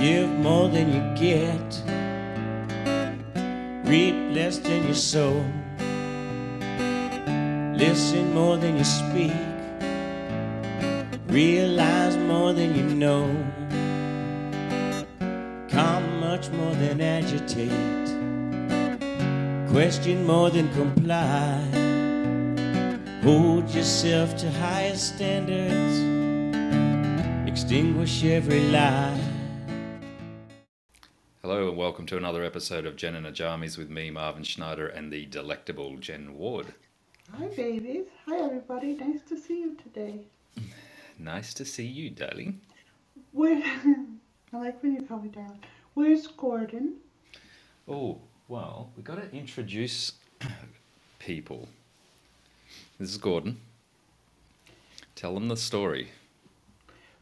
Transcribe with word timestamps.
Give 0.00 0.30
more 0.30 0.68
than 0.68 0.92
you 0.92 1.02
get. 1.16 1.82
Reap 3.84 4.14
less 4.32 4.58
than 4.58 4.86
you 4.86 4.94
sow. 4.94 5.44
Listen 7.76 8.32
more 8.32 8.56
than 8.58 8.78
you 8.78 8.84
speak. 8.84 9.32
Realize 11.26 12.16
more 12.16 12.52
than 12.52 12.76
you 12.76 12.94
know. 12.94 13.26
Calm 15.68 16.20
much 16.20 16.48
more 16.50 16.74
than 16.76 17.00
agitate. 17.00 18.08
Question 19.68 20.24
more 20.24 20.50
than 20.50 20.72
comply. 20.74 21.60
Hold 23.24 23.68
yourself 23.70 24.36
to 24.36 24.50
higher 24.52 24.96
standards. 24.96 25.98
Extinguish 27.48 28.22
every 28.24 28.62
lie. 28.70 29.27
Hello 31.48 31.70
and 31.70 31.78
welcome 31.78 32.04
to 32.04 32.18
another 32.18 32.44
episode 32.44 32.84
of 32.84 32.96
Jen 32.96 33.14
and 33.14 33.24
Ajamis 33.24 33.78
with 33.78 33.88
me, 33.88 34.10
Marvin 34.10 34.42
Schneider, 34.42 34.86
and 34.86 35.10
the 35.10 35.24
delectable 35.24 35.96
Jen 35.96 36.36
Ward. 36.36 36.74
Hi, 37.38 37.46
babies. 37.46 38.04
Hi, 38.26 38.36
everybody. 38.36 38.92
Nice 38.92 39.22
to 39.30 39.38
see 39.38 39.60
you 39.60 39.74
today. 39.82 40.26
Nice 41.18 41.54
to 41.54 41.64
see 41.64 41.86
you, 41.86 42.10
darling. 42.10 42.60
Where 43.32 43.62
I 44.52 44.56
like 44.58 44.82
when 44.82 44.96
you 44.96 45.00
call 45.00 45.20
me 45.20 45.30
darling. 45.30 45.64
Where's 45.94 46.26
Gordon? 46.26 46.96
Oh, 47.88 48.18
well, 48.48 48.90
we've 48.94 49.06
got 49.06 49.16
to 49.16 49.34
introduce 49.34 50.12
people. 51.18 51.66
This 53.00 53.08
is 53.08 53.16
Gordon. 53.16 53.58
Tell 55.14 55.32
them 55.32 55.48
the 55.48 55.56
story. 55.56 56.10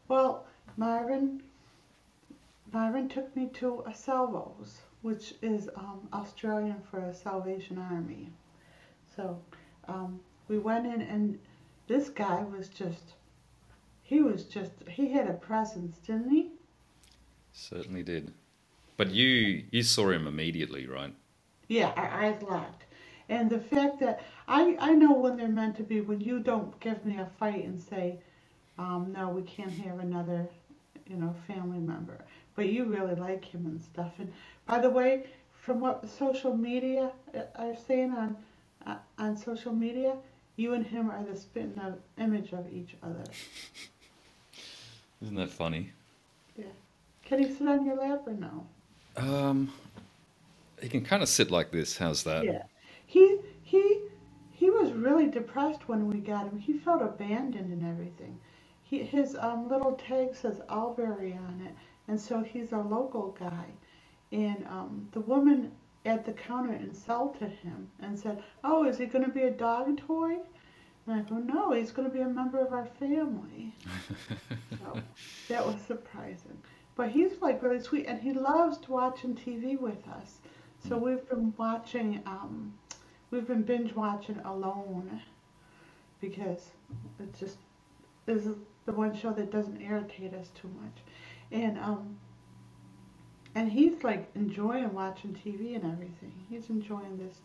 Well, 0.09 0.45
Myron. 0.75 1.43
Myron 2.71 3.09
took 3.09 3.35
me 3.35 3.49
to 3.55 3.83
a 3.87 3.93
Salvos, 3.93 4.81
which 5.01 5.33
is 5.41 5.69
um, 5.75 6.07
Australian 6.13 6.81
for 6.89 6.99
a 6.99 7.13
Salvation 7.13 7.77
Army. 7.77 8.29
So 9.15 9.39
um, 9.87 10.19
we 10.47 10.59
went 10.59 10.85
in, 10.85 11.01
and 11.01 11.39
this 11.87 12.09
guy 12.09 12.43
was 12.43 12.67
just. 12.67 13.13
He 14.03 14.21
was 14.21 14.43
just. 14.43 14.71
He 14.89 15.11
had 15.11 15.27
a 15.27 15.33
presence, 15.33 15.97
didn't 15.99 16.29
he? 16.29 16.51
Certainly 17.53 18.03
did. 18.03 18.33
But 18.97 19.11
you 19.11 19.63
you 19.71 19.83
saw 19.83 20.09
him 20.09 20.27
immediately, 20.27 20.87
right? 20.87 21.13
Yeah, 21.67 21.91
our 21.95 22.09
eyes 22.09 22.41
locked. 22.41 22.83
And 23.29 23.49
the 23.49 23.59
fact 23.59 23.99
that 23.99 24.21
I, 24.47 24.77
I 24.79 24.93
know 24.93 25.13
when 25.13 25.35
they're 25.35 25.49
meant 25.49 25.75
to 25.77 25.83
be, 25.83 25.99
when 25.99 26.21
you 26.21 26.39
don't 26.39 26.79
give 26.79 27.05
me 27.05 27.17
a 27.19 27.29
fight 27.37 27.65
and 27.65 27.79
say, 27.79 28.19
um, 28.77 29.13
no, 29.15 29.29
we 29.29 29.41
can't 29.41 29.71
have 29.71 29.99
another, 29.99 30.47
you 31.07 31.17
know, 31.17 31.35
family 31.45 31.79
member. 31.79 32.23
But 32.57 32.67
you 32.67 32.83
really 32.83 33.15
like 33.15 33.45
him 33.45 33.65
and 33.65 33.81
stuff. 33.81 34.11
And 34.17 34.33
by 34.65 34.79
the 34.79 34.89
way, 34.89 35.27
from 35.53 35.79
what 35.79 36.09
social 36.09 36.57
media 36.57 37.11
uh, 37.33 37.43
are 37.55 37.75
saying 37.87 38.11
on 38.11 38.35
uh, 38.85 38.97
on 39.17 39.37
social 39.37 39.73
media, 39.73 40.17
you 40.57 40.73
and 40.73 40.85
him 40.85 41.09
are 41.09 41.23
the 41.23 41.37
spitting 41.37 41.79
of 41.79 41.99
image 42.17 42.51
of 42.51 42.65
each 42.73 42.95
other. 43.01 43.23
Isn't 45.21 45.35
that 45.35 45.49
funny? 45.49 45.91
Yeah. 46.57 46.65
Can 47.23 47.43
he 47.43 47.53
sit 47.53 47.67
on 47.67 47.85
your 47.85 47.95
lap 47.95 48.23
or 48.25 48.33
no? 48.33 48.67
Um, 49.17 49.73
he 50.81 50.89
can 50.89 51.03
kind 51.03 51.23
of 51.23 51.29
sit 51.29 51.51
like 51.51 51.71
this. 51.71 51.97
How's 51.97 52.23
that? 52.23 52.43
Yeah. 52.43 52.63
He 53.05 53.39
he 53.63 54.01
he 54.51 54.69
was 54.69 54.91
really 54.93 55.27
depressed 55.27 55.87
when 55.87 56.07
we 56.07 56.17
got 56.17 56.45
him. 56.45 56.59
He 56.59 56.73
felt 56.73 57.01
abandoned 57.01 57.71
and 57.71 57.85
everything. 57.85 58.39
He 58.83 59.03
his 59.03 59.35
um 59.35 59.69
little 59.69 59.93
tag 59.93 60.35
says 60.35 60.61
Albury 60.69 61.33
on 61.33 61.65
it, 61.65 61.75
and 62.07 62.19
so 62.19 62.41
he's 62.41 62.71
a 62.71 62.77
local 62.77 63.35
guy. 63.39 63.65
And 64.31 64.65
um 64.67 65.07
the 65.11 65.21
woman 65.21 65.71
at 66.05 66.25
the 66.25 66.33
counter 66.33 66.73
insulted 66.73 67.51
him 67.51 67.89
and 67.99 68.17
said, 68.17 68.43
"Oh, 68.63 68.85
is 68.85 68.97
he 68.97 69.05
going 69.05 69.25
to 69.25 69.31
be 69.31 69.43
a 69.43 69.51
dog 69.51 69.97
toy?" 69.97 70.37
And 71.05 71.15
I 71.15 71.21
go, 71.21 71.37
"No, 71.37 71.71
he's 71.71 71.91
going 71.91 72.09
to 72.09 72.13
be 72.13 72.21
a 72.21 72.29
member 72.29 72.59
of 72.59 72.73
our 72.73 72.85
family." 72.99 73.73
so 74.79 75.01
that 75.49 75.65
was 75.65 75.79
surprising. 75.81 76.57
But 76.95 77.09
he's 77.09 77.41
like 77.41 77.61
really 77.61 77.79
sweet, 77.79 78.05
and 78.07 78.19
he 78.19 78.33
loves 78.33 78.79
watching 78.89 79.35
TV 79.35 79.79
with 79.79 80.07
us. 80.07 80.39
So 80.87 80.97
we've 80.97 81.27
been 81.29 81.53
watching, 81.57 82.21
um, 82.25 82.73
we've 83.29 83.47
been 83.47 83.63
binge 83.63 83.93
watching 83.93 84.39
Alone 84.39 85.21
because 86.21 86.71
it 87.19 87.37
just 87.39 87.57
is 88.25 88.47
the 88.85 88.93
one 88.93 89.15
show 89.15 89.31
that 89.33 89.51
doesn't 89.51 89.81
irritate 89.81 90.33
us 90.33 90.49
too 90.59 90.69
much, 90.81 90.97
and 91.51 91.77
um, 91.79 92.17
and 93.55 93.71
he's 93.71 94.03
like 94.03 94.29
enjoying 94.35 94.93
watching 94.93 95.33
TV 95.33 95.75
and 95.75 95.91
everything. 95.91 96.33
He's 96.49 96.69
enjoying 96.69 97.17
this 97.17 97.37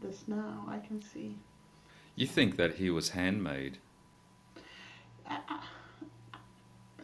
this 0.00 0.24
now. 0.26 0.64
I 0.68 0.78
can 0.78 1.02
see. 1.02 1.36
You 2.16 2.26
think 2.26 2.56
that 2.56 2.74
he 2.74 2.90
was 2.90 3.10
handmade? 3.10 3.78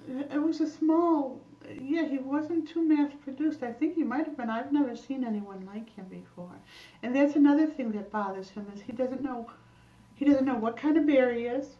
It 0.08 0.42
was 0.42 0.60
a 0.60 0.68
small, 0.68 1.40
yeah, 1.68 2.06
he 2.06 2.18
wasn't 2.18 2.68
too 2.68 2.82
mass 2.82 3.12
produced. 3.22 3.62
I 3.62 3.72
think 3.72 3.94
he 3.94 4.02
might 4.02 4.26
have 4.26 4.36
been. 4.36 4.50
I've 4.50 4.72
never 4.72 4.96
seen 4.96 5.24
anyone 5.24 5.66
like 5.66 5.94
him 5.94 6.06
before. 6.06 6.54
And 7.02 7.14
that's 7.14 7.36
another 7.36 7.66
thing 7.66 7.92
that 7.92 8.10
bothers 8.10 8.50
him 8.50 8.66
is 8.74 8.80
he 8.80 8.92
doesn't 8.92 9.22
know, 9.22 9.50
he 10.14 10.24
doesn't 10.24 10.44
know 10.44 10.56
what 10.56 10.76
kind 10.76 10.96
of 10.96 11.06
bear 11.06 11.32
he 11.32 11.42
is. 11.42 11.76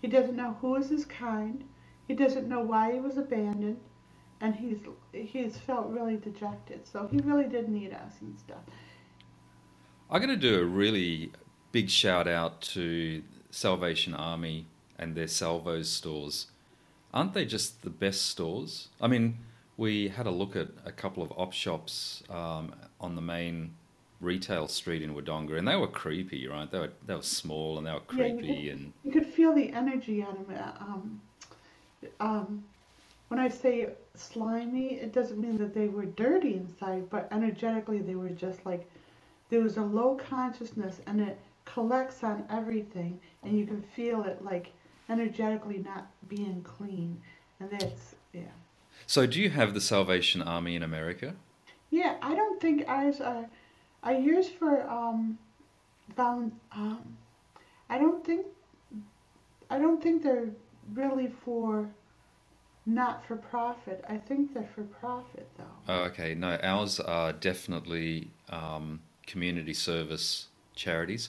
He 0.00 0.08
doesn't 0.08 0.36
know 0.36 0.56
who 0.60 0.76
is 0.76 0.88
his 0.88 1.04
kind. 1.04 1.64
He 2.08 2.14
doesn't 2.14 2.48
know 2.48 2.60
why 2.60 2.92
he 2.94 3.00
was 3.00 3.16
abandoned. 3.18 3.78
And 4.40 4.54
he's 4.54 4.78
he's 5.12 5.56
felt 5.58 5.88
really 5.88 6.16
dejected. 6.16 6.86
So 6.86 7.08
he 7.10 7.18
really 7.18 7.44
did 7.48 7.68
need 7.68 7.92
us 7.92 8.14
and 8.20 8.38
stuff. 8.38 8.60
I'm 10.10 10.20
going 10.22 10.30
to 10.30 10.36
do 10.50 10.60
a 10.60 10.64
really 10.64 11.32
big 11.72 11.90
shout 11.90 12.26
out 12.28 12.60
to 12.62 13.22
Salvation 13.50 14.14
Army 14.14 14.66
and 14.98 15.14
their 15.14 15.26
Salvos 15.26 15.88
stores. 15.90 16.46
Aren't 17.12 17.34
they 17.34 17.44
just 17.44 17.82
the 17.82 17.90
best 17.90 18.26
stores? 18.26 18.88
I 19.00 19.08
mean, 19.08 19.38
we 19.76 20.08
had 20.08 20.26
a 20.26 20.30
look 20.30 20.54
at 20.56 20.68
a 20.84 20.92
couple 20.92 21.22
of 21.22 21.32
op 21.36 21.52
shops 21.52 22.22
um, 22.30 22.74
on 23.00 23.16
the 23.16 23.22
main 23.22 23.74
retail 24.20 24.66
street 24.68 25.02
in 25.02 25.14
Wodonga, 25.14 25.58
and 25.58 25.66
they 25.66 25.76
were 25.76 25.86
creepy, 25.88 26.46
right? 26.48 26.70
They 26.70 26.78
were 26.78 26.92
they 27.06 27.14
were 27.14 27.22
small 27.22 27.76
and 27.78 27.86
they 27.86 27.92
were 27.92 28.00
Yeah, 28.14 28.26
you 28.26 28.34
creepy, 28.38 28.62
could- 28.68 28.72
and 28.78 28.92
You 29.04 29.12
could 29.12 29.26
feel 29.26 29.52
the 29.54 29.72
energy 29.72 30.22
on 30.22 30.36
him. 30.36 30.46
uh, 30.56 30.72
Um, 30.80 31.20
um, 32.20 32.64
when 33.28 33.38
I 33.38 33.48
say 33.48 33.88
slimy, 34.14 34.94
it 34.94 35.12
doesn't 35.12 35.38
mean 35.38 35.58
that 35.58 35.74
they 35.74 35.88
were 35.88 36.06
dirty 36.06 36.54
inside, 36.54 37.08
but 37.10 37.28
energetically 37.30 38.00
they 38.00 38.14
were 38.14 38.30
just 38.30 38.64
like 38.64 38.88
there 39.50 39.60
was 39.60 39.76
a 39.76 39.82
low 39.82 40.14
consciousness 40.16 41.00
and 41.06 41.20
it 41.20 41.38
collects 41.64 42.24
on 42.24 42.44
everything, 42.50 43.20
and 43.42 43.58
you 43.58 43.66
can 43.66 43.82
feel 43.82 44.24
it 44.24 44.42
like 44.44 44.72
energetically 45.08 45.78
not 45.78 46.06
being 46.28 46.62
clean, 46.62 47.20
and 47.60 47.70
that's 47.70 48.14
yeah. 48.32 48.42
so 49.06 49.26
do 49.26 49.40
you 49.40 49.50
have 49.50 49.74
the 49.74 49.80
Salvation 49.80 50.42
Army 50.42 50.76
in 50.76 50.82
America? 50.82 51.34
Yeah, 51.90 52.16
I 52.22 52.34
don't 52.34 52.60
think 52.60 52.84
ours 52.88 53.20
are. 53.20 53.46
Are 54.02 54.12
yours 54.12 54.48
for 54.48 54.82
um? 54.88 55.38
Um, 56.16 56.52
I 57.90 57.98
don't 57.98 58.24
think. 58.24 58.46
I 59.70 59.78
don't 59.78 60.02
think 60.02 60.22
they're 60.22 60.50
really 60.94 61.28
for. 61.44 61.88
Not 62.88 63.26
for 63.26 63.36
profit. 63.36 64.02
I 64.08 64.16
think 64.16 64.54
they're 64.54 64.66
for 64.74 64.82
profit 64.82 65.46
though. 65.58 65.64
Oh, 65.90 66.00
okay. 66.04 66.34
No, 66.34 66.58
ours 66.62 66.98
are 66.98 67.34
definitely 67.34 68.30
um, 68.48 69.00
community 69.26 69.74
service 69.74 70.46
charities. 70.74 71.28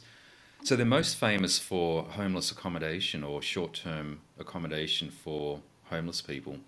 So 0.63 0.77
they're 0.77 0.85
most 0.85 1.17
famous 1.17 1.59
for 1.59 2.03
homeless 2.03 2.49
accommodation 2.49 3.25
or 3.25 3.41
short 3.41 3.73
term 3.73 4.21
accommodation 4.39 5.11
for 5.11 5.59
homeless 5.89 6.21
people, 6.21 6.59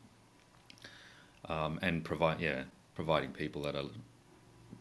um, 1.47 1.79
and 1.81 2.03
provide 2.03 2.41
yeah 2.41 2.63
providing 2.93 3.31
people 3.31 3.61
that 3.61 3.75
are 3.77 3.85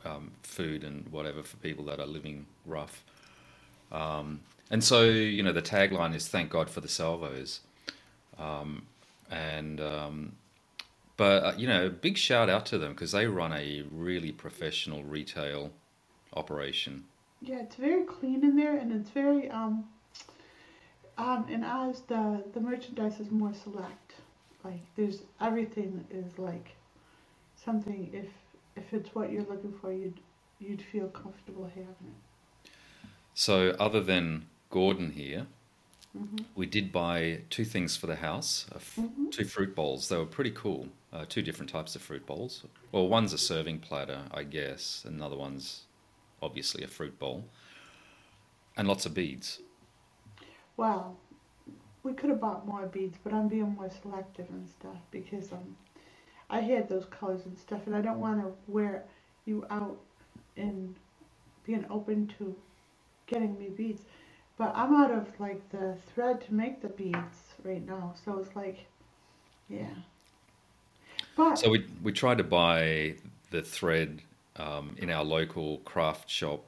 um, 0.05 0.33
food 0.43 0.83
and 0.83 1.07
whatever 1.13 1.45
for 1.45 1.57
people 1.59 1.85
that 1.85 2.01
are 2.01 2.07
living 2.07 2.47
rough. 2.67 3.05
Um, 3.93 4.41
and 4.73 4.83
so 4.83 5.05
you 5.05 5.45
know 5.45 5.53
the 5.53 5.63
tagline 5.63 6.17
is 6.17 6.27
"Thank 6.27 6.51
God 6.51 6.69
for 6.69 6.81
the 6.81 6.89
Salvos," 6.89 7.61
um, 8.39 8.87
and 9.31 9.81
um, 9.81 10.33
but 11.17 11.45
uh, 11.45 11.53
you 11.57 11.67
know, 11.67 11.89
big 11.89 12.17
shout 12.17 12.49
out 12.49 12.67
to 12.67 12.79
them 12.79 12.93
because 12.93 13.13
they 13.13 13.27
run 13.27 13.53
a 13.53 13.85
really 13.91 14.33
professional 14.33 15.05
retail 15.05 15.71
operation. 16.35 17.05
Yeah, 17.43 17.61
it's 17.61 17.77
very 17.77 18.05
clean 18.05 18.45
in 18.45 18.57
there, 18.57 18.77
and 18.77 18.93
it's 18.93 19.11
very 19.11 19.51
um. 19.51 19.85
Um, 21.19 21.47
in 21.51 21.61
the 21.61 22.45
the 22.55 22.61
merchandise 22.61 23.21
is 23.21 23.31
more 23.31 23.53
select. 23.53 24.15
Like 24.65 24.81
there's 24.97 25.23
everything 25.41 26.05
is 26.11 26.39
like 26.39 26.75
something. 27.63 28.11
If 28.13 28.29
if 28.77 28.93
it's 28.93 29.15
what 29.15 29.31
you're 29.31 29.43
looking 29.43 29.75
for, 29.81 29.93
you'd 29.93 30.21
you'd 30.59 30.83
feel 30.83 31.09
comfortable 31.09 31.65
having 31.69 31.89
it. 31.89 32.71
So, 33.35 33.77
other 33.79 34.01
than 34.01 34.47
Gordon 34.71 35.13
here, 35.13 35.47
Mhm. 36.17 36.45
we 36.57 36.67
did 36.67 36.91
buy 36.91 37.43
two 37.51 37.65
things 37.65 37.97
for 37.97 38.07
the 38.09 38.17
house: 38.17 38.67
f- 38.75 38.97
Mhm. 38.97 39.31
two 39.31 39.45
fruit 39.45 39.75
bowls. 39.77 40.09
They 40.09 40.17
were 40.17 40.27
pretty 40.27 40.51
cool. 40.51 40.89
uh, 41.13 41.27
two 41.29 41.43
different 41.43 41.69
types 41.69 41.97
of 41.97 42.03
fruit 42.03 42.25
bowls. 42.25 42.65
Well, 42.93 43.09
one's 43.09 43.33
a 43.33 43.39
serving 43.39 43.81
platter, 43.81 44.27
I 44.31 44.45
guess. 44.45 45.05
Another 45.05 45.37
one's 45.37 45.87
obviously 46.41 46.85
a 46.85 46.87
fruit 46.87 47.19
bowl, 47.19 47.47
and 48.77 48.87
lots 48.87 49.07
of 49.07 49.13
beads. 49.15 49.61
Well, 50.77 51.19
we 52.05 52.13
could 52.13 52.31
have 52.31 52.41
bought 52.41 52.65
more 52.65 52.87
beads, 52.87 53.19
but 53.25 53.33
I'm 53.33 53.49
being 53.49 53.75
more 53.75 53.91
selective 53.91 54.49
and 54.51 54.69
stuff 54.69 54.99
because 55.11 55.53
um, 55.53 55.77
I 56.49 56.61
had 56.61 56.89
those 56.89 57.07
colors 57.07 57.45
and 57.45 57.59
stuff, 57.59 57.87
and 57.87 57.97
I 57.97 58.01
don't 58.01 58.21
want 58.21 58.41
to 58.41 58.53
wear 58.69 59.05
you 59.45 59.67
out 59.69 59.99
in 60.55 60.95
being 61.65 61.85
open 61.91 62.29
to 62.39 62.55
getting 63.27 63.59
me 63.59 63.69
beads. 63.69 64.03
But 64.61 64.77
I'm 64.77 64.95
out 64.95 65.11
of 65.11 65.27
like 65.41 65.67
the 65.71 65.97
thread 66.13 66.43
to 66.43 66.53
make 66.53 66.83
the 66.83 66.89
beads 66.89 67.55
right 67.65 67.83
now, 67.87 68.13
so 68.23 68.37
it's 68.37 68.55
like, 68.55 68.85
yeah. 69.71 69.89
But 71.35 71.59
So 71.59 71.71
we 71.71 71.87
we 72.03 72.13
tried 72.13 72.37
to 72.37 72.45
buy 72.45 73.15
the 73.51 73.63
thread 73.63 74.21
um, 74.57 74.97
in 74.99 75.09
our 75.09 75.25
local 75.25 75.79
craft 75.79 76.29
shop, 76.29 76.63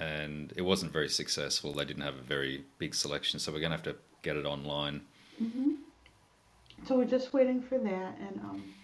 and 0.00 0.54
it 0.56 0.62
wasn't 0.62 0.90
very 0.90 1.10
successful. 1.10 1.74
They 1.74 1.84
didn't 1.84 2.02
have 2.02 2.14
a 2.14 2.22
very 2.22 2.64
big 2.78 2.94
selection, 2.94 3.38
so 3.38 3.52
we're 3.52 3.60
gonna 3.60 3.76
have 3.76 3.84
to 3.92 3.96
get 4.22 4.38
it 4.38 4.46
online. 4.46 5.02
so 6.88 6.96
we're 6.96 7.04
just 7.04 7.34
waiting 7.34 7.60
for 7.60 7.76
that, 7.76 8.16
and 8.26 8.40
um, 8.40 8.74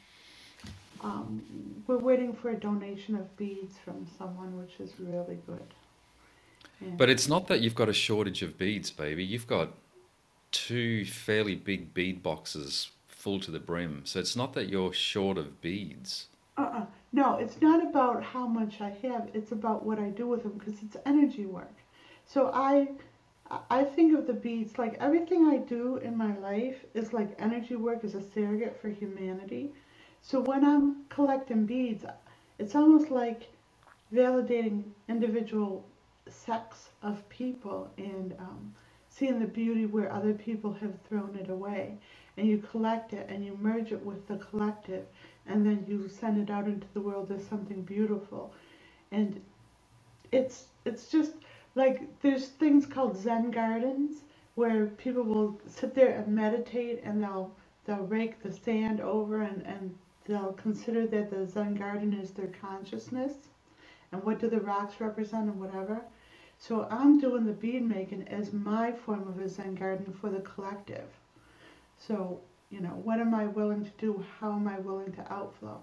um, 1.02 1.42
we're 1.86 1.96
waiting 1.96 2.34
for 2.34 2.50
a 2.50 2.60
donation 2.60 3.14
of 3.14 3.34
beads 3.38 3.76
from 3.82 4.06
someone, 4.18 4.58
which 4.58 4.80
is 4.80 5.00
really 5.00 5.38
good. 5.46 5.72
But 6.80 7.10
it's 7.10 7.28
not 7.28 7.46
that 7.48 7.60
you've 7.60 7.74
got 7.74 7.88
a 7.88 7.92
shortage 7.92 8.42
of 8.42 8.56
beads, 8.56 8.90
baby. 8.90 9.24
You've 9.24 9.46
got 9.46 9.74
two 10.50 11.04
fairly 11.04 11.54
big 11.54 11.92
bead 11.94 12.22
boxes 12.22 12.90
full 13.06 13.38
to 13.40 13.50
the 13.50 13.60
brim. 13.60 14.02
So 14.04 14.18
it's 14.18 14.34
not 14.34 14.54
that 14.54 14.68
you're 14.68 14.92
short 14.92 15.36
of 15.36 15.60
beads. 15.60 16.26
Uh-uh. 16.56 16.86
No, 17.12 17.36
it's 17.36 17.60
not 17.60 17.86
about 17.86 18.22
how 18.22 18.46
much 18.46 18.80
I 18.80 18.90
have. 19.02 19.28
It's 19.34 19.52
about 19.52 19.84
what 19.84 19.98
I 19.98 20.08
do 20.08 20.26
with 20.26 20.42
them 20.42 20.52
because 20.52 20.82
it's 20.82 20.96
energy 21.04 21.44
work. 21.44 21.74
So 22.24 22.50
I, 22.54 22.88
I 23.68 23.84
think 23.84 24.16
of 24.16 24.26
the 24.26 24.32
beads 24.32 24.78
like 24.78 24.96
everything 25.00 25.48
I 25.48 25.58
do 25.58 25.96
in 25.96 26.16
my 26.16 26.36
life 26.38 26.84
is 26.94 27.12
like 27.12 27.34
energy 27.38 27.76
work 27.76 28.04
is 28.04 28.14
a 28.14 28.22
surrogate 28.22 28.80
for 28.80 28.88
humanity. 28.88 29.72
So 30.22 30.40
when 30.40 30.64
I'm 30.64 31.04
collecting 31.08 31.66
beads, 31.66 32.04
it's 32.58 32.74
almost 32.74 33.10
like 33.10 33.48
validating 34.14 34.84
individual 35.08 35.84
sects 36.28 36.90
of 37.02 37.28
people 37.28 37.90
and 37.98 38.34
um, 38.38 38.74
seeing 39.08 39.38
the 39.40 39.46
beauty 39.46 39.86
where 39.86 40.12
other 40.12 40.34
people 40.34 40.72
have 40.74 40.94
thrown 41.08 41.36
it 41.36 41.50
away. 41.50 41.98
And 42.36 42.48
you 42.48 42.58
collect 42.58 43.12
it 43.12 43.28
and 43.28 43.44
you 43.44 43.56
merge 43.60 43.92
it 43.92 44.04
with 44.04 44.26
the 44.28 44.36
collective 44.36 45.06
and 45.46 45.66
then 45.66 45.84
you 45.88 46.08
send 46.08 46.38
it 46.40 46.50
out 46.52 46.66
into 46.66 46.86
the 46.94 47.00
world 47.00 47.30
as 47.30 47.44
something 47.46 47.82
beautiful. 47.82 48.52
And 49.12 49.40
it's 50.32 50.66
it's 50.84 51.10
just 51.10 51.32
like 51.74 52.02
there's 52.22 52.48
things 52.48 52.86
called 52.86 53.16
Zen 53.16 53.50
gardens 53.50 54.18
where 54.54 54.86
people 54.86 55.22
will 55.24 55.60
sit 55.66 55.94
there 55.94 56.10
and 56.10 56.34
meditate 56.34 57.00
and 57.04 57.22
they'll 57.22 57.52
they'll 57.86 58.06
rake 58.06 58.42
the 58.42 58.52
sand 58.52 59.00
over 59.00 59.42
and, 59.42 59.62
and 59.66 59.94
they'll 60.26 60.52
consider 60.54 61.06
that 61.08 61.30
the 61.30 61.46
Zen 61.46 61.74
garden 61.76 62.14
is 62.14 62.30
their 62.30 62.52
consciousness 62.60 63.49
and 64.12 64.22
what 64.24 64.38
do 64.38 64.48
the 64.48 64.60
rocks 64.60 65.00
represent 65.00 65.48
and 65.48 65.60
whatever. 65.60 66.02
So 66.58 66.86
I'm 66.90 67.18
doing 67.18 67.46
the 67.46 67.52
bead 67.52 67.82
making 67.82 68.28
as 68.28 68.52
my 68.52 68.92
form 68.92 69.26
of 69.26 69.38
a 69.38 69.48
Zen 69.48 69.74
garden 69.74 70.12
for 70.12 70.28
the 70.28 70.40
collective. 70.40 71.08
So, 71.98 72.40
you 72.70 72.80
know, 72.80 73.00
what 73.02 73.20
am 73.20 73.34
I 73.34 73.46
willing 73.46 73.84
to 73.84 73.90
do? 73.98 74.24
How 74.38 74.52
am 74.52 74.68
I 74.68 74.78
willing 74.78 75.12
to 75.12 75.32
outflow? 75.32 75.80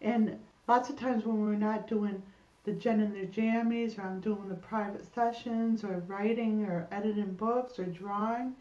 And 0.00 0.38
lots 0.66 0.90
of 0.90 0.96
times 0.96 1.24
when 1.24 1.40
we're 1.40 1.54
not 1.54 1.88
doing 1.88 2.22
the 2.64 2.72
Jen 2.72 3.00
and 3.00 3.14
their 3.14 3.24
jammies, 3.24 3.98
or 3.98 4.02
I'm 4.02 4.20
doing 4.20 4.48
the 4.48 4.54
private 4.54 5.06
sessions, 5.14 5.82
or 5.84 6.02
writing, 6.06 6.64
or 6.66 6.86
editing 6.92 7.32
books, 7.32 7.78
or 7.78 7.86
drawing, 7.86 8.54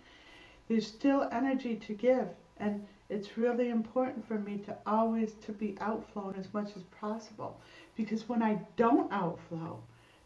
there's 0.70 0.88
still 0.88 1.28
energy 1.32 1.76
to 1.76 1.94
give. 1.94 2.30
And 2.58 2.86
it's 3.10 3.38
really 3.38 3.70
important 3.70 4.26
for 4.28 4.40
me 4.40 4.58
to 4.60 4.78
always 4.86 5.34
to 5.46 5.52
be 5.52 5.78
outflowing 5.82 6.36
as 6.38 6.54
much 6.54 6.76
as 6.76 6.84
possible. 6.84 7.60
Because 7.98 8.30
when 8.30 8.44
I 8.44 8.60
don't 8.78 9.14
outflow, 9.14 9.84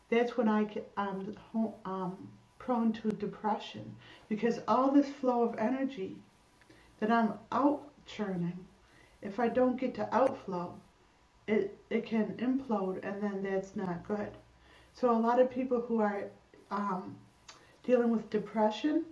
that's 0.09 0.37
when 0.37 0.49
I 0.49 0.65
get, 0.65 0.91
I'm 0.97 1.35
ho- 1.53 1.75
um, 1.85 2.29
prone 2.59 2.93
to 2.95 3.11
depression. 3.11 3.95
Because 4.29 4.61
all 4.69 4.91
this 4.91 5.09
flow 5.09 5.43
of 5.43 5.57
energy 5.59 6.17
that 6.99 7.11
I'm 7.11 7.33
out 7.51 7.83
churning, 8.07 8.65
if 9.21 9.39
I 9.39 9.49
don't 9.49 9.79
get 9.79 9.95
to 9.95 10.15
outflow, 10.15 10.75
it, 11.47 11.77
it 11.89 12.05
can 12.05 12.35
implode 12.37 12.99
and 13.03 13.21
then 13.23 13.43
that's 13.43 13.75
not 13.75 14.07
good. 14.07 14.31
So 14.93 15.11
a 15.11 15.19
lot 15.19 15.39
of 15.39 15.51
people 15.51 15.81
who 15.81 16.01
are 16.01 16.25
um, 16.71 17.17
dealing 17.83 18.11
with 18.11 18.29
depression, 18.31 19.05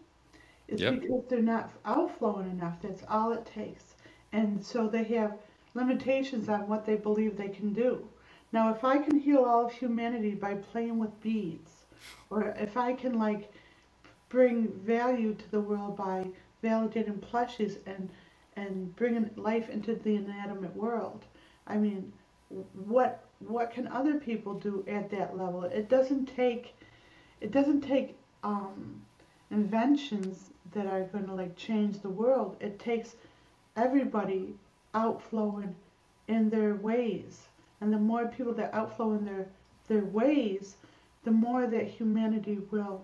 it's 0.67 0.83
Yep. 0.83 0.93
because 1.01 1.23
they're 1.29 1.41
not 1.41 1.71
outflowing 1.85 2.51
enough. 2.51 2.77
That's 2.81 3.03
all 3.09 3.33
it 3.33 3.45
takes. 3.45 3.95
And 4.33 4.63
so 4.65 4.87
they 4.87 5.03
have 5.05 5.35
limitations 5.75 6.49
on 6.49 6.67
what 6.67 6.85
they 6.85 6.95
believe 6.95 7.37
they 7.37 7.49
can 7.49 7.73
do. 7.73 8.07
Now, 8.51 8.73
if 8.73 8.83
I 8.83 8.97
can 8.97 9.19
heal 9.19 9.43
all 9.43 9.65
of 9.65 9.71
humanity 9.71 10.31
by 10.31 10.55
playing 10.55 10.97
with 10.97 11.21
beads, 11.21 11.85
or 12.29 12.55
if 12.57 12.77
I 12.77 12.93
can 12.93 13.19
like 13.19 13.51
bring 14.29 14.67
value 14.67 15.33
to 15.35 15.51
the 15.51 15.59
world 15.59 15.97
by 15.97 16.27
validating 16.63 17.19
plushies 17.19 17.77
and 17.85 18.09
and 18.55 18.93
bringing 18.95 19.29
life 19.35 19.69
into 19.69 19.95
the 19.95 20.15
inanimate 20.15 20.75
world, 20.75 21.25
I 21.67 21.77
mean, 21.77 22.11
what 22.73 23.23
what 23.39 23.71
can 23.71 23.87
other 23.87 24.15
people 24.15 24.55
do 24.55 24.83
at 24.87 25.09
that 25.11 25.37
level? 25.37 25.63
It 25.63 25.89
doesn't 25.89 26.25
take 26.25 26.75
it 27.41 27.51
doesn't 27.51 27.81
take 27.81 28.17
um, 28.43 29.01
inventions 29.51 30.51
that 30.73 30.87
are 30.87 31.03
going 31.03 31.25
to 31.27 31.33
like 31.33 31.55
change 31.55 32.01
the 32.01 32.09
world. 32.09 32.57
It 32.59 32.79
takes 32.79 33.15
everybody 33.75 34.55
outflowing 34.93 35.75
in 36.27 36.49
their 36.49 36.75
ways, 36.75 37.47
and 37.81 37.91
the 37.93 37.97
more 37.99 38.27
people 38.27 38.53
that 38.53 38.73
outflow 38.73 39.13
in 39.13 39.25
their 39.25 39.47
their 39.87 40.05
ways, 40.05 40.77
the 41.23 41.31
more 41.31 41.67
that 41.67 41.87
humanity 41.87 42.59
will 42.71 43.03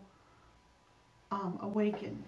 um, 1.31 1.57
awaken. 1.61 2.23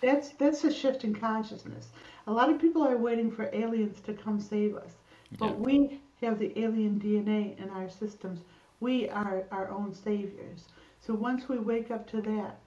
That's 0.00 0.30
that's 0.30 0.64
a 0.64 0.72
shift 0.72 1.04
in 1.04 1.14
consciousness. 1.14 1.88
A 2.26 2.32
lot 2.32 2.50
of 2.50 2.60
people 2.60 2.82
are 2.82 2.96
waiting 2.96 3.30
for 3.30 3.50
aliens 3.52 4.00
to 4.02 4.12
come 4.14 4.40
save 4.40 4.76
us, 4.76 4.96
but 5.38 5.50
Yeah. 5.50 5.54
we 5.56 6.00
have 6.22 6.38
the 6.38 6.58
alien 6.58 6.98
DNA 7.00 7.56
in 7.58 7.70
our 7.70 7.88
systems. 7.88 8.40
We 8.80 9.08
are 9.08 9.44
our 9.50 9.70
own 9.70 9.92
saviors. 9.94 10.68
So 11.00 11.14
once 11.14 11.48
we 11.48 11.58
wake 11.58 11.90
up 11.90 12.06
to 12.08 12.20
that, 12.22 12.58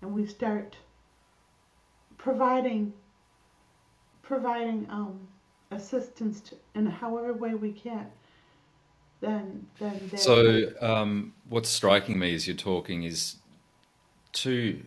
and 0.00 0.12
we 0.12 0.26
start 0.26 0.76
providing 2.18 2.92
providing 4.22 4.86
um, 4.90 5.28
assistance 5.70 6.40
to, 6.40 6.56
in 6.74 6.86
however 6.86 7.32
way 7.34 7.54
we 7.54 7.72
can, 7.72 8.06
then 9.24 9.66
then 9.78 10.08
there- 10.10 10.18
So 10.18 10.36
um, 10.80 11.32
what's 11.48 11.68
striking 11.68 12.18
me 12.18 12.34
as 12.34 12.46
you're 12.46 12.56
talking 12.56 13.04
is 13.04 13.36
two 14.32 14.82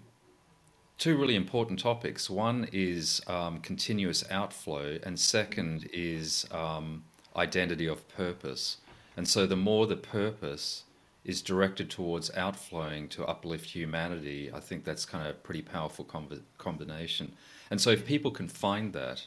two 0.98 1.16
really 1.18 1.36
important 1.36 1.78
topics. 1.80 2.28
One 2.30 2.68
is 2.72 3.22
um, 3.28 3.60
continuous 3.62 4.24
outflow, 4.32 4.98
and 5.04 5.20
second 5.20 5.88
is 5.94 6.46
um, 6.52 7.04
identity 7.36 7.88
of 7.88 8.08
purpose. 8.10 8.78
And 9.16 9.28
so 9.28 9.46
the 9.46 9.56
more 9.56 9.86
the 9.86 9.96
purpose 9.96 10.84
is 11.24 11.42
directed 11.42 11.90
towards 11.90 12.32
outflowing 12.36 13.08
to 13.10 13.26
uplift 13.26 13.70
humanity, 13.70 14.50
I 14.52 14.60
think 14.60 14.86
that's 14.86 15.06
kind 15.06 15.28
of 15.28 15.32
a 15.36 15.38
pretty 15.40 15.62
powerful 15.62 16.06
combi- 16.06 16.42
combination. 16.58 17.34
And 17.70 17.80
so 17.80 17.90
if 17.92 18.06
people 18.06 18.32
can 18.32 18.48
find 18.48 18.94
that, 18.94 19.26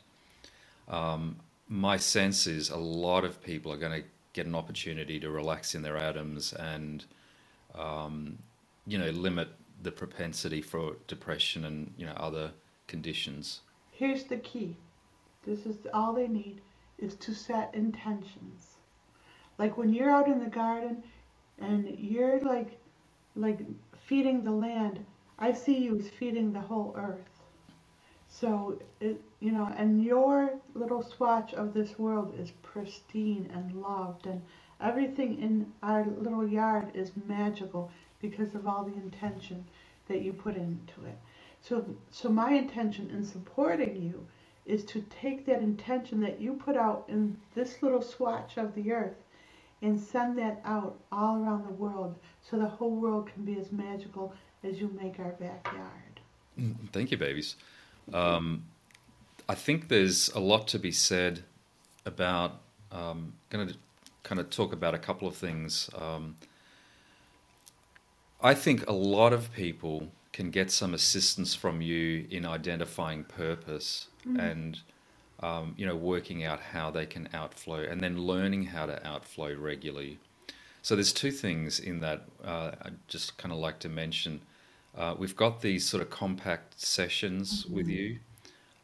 um, 0.88 1.36
my 1.68 1.98
sense 1.98 2.46
is 2.46 2.70
a 2.70 2.76
lot 2.76 3.24
of 3.24 3.40
people 3.42 3.70
are 3.72 3.76
going 3.76 4.02
to 4.02 4.08
get 4.32 4.46
an 4.46 4.54
opportunity 4.54 5.18
to 5.20 5.30
relax 5.30 5.74
in 5.74 5.82
their 5.82 5.96
atoms 5.96 6.52
and 6.52 7.04
um, 7.74 8.38
you 8.86 8.98
know 8.98 9.10
limit 9.10 9.48
the 9.82 9.90
propensity 9.90 10.60
for 10.60 10.96
depression 11.06 11.64
and 11.64 11.92
you 11.96 12.06
know 12.06 12.12
other 12.12 12.50
conditions. 12.86 13.60
Here's 13.90 14.24
the 14.24 14.38
key. 14.38 14.76
This 15.44 15.66
is 15.66 15.76
all 15.94 16.12
they 16.12 16.28
need 16.28 16.60
is 16.98 17.14
to 17.16 17.34
set 17.34 17.74
intentions. 17.74 18.76
Like 19.58 19.76
when 19.76 19.92
you're 19.92 20.10
out 20.10 20.28
in 20.28 20.38
the 20.38 20.50
garden 20.50 21.02
and 21.58 21.98
you're 21.98 22.40
like 22.40 22.78
like 23.36 23.60
feeding 24.06 24.42
the 24.44 24.50
land, 24.50 25.04
I 25.38 25.52
see 25.52 25.78
you 25.78 25.98
as 25.98 26.08
feeding 26.08 26.52
the 26.52 26.60
whole 26.60 26.94
earth. 26.96 27.39
So 28.32 28.80
it 29.00 29.20
you 29.40 29.50
know, 29.50 29.72
and 29.76 30.04
your 30.04 30.52
little 30.74 31.02
swatch 31.02 31.52
of 31.52 31.74
this 31.74 31.98
world 31.98 32.32
is 32.38 32.52
pristine 32.62 33.50
and 33.52 33.82
loved 33.82 34.26
and 34.26 34.40
everything 34.80 35.42
in 35.42 35.72
our 35.82 36.06
little 36.06 36.46
yard 36.46 36.90
is 36.94 37.10
magical 37.26 37.90
because 38.20 38.54
of 38.54 38.68
all 38.68 38.84
the 38.84 38.94
intention 38.94 39.64
that 40.06 40.22
you 40.22 40.32
put 40.32 40.54
into 40.54 41.04
it. 41.06 41.18
So 41.60 41.84
so 42.10 42.28
my 42.28 42.52
intention 42.52 43.10
in 43.10 43.24
supporting 43.24 44.00
you 44.00 44.24
is 44.64 44.84
to 44.84 45.04
take 45.10 45.44
that 45.46 45.60
intention 45.60 46.20
that 46.20 46.40
you 46.40 46.54
put 46.54 46.76
out 46.76 47.06
in 47.08 47.36
this 47.56 47.82
little 47.82 48.02
swatch 48.02 48.56
of 48.58 48.74
the 48.76 48.92
earth 48.92 49.16
and 49.82 49.98
send 49.98 50.38
that 50.38 50.60
out 50.64 51.00
all 51.10 51.42
around 51.42 51.64
the 51.64 51.72
world 51.72 52.14
so 52.42 52.56
the 52.56 52.66
whole 52.66 52.94
world 52.94 53.28
can 53.32 53.44
be 53.44 53.58
as 53.58 53.72
magical 53.72 54.32
as 54.62 54.80
you 54.80 54.88
make 55.02 55.18
our 55.18 55.32
backyard. 55.32 56.20
Mm, 56.58 56.76
thank 56.92 57.10
you, 57.10 57.16
babies. 57.16 57.56
Um, 58.12 58.64
I 59.48 59.54
think 59.54 59.88
there's 59.88 60.30
a 60.30 60.40
lot 60.40 60.68
to 60.68 60.78
be 60.78 60.92
said 60.92 61.44
about. 62.06 62.60
Um, 62.92 63.34
going 63.50 63.68
to 63.68 63.74
kind 64.22 64.40
of 64.40 64.50
talk 64.50 64.72
about 64.72 64.94
a 64.94 64.98
couple 64.98 65.28
of 65.28 65.36
things. 65.36 65.90
Um, 65.96 66.36
I 68.42 68.54
think 68.54 68.86
a 68.88 68.92
lot 68.92 69.32
of 69.32 69.52
people 69.52 70.08
can 70.32 70.50
get 70.50 70.70
some 70.70 70.94
assistance 70.94 71.54
from 71.54 71.82
you 71.82 72.26
in 72.30 72.46
identifying 72.46 73.24
purpose 73.24 74.08
and 74.40 74.80
um, 75.40 75.74
you 75.76 75.86
know 75.86 75.96
working 75.96 76.44
out 76.44 76.60
how 76.60 76.90
they 76.90 77.06
can 77.06 77.28
outflow 77.32 77.80
and 77.82 78.00
then 78.00 78.18
learning 78.18 78.64
how 78.64 78.86
to 78.86 79.06
outflow 79.06 79.54
regularly. 79.54 80.18
So 80.82 80.94
there's 80.94 81.12
two 81.12 81.30
things 81.30 81.80
in 81.80 82.00
that 82.00 82.24
uh, 82.44 82.72
I 82.82 82.90
just 83.08 83.36
kind 83.38 83.52
of 83.52 83.58
like 83.58 83.78
to 83.80 83.88
mention. 83.88 84.40
Uh, 84.96 85.14
we've 85.16 85.36
got 85.36 85.60
these 85.60 85.88
sort 85.88 86.02
of 86.02 86.10
compact 86.10 86.80
sessions 86.80 87.66
with 87.66 87.88
you. 87.88 88.18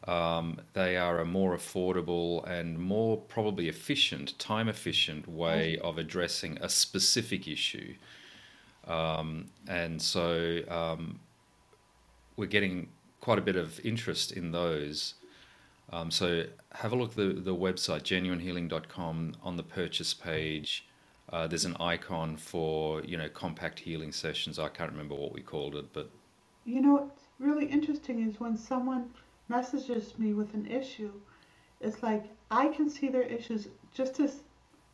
Um, 0.07 0.61
they 0.73 0.95
are 0.95 1.19
a 1.19 1.25
more 1.25 1.55
affordable 1.55 2.47
and 2.47 2.79
more 2.79 3.17
probably 3.17 3.67
efficient, 3.67 4.39
time 4.39 4.69
efficient 4.69 5.27
way 5.27 5.77
of 5.79 5.97
addressing 5.97 6.57
a 6.61 6.69
specific 6.69 7.47
issue. 7.47 7.95
Um, 8.87 9.47
and 9.67 10.01
so 10.01 10.61
um, 10.69 11.19
we're 12.37 12.45
getting 12.45 12.87
quite 13.19 13.37
a 13.37 13.41
bit 13.41 13.57
of 13.57 13.85
interest 13.85 14.31
in 14.31 14.51
those. 14.51 15.15
Um, 15.91 16.09
so 16.09 16.45
have 16.73 16.93
a 16.93 16.95
look 16.95 17.11
at 17.11 17.17
the, 17.17 17.33
the 17.33 17.55
website, 17.55 18.03
jenuinehealing.com. 18.03 19.35
On 19.43 19.57
the 19.57 19.63
purchase 19.63 20.13
page, 20.13 20.86
uh, 21.31 21.47
there's 21.47 21.65
an 21.65 21.75
icon 21.79 22.37
for, 22.37 23.01
you 23.03 23.17
know, 23.17 23.29
compact 23.29 23.79
healing 23.79 24.11
sessions. 24.11 24.59
I 24.59 24.69
can't 24.69 24.91
remember 24.91 25.15
what 25.15 25.33
we 25.33 25.41
called 25.41 25.75
it, 25.75 25.91
but 25.93 26.09
You 26.65 26.81
know 26.81 26.93
what's 26.93 27.23
really 27.39 27.65
interesting 27.65 28.21
is 28.27 28.39
when 28.39 28.57
someone 28.57 29.11
messages 29.49 30.17
me 30.19 30.33
with 30.33 30.53
an 30.53 30.65
issue, 30.67 31.11
it's 31.81 32.03
like 32.03 32.25
I 32.51 32.67
can 32.69 32.89
see 32.89 33.09
their 33.09 33.23
issues 33.23 33.67
just 33.93 34.19
as 34.19 34.43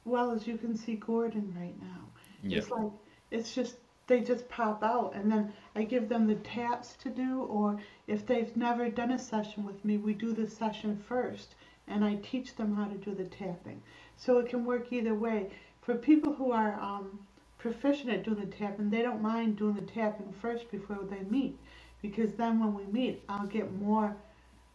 well 0.06 0.32
as 0.32 0.48
you 0.48 0.58
can 0.58 0.76
see 0.76 0.96
Gordon 0.96 1.54
right 1.60 1.80
now. 1.82 2.10
yeah, 2.44 2.60
It's 2.60 2.70
like 2.70 2.92
it's 3.32 3.54
just 3.56 3.76
they 4.08 4.22
just 4.22 4.48
pop 4.50 4.84
out 4.84 5.14
and 5.16 5.32
then 5.32 5.54
I 5.76 5.84
give 5.84 6.10
them 6.10 6.28
the 6.28 6.36
taps 6.36 6.96
to 6.98 7.10
do 7.10 7.44
or 7.44 7.80
if 8.08 8.26
they've 8.26 8.56
never 8.58 8.90
done 8.90 9.12
a 9.12 9.20
session 9.20 9.66
with 9.66 9.84
me, 9.86 9.98
we 9.98 10.14
do 10.14 10.34
the 10.34 10.48
session 10.50 10.98
first 10.98 11.56
and 11.88 12.04
I 12.04 12.16
teach 12.16 12.56
them 12.56 12.76
how 12.76 12.86
to 12.86 12.96
do 12.98 13.14
the 13.16 13.26
tapping. 13.26 13.82
So 14.18 14.40
it 14.40 14.50
can 14.50 14.66
work 14.66 14.92
either 14.94 15.14
way. 15.16 15.52
For 15.86 15.96
people 15.96 16.34
who 16.34 16.52
are 16.52 16.80
um, 16.80 17.20
proficient 17.58 18.10
at 18.10 18.24
doing 18.24 18.40
the 18.40 18.46
tapping, 18.46 18.90
they 18.90 19.02
don't 19.02 19.22
mind 19.22 19.58
doing 19.58 19.76
the 19.76 19.82
tapping 19.82 20.34
first 20.42 20.72
before 20.72 21.00
they 21.10 21.22
meet 21.30 21.58
because 22.02 22.34
then 22.34 22.60
when 22.60 22.74
we 22.74 22.86
meet, 22.92 23.24
I'll 23.28 23.48
get 23.48 23.74
more 23.74 24.16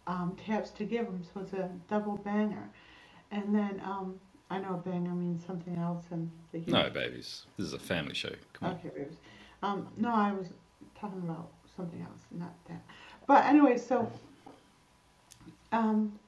um, 0.06 0.36
taps 0.44 0.70
to 0.70 0.84
give 0.84 1.06
them. 1.06 1.22
So 1.32 1.40
it's 1.40 1.52
a 1.52 1.70
double 1.88 2.16
banger. 2.16 2.68
And 3.30 3.54
then 3.54 3.80
um, 3.84 4.18
I 4.50 4.58
know 4.58 4.82
banger 4.84 5.10
means 5.10 5.44
something 5.44 5.76
else 5.76 6.04
the 6.52 6.62
no, 6.66 6.88
babies. 6.90 7.44
This 7.56 7.66
is 7.66 7.72
a 7.74 7.78
family 7.78 8.14
show. 8.14 8.32
Come 8.54 8.70
on. 8.70 8.74
Okay, 8.76 8.88
babies. 8.88 9.18
Um, 9.62 9.88
no, 9.96 10.12
I 10.12 10.32
was 10.32 10.48
talking 10.98 11.20
about 11.20 11.50
something 11.76 12.00
else, 12.00 12.20
not 12.30 12.54
that. 12.68 12.82
But 13.26 13.44
anyway, 13.44 13.76
so, 13.76 14.10
um, 15.72 16.18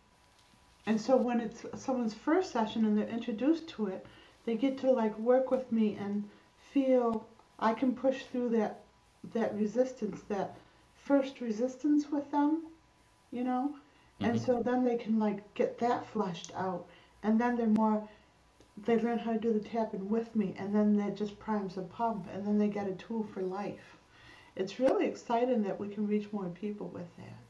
and 0.86 1.00
so 1.00 1.16
when 1.16 1.40
it's 1.40 1.64
someone's 1.76 2.14
first 2.14 2.52
session 2.52 2.84
and 2.84 2.98
they're 2.98 3.08
introduced 3.08 3.68
to 3.70 3.86
it, 3.86 4.06
they 4.44 4.56
get 4.56 4.78
to 4.78 4.90
like 4.90 5.18
work 5.18 5.50
with 5.50 5.70
me 5.72 5.96
and 5.96 6.28
feel 6.72 7.26
I 7.58 7.74
can 7.74 7.94
push 7.94 8.24
through 8.24 8.50
that 8.50 8.80
that 9.34 9.54
resistance, 9.54 10.22
that 10.28 10.56
first 10.94 11.40
resistance 11.40 12.10
with 12.10 12.30
them, 12.30 12.62
you 13.30 13.44
know, 13.44 13.74
and 14.20 14.36
Mhm. 14.36 14.46
so 14.46 14.62
then 14.62 14.84
they 14.84 14.96
can 14.96 15.18
like 15.18 15.52
get 15.54 15.78
that 15.78 16.06
flushed 16.06 16.52
out, 16.54 16.86
and 17.22 17.38
then 17.40 17.56
they're 17.56 17.66
more 17.66 18.08
they 18.76 18.98
learn 18.98 19.18
how 19.18 19.32
to 19.32 19.38
do 19.38 19.52
the 19.52 19.60
tapping 19.60 20.08
with 20.08 20.34
me 20.34 20.54
and 20.58 20.74
then 20.74 20.96
that 20.96 21.14
just 21.16 21.38
primes 21.38 21.74
the 21.74 21.82
pump 21.82 22.26
and 22.32 22.46
then 22.46 22.56
they 22.58 22.68
get 22.68 22.88
a 22.88 22.94
tool 22.94 23.22
for 23.22 23.42
life. 23.42 23.98
It's 24.56 24.80
really 24.80 25.06
exciting 25.06 25.62
that 25.64 25.78
we 25.78 25.88
can 25.88 26.06
reach 26.06 26.32
more 26.32 26.48
people 26.48 26.88
with 26.88 27.14
that 27.18 27.49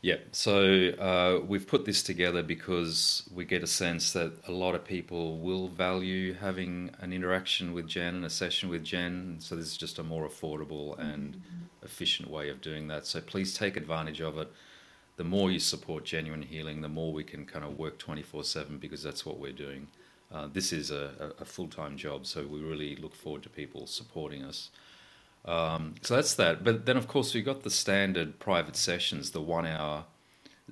Yeah, 0.00 0.18
so 0.30 0.90
uh, 0.90 1.44
we've 1.44 1.66
put 1.66 1.84
this 1.84 2.04
together 2.04 2.44
because 2.44 3.28
we 3.34 3.44
get 3.44 3.64
a 3.64 3.66
sense 3.66 4.12
that 4.12 4.32
a 4.46 4.52
lot 4.52 4.76
of 4.76 4.84
people 4.84 5.38
will 5.38 5.66
value 5.66 6.34
having 6.34 6.90
an 7.00 7.12
interaction 7.12 7.72
with 7.72 7.88
Jen 7.88 8.14
and 8.14 8.24
a 8.24 8.30
session 8.30 8.68
with 8.68 8.84
Jen. 8.84 9.38
So 9.40 9.56
this 9.56 9.66
is 9.66 9.76
just 9.76 9.98
a 9.98 10.04
more 10.04 10.28
affordable 10.28 10.96
and 11.00 11.42
efficient 11.82 12.30
way 12.30 12.48
of 12.48 12.60
doing 12.60 12.86
that. 12.88 13.06
So 13.06 13.20
please 13.20 13.54
take 13.54 13.76
advantage 13.76 14.20
of 14.20 14.38
it. 14.38 14.52
The 15.16 15.24
more 15.24 15.50
you 15.50 15.58
support 15.58 16.04
genuine 16.04 16.42
healing, 16.42 16.80
the 16.80 16.88
more 16.88 17.12
we 17.12 17.24
can 17.24 17.44
kind 17.44 17.64
of 17.64 17.76
work 17.76 17.98
24 17.98 18.44
7 18.44 18.78
because 18.78 19.02
that's 19.02 19.26
what 19.26 19.40
we're 19.40 19.50
doing. 19.50 19.88
Uh, 20.30 20.46
this 20.52 20.72
is 20.72 20.92
a, 20.92 21.32
a 21.40 21.44
full 21.44 21.66
time 21.66 21.96
job, 21.96 22.24
so 22.24 22.46
we 22.46 22.60
really 22.60 22.94
look 22.94 23.16
forward 23.16 23.42
to 23.42 23.48
people 23.48 23.88
supporting 23.88 24.44
us. 24.44 24.70
Um, 25.44 25.94
so 26.02 26.16
that's 26.16 26.34
that. 26.34 26.64
But 26.64 26.86
then, 26.86 26.96
of 26.96 27.08
course, 27.08 27.32
we've 27.34 27.44
got 27.44 27.62
the 27.62 27.70
standard 27.70 28.38
private 28.38 28.76
sessions, 28.76 29.30
the 29.30 29.40
one 29.40 29.66
hour 29.66 30.04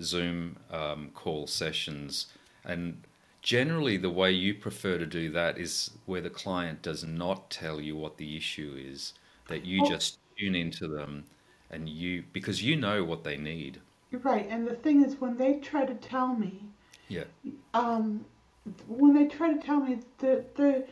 Zoom 0.02 0.56
um, 0.70 1.11
call 1.14 1.46
sessions. 1.46 2.26
And 2.64 3.02
generally, 3.42 3.96
the 3.96 4.11
way 4.11 4.32
you 4.32 4.54
prefer 4.54 4.99
to 4.99 5.06
do 5.06 5.30
that 5.30 5.56
is 5.58 5.90
where 6.04 6.20
the 6.20 6.30
client 6.30 6.82
does 6.82 7.04
not 7.04 7.49
tell 7.50 7.80
you 7.80 7.96
what 7.96 8.16
the 8.18 8.37
issue 8.37 8.76
is, 8.78 9.14
that 9.49 9.64
you 9.64 9.80
Oh. 9.85 9.88
just 9.88 10.18
tune 10.38 10.54
into 10.54 10.87
them 10.88 11.25
and 11.70 11.88
you, 11.88 12.25
because 12.32 12.62
you 12.62 12.76
know 12.76 13.02
what 13.04 13.25
they 13.25 13.37
need. 13.37 13.80
you're 14.11 14.20
right 14.20 14.46
and 14.49 14.68
the 14.68 14.75
thing 14.76 15.02
is 15.04 15.20
when 15.20 15.37
they 15.37 15.54
try 15.58 15.85
to 15.85 15.94
tell 15.94 16.28
me 16.35 16.62
Yeah. 17.08 17.25
um, 17.75 18.25
when 18.87 19.14
they 19.14 19.26
try 19.26 19.52
to 19.52 19.61
tell 19.61 19.80
me 19.80 19.99
they're, 20.18 20.44
they're, 20.56 20.85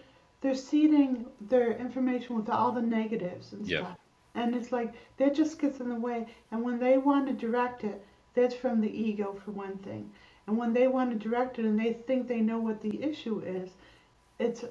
they're 0.45 0.55
seeding 0.55 1.27
their 1.43 1.73
information 1.79 2.37
with 2.37 2.51
all 2.51 2.73
the 2.73 2.83
negatives 2.83 3.55
and 3.55 3.67
Yeah. 3.67 3.81
stuff. 3.81 3.99
And 4.37 4.55
it's 4.57 4.73
like 4.73 4.95
that 5.19 5.35
just 5.35 5.59
gets 5.61 5.81
in 5.81 5.91
the 5.91 5.97
way. 5.97 6.29
And 6.53 6.63
when 6.65 6.79
they 6.81 6.99
want 6.99 7.29
to 7.29 7.35
direct 7.35 7.85
it 7.85 8.05
that's 8.35 8.55
from 8.55 8.81
the 8.83 8.91
ego 9.09 9.35
for 9.45 9.53
one 9.53 9.79
thing. 9.79 10.13
And 10.47 10.59
when 10.59 10.75
they 10.75 10.89
want 10.89 11.11
to 11.13 11.29
direct 11.29 11.59
it 11.59 11.67
and 11.67 11.81
they 11.81 11.95
think 11.95 12.29
they 12.29 12.43
know 12.43 12.61
what 12.61 12.83
the 12.83 13.03
issue 13.03 13.41
is 13.41 13.73
it's 14.39 14.65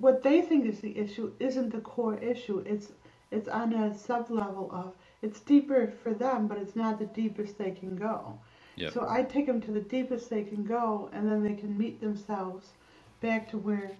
what 0.00 0.22
they 0.22 0.42
think 0.42 0.66
is 0.66 0.80
the 0.80 0.96
issue 0.98 1.32
isn't 1.40 1.70
the 1.70 1.82
core 1.82 2.16
issue. 2.18 2.60
It's 2.66 2.92
it's 3.30 3.48
on 3.48 3.74
a 3.74 3.94
sub 3.94 4.30
level 4.30 4.70
of 4.72 4.94
it's 5.22 5.40
deeper 5.40 5.92
for 6.02 6.14
them 6.14 6.48
but 6.48 6.58
it's 6.58 6.76
not 6.76 6.98
the 6.98 7.06
deepest 7.06 7.58
they 7.58 7.72
can 7.72 7.96
go. 7.96 8.38
Yep. 8.76 8.92
so 8.94 9.06
i 9.08 9.22
take 9.22 9.46
them 9.46 9.60
to 9.60 9.72
the 9.72 9.80
deepest 9.96 10.30
they 10.30 10.42
can 10.44 10.64
go 10.64 11.10
and 11.12 11.30
then 11.30 11.42
they 11.42 11.54
can 11.54 11.76
meet 11.78 12.00
themselves 12.00 12.72
back 13.20 13.48
to 13.50 13.58
where 13.58 13.92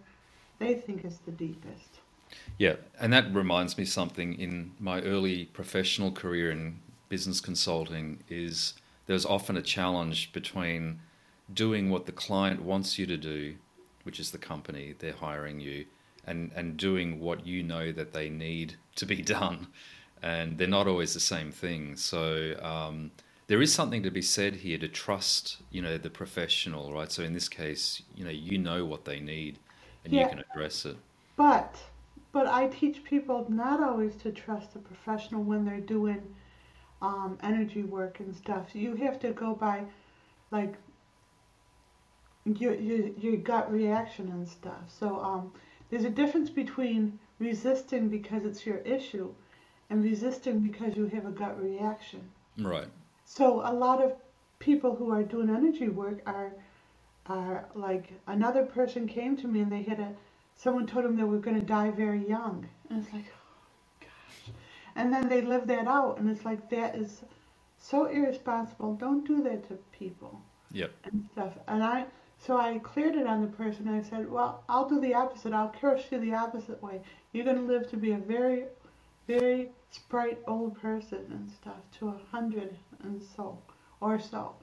they 0.61 0.75
think 0.75 1.05
is 1.05 1.19
the 1.27 1.33
deepest 1.33 1.99
Yeah, 2.59 2.77
and 3.01 3.13
that 3.13 3.35
reminds 3.35 3.77
me 3.77 3.85
something 3.85 4.39
in 4.39 4.73
my 4.79 5.01
early 5.03 5.47
professional 5.47 6.13
career 6.13 6.53
in 6.53 6.79
business 7.09 7.41
consulting 7.41 8.23
is 8.29 8.75
there's 9.07 9.27
often 9.27 9.57
a 9.57 9.63
challenge 9.63 10.33
between 10.33 11.01
doing 11.53 11.91
what 11.91 12.07
the 12.07 12.13
client 12.13 12.63
wants 12.63 12.99
you 12.99 13.07
to 13.07 13.17
do, 13.17 13.57
which 14.05 14.21
is 14.21 14.31
the 14.31 14.39
company 14.39 14.95
they're 14.99 15.13
hiring 15.13 15.59
you, 15.61 15.87
and 16.25 16.53
and 16.55 16.77
doing 16.77 17.21
what 17.21 17.47
you 17.47 17.63
know 17.63 17.91
that 17.93 18.13
they 18.13 18.29
need 18.31 18.77
to 18.97 19.05
be 19.05 19.21
done, 19.37 19.67
and 20.23 20.57
they're 20.57 20.69
not 20.69 20.87
always 20.87 21.13
the 21.15 21.21
same 21.21 21.51
thing. 21.53 21.97
So. 21.97 22.55
Um, 22.63 23.11
there 23.49 23.61
is 23.61 23.75
something 23.75 24.05
to 24.05 24.13
be 24.13 24.23
said 24.23 24.55
here 24.55 24.79
to 24.79 24.87
trust, 24.87 25.57
you 25.73 25.83
know, 25.83 25.99
the 25.99 26.09
professional, 26.09 26.93
right? 26.93 27.11
So 27.11 27.25
in 27.25 27.35
this 27.35 27.49
case, 27.49 28.01
you 28.15 28.25
know, 28.25 28.31
you 28.31 28.59
know 28.59 28.85
what 28.87 29.07
they 29.07 29.19
need, 29.19 29.59
and 30.05 30.13
you 30.13 30.27
can 30.27 30.39
address 30.51 30.85
it. 30.87 30.97
but 31.37 31.77
but 32.33 32.47
i 32.47 32.67
teach 32.69 33.03
people 33.05 33.47
not 33.49 33.83
always 33.83 34.15
to 34.17 34.31
trust 34.33 34.75
a 34.77 34.79
professional 34.79 35.43
when 35.43 35.65
they're 35.65 35.81
doing 35.81 36.23
um, 37.03 37.39
energy 37.43 37.83
work 37.83 38.21
and 38.21 38.35
stuff 38.37 38.75
you 38.75 38.95
have 38.97 39.19
to 39.19 39.31
go 39.33 39.55
by 39.55 39.83
like 40.51 40.75
your, 42.45 42.75
your, 42.75 43.09
your 43.19 43.37
gut 43.37 43.71
reaction 43.73 44.29
and 44.29 44.49
stuff 44.49 44.83
so 44.89 45.19
um, 45.21 45.53
there's 45.91 46.05
a 46.05 46.11
difference 46.11 46.51
between 46.51 47.19
resisting 47.39 48.09
because 48.09 48.45
it's 48.45 48.67
your 48.67 48.79
issue 48.79 49.33
and 49.91 50.03
resisting 50.05 50.61
because 50.61 50.97
you 50.97 51.07
have 51.07 51.27
a 51.27 51.31
gut 51.31 51.61
reaction 51.63 52.21
Right. 52.59 52.89
so 53.25 53.61
a 53.65 53.73
lot 53.73 54.03
of 54.03 54.13
people 54.59 54.95
who 54.95 55.11
are 55.11 55.23
doing 55.23 55.49
energy 55.51 55.89
work 55.89 56.21
are 56.27 56.53
are 57.31 57.67
like 57.75 58.13
another 58.27 58.65
person 58.65 59.07
came 59.07 59.37
to 59.37 59.49
me 59.49 59.61
and 59.61 59.73
they 59.73 59.83
had 59.83 60.01
a 60.01 60.13
someone 60.57 60.87
told 60.87 61.05
them 61.05 61.17
they 61.17 61.25
were 61.25 61.39
going 61.39 61.59
to 61.59 61.67
die 61.67 61.91
very 61.91 62.27
young 62.29 62.69
and 62.91 63.03
it's 63.03 63.13
like 63.13 63.27
oh 63.33 64.07
gosh 64.07 64.55
and 64.97 65.13
then 65.13 65.29
they 65.29 65.41
live 65.43 65.67
that 65.67 65.87
out 65.87 66.19
and 66.19 66.29
it's 66.31 66.45
like 66.45 66.69
that 66.71 66.97
is 66.97 67.23
so 67.81 68.07
irresponsible. 68.07 68.95
Don't 68.95 69.27
do 69.27 69.43
that 69.43 69.67
to 69.69 69.79
people 69.93 70.41
Yep. 70.73 70.93
and 71.05 71.29
stuff. 71.33 71.55
And 71.67 71.83
I, 71.83 72.05
so 72.39 72.57
I 72.59 72.79
cleared 72.79 73.17
it 73.17 73.27
on 73.27 73.41
the 73.41 73.49
person. 73.49 73.89
I 73.89 74.03
said, 74.03 74.31
well, 74.31 74.63
I'll 74.69 74.89
do 74.89 75.01
the 75.01 75.15
opposite. 75.15 75.53
I'll 75.53 75.75
curse 75.81 76.05
you 76.11 76.21
the 76.21 76.35
opposite 76.35 76.83
way. 76.83 77.01
You're 77.33 77.45
going 77.45 77.57
to 77.57 77.63
live 77.63 77.91
to 77.91 77.97
be 77.97 78.13
a 78.13 78.19
very, 78.19 78.65
very 79.27 79.71
sprite 79.91 80.39
old 80.47 80.81
person 80.81 81.27
and 81.31 81.51
stuff 81.51 81.81
to 81.99 82.09
a 82.09 82.21
hundred 82.31 82.77
and 83.03 83.21
so, 83.23 83.59
or 84.01 84.21
so. 84.21 84.55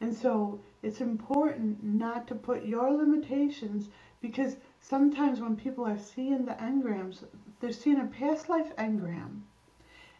And 0.00 0.14
so 0.16 0.60
it's 0.82 1.00
important 1.00 1.82
not 1.82 2.26
to 2.28 2.34
put 2.34 2.64
your 2.64 2.90
limitations 2.92 3.88
because 4.20 4.56
sometimes 4.80 5.40
when 5.40 5.56
people 5.56 5.84
are 5.84 5.98
seeing 5.98 6.44
the 6.44 6.52
engrams, 6.52 7.24
they're 7.60 7.72
seeing 7.72 8.00
a 8.00 8.06
past 8.06 8.48
life 8.48 8.74
engram 8.76 9.40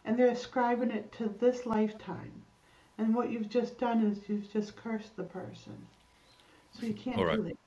and 0.05 0.17
they're 0.17 0.29
ascribing 0.29 0.91
it 0.91 1.11
to 1.13 1.33
this 1.39 1.65
lifetime. 1.65 2.43
And 2.97 3.15
what 3.15 3.31
you've 3.31 3.49
just 3.49 3.77
done 3.79 4.05
is 4.05 4.29
you've 4.29 4.51
just 4.51 4.75
cursed 4.75 5.15
the 5.15 5.23
person. 5.23 5.77
So 6.79 6.85
you 6.85 6.93
can't 6.93 7.17
All 7.17 7.25
right. 7.25 7.37
do 7.37 7.43
that. 7.43 7.57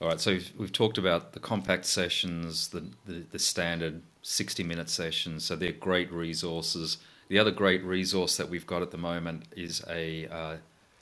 All 0.00 0.08
right, 0.08 0.20
so 0.20 0.30
we've, 0.30 0.52
we've 0.56 0.72
talked 0.72 0.96
about 0.96 1.32
the 1.32 1.40
compact 1.40 1.84
sessions, 1.84 2.68
the, 2.68 2.84
the, 3.04 3.24
the 3.32 3.38
standard 3.38 4.02
60 4.22 4.62
minute 4.62 4.88
sessions, 4.88 5.44
so 5.44 5.56
they're 5.56 5.72
great 5.72 6.12
resources. 6.12 6.98
The 7.28 7.38
other 7.38 7.50
great 7.50 7.82
resource 7.82 8.36
that 8.36 8.48
we've 8.48 8.66
got 8.66 8.80
at 8.80 8.92
the 8.92 8.96
moment 8.98 9.46
is 9.56 9.82
a 9.88 10.28
uh, 10.28 10.56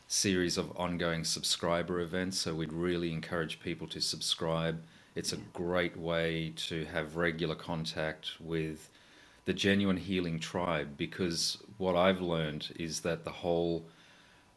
series 0.08 0.56
of 0.56 0.76
ongoing 0.76 1.24
subscriber 1.24 2.00
events, 2.00 2.38
so 2.38 2.54
we'd 2.54 2.72
really 2.72 3.12
encourage 3.12 3.60
people 3.60 3.86
to 3.88 4.00
subscribe. 4.00 4.82
It's 5.14 5.32
a 5.32 5.38
great 5.52 5.96
way 5.96 6.52
to 6.68 6.84
have 6.86 7.16
regular 7.16 7.54
contact 7.54 8.32
with 8.40 8.90
the 9.46 9.52
genuine 9.52 9.96
healing 9.96 10.38
tribe 10.38 10.96
because 10.96 11.58
what 11.78 11.96
I've 11.96 12.20
learned 12.20 12.72
is 12.78 13.00
that 13.00 13.24
the 13.24 13.30
whole 13.30 13.84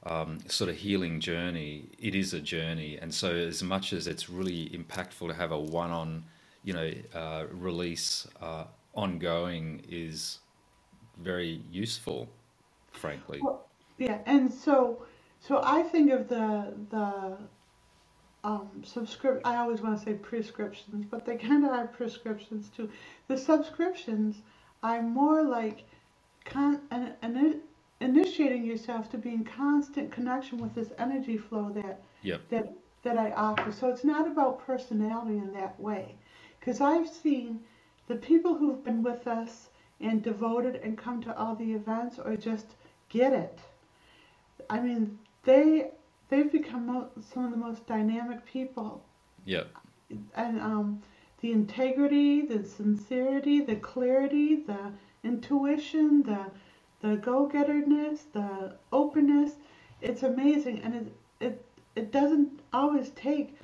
um, 0.03 0.39
sort 0.47 0.69
of 0.69 0.75
healing 0.75 1.19
journey, 1.19 1.85
it 1.99 2.15
is 2.15 2.33
a 2.33 2.39
journey. 2.39 2.97
And 3.01 3.13
so, 3.13 3.31
as 3.33 3.61
much 3.63 3.93
as 3.93 4.07
it's 4.07 4.29
really 4.29 4.69
impactful 4.69 5.27
to 5.27 5.33
have 5.33 5.51
a 5.51 5.59
one 5.59 5.91
on, 5.91 6.23
you 6.63 6.73
know, 6.73 6.91
uh, 7.13 7.45
release 7.51 8.27
uh, 8.41 8.65
ongoing 8.93 9.81
is 9.89 10.39
very 11.21 11.61
useful, 11.71 12.29
frankly. 12.91 13.39
Well, 13.41 13.65
yeah, 13.97 14.19
and 14.25 14.51
so 14.51 15.03
so 15.39 15.61
I 15.63 15.83
think 15.83 16.11
of 16.11 16.27
the 16.27 16.73
the 16.89 17.37
um, 18.43 18.69
subscrip. 18.83 19.41
I 19.45 19.57
always 19.57 19.81
want 19.81 19.97
to 19.99 20.05
say 20.05 20.13
prescriptions, 20.13 21.05
but 21.09 21.25
they 21.25 21.35
kind 21.49 21.65
of 21.65 21.71
are 21.71 21.87
prescriptions 21.87 22.69
too. 22.75 22.89
The 23.27 23.37
subscriptions 23.37 24.41
are 24.83 25.01
more 25.01 25.43
like 25.43 25.83
con- 26.45 26.81
an, 26.91 27.13
an, 27.21 27.61
initiating 27.99 28.65
yourself 28.65 29.09
to 29.11 29.17
be 29.17 29.29
in 29.31 29.43
constant 29.43 30.11
connection 30.11 30.57
with 30.57 30.73
this 30.73 30.91
energy 30.97 31.37
flow 31.37 31.69
that 31.75 32.01
Yep. 32.21 32.41
that 32.49 32.73
that 33.03 33.17
I 33.17 33.31
offer. 33.31 33.71
So 33.71 33.87
it's 33.89 34.03
not 34.03 34.27
about 34.27 34.65
personality 34.65 35.37
in 35.37 35.53
that 35.53 35.79
way, 35.79 36.15
because 36.59 36.81
I've 36.81 37.07
seen 37.07 37.61
the 38.07 38.15
people 38.15 38.55
who've 38.55 38.83
been 38.83 39.03
with 39.03 39.25
us 39.27 39.69
and 40.01 40.21
devoted 40.21 40.75
and 40.77 40.97
come 40.97 41.21
to 41.23 41.37
all 41.37 41.55
the 41.55 41.73
events 41.73 42.19
or 42.19 42.35
just 42.35 42.75
get 43.09 43.33
it. 43.33 43.59
I 44.69 44.79
mean, 44.79 45.17
they 45.43 45.91
they've 46.29 46.51
become 46.51 46.87
mo- 46.87 47.09
some 47.33 47.45
of 47.45 47.51
the 47.51 47.57
most 47.57 47.85
dynamic 47.87 48.45
people, 48.45 49.03
Yep. 49.45 49.69
and 50.35 50.59
um, 50.61 51.01
the 51.41 51.51
integrity, 51.51 52.41
the 52.45 52.63
sincerity, 52.63 53.61
the 53.61 53.75
clarity, 53.77 54.57
the 54.57 54.93
intuition, 55.23 56.23
the 56.23 56.51
the 57.01 57.17
go-getterness, 57.17 58.25
the 58.33 58.75
openness. 58.91 59.53
It's 60.01 60.23
amazing, 60.23 60.81
and 60.81 60.95
it 60.95 61.13
it 61.39 61.65
it 61.95 62.11
doesn't 62.11 62.61
always 62.73 63.11
take 63.11 63.55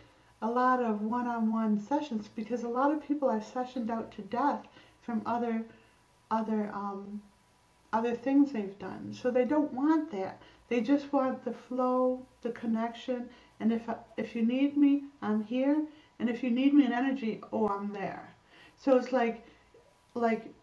a 0.42 0.50
lot 0.50 0.82
of 0.82 1.02
one-on-one 1.02 1.80
sessions 1.80 2.30
because 2.36 2.64
a 2.64 2.70
lot 2.70 2.92
of 2.92 3.02
people 3.08 3.30
are 3.30 3.40
sessioned 3.40 3.90
out 3.90 4.12
to 4.14 4.22
death 4.24 4.66
from 5.02 5.22
other 5.26 5.66
other 6.32 6.72
um, 6.74 7.22
other 7.94 8.16
things 8.16 8.52
they've 8.52 8.78
done. 8.80 9.14
So 9.14 9.32
they 9.32 9.46
don't 9.46 9.74
want 9.74 10.12
that. 10.12 10.42
They 10.70 10.82
just 10.82 11.12
want 11.14 11.44
the 11.46 11.54
flow, 11.54 12.26
the 12.42 12.52
connection, 12.52 13.30
and 13.60 13.72
if 13.72 13.90
if 14.18 14.36
you 14.36 14.44
need 14.46 14.78
me, 14.78 15.04
I'm 15.22 15.44
here, 15.44 15.86
and 16.20 16.30
if 16.30 16.44
you 16.44 16.50
need 16.52 16.74
me 16.74 16.86
in 16.86 16.94
energy, 16.94 17.42
oh, 17.54 17.68
I'm 17.70 17.94
there. 17.94 18.36
So 18.78 18.98
it's 18.98 19.12
like 19.12 19.46
like 20.16 20.54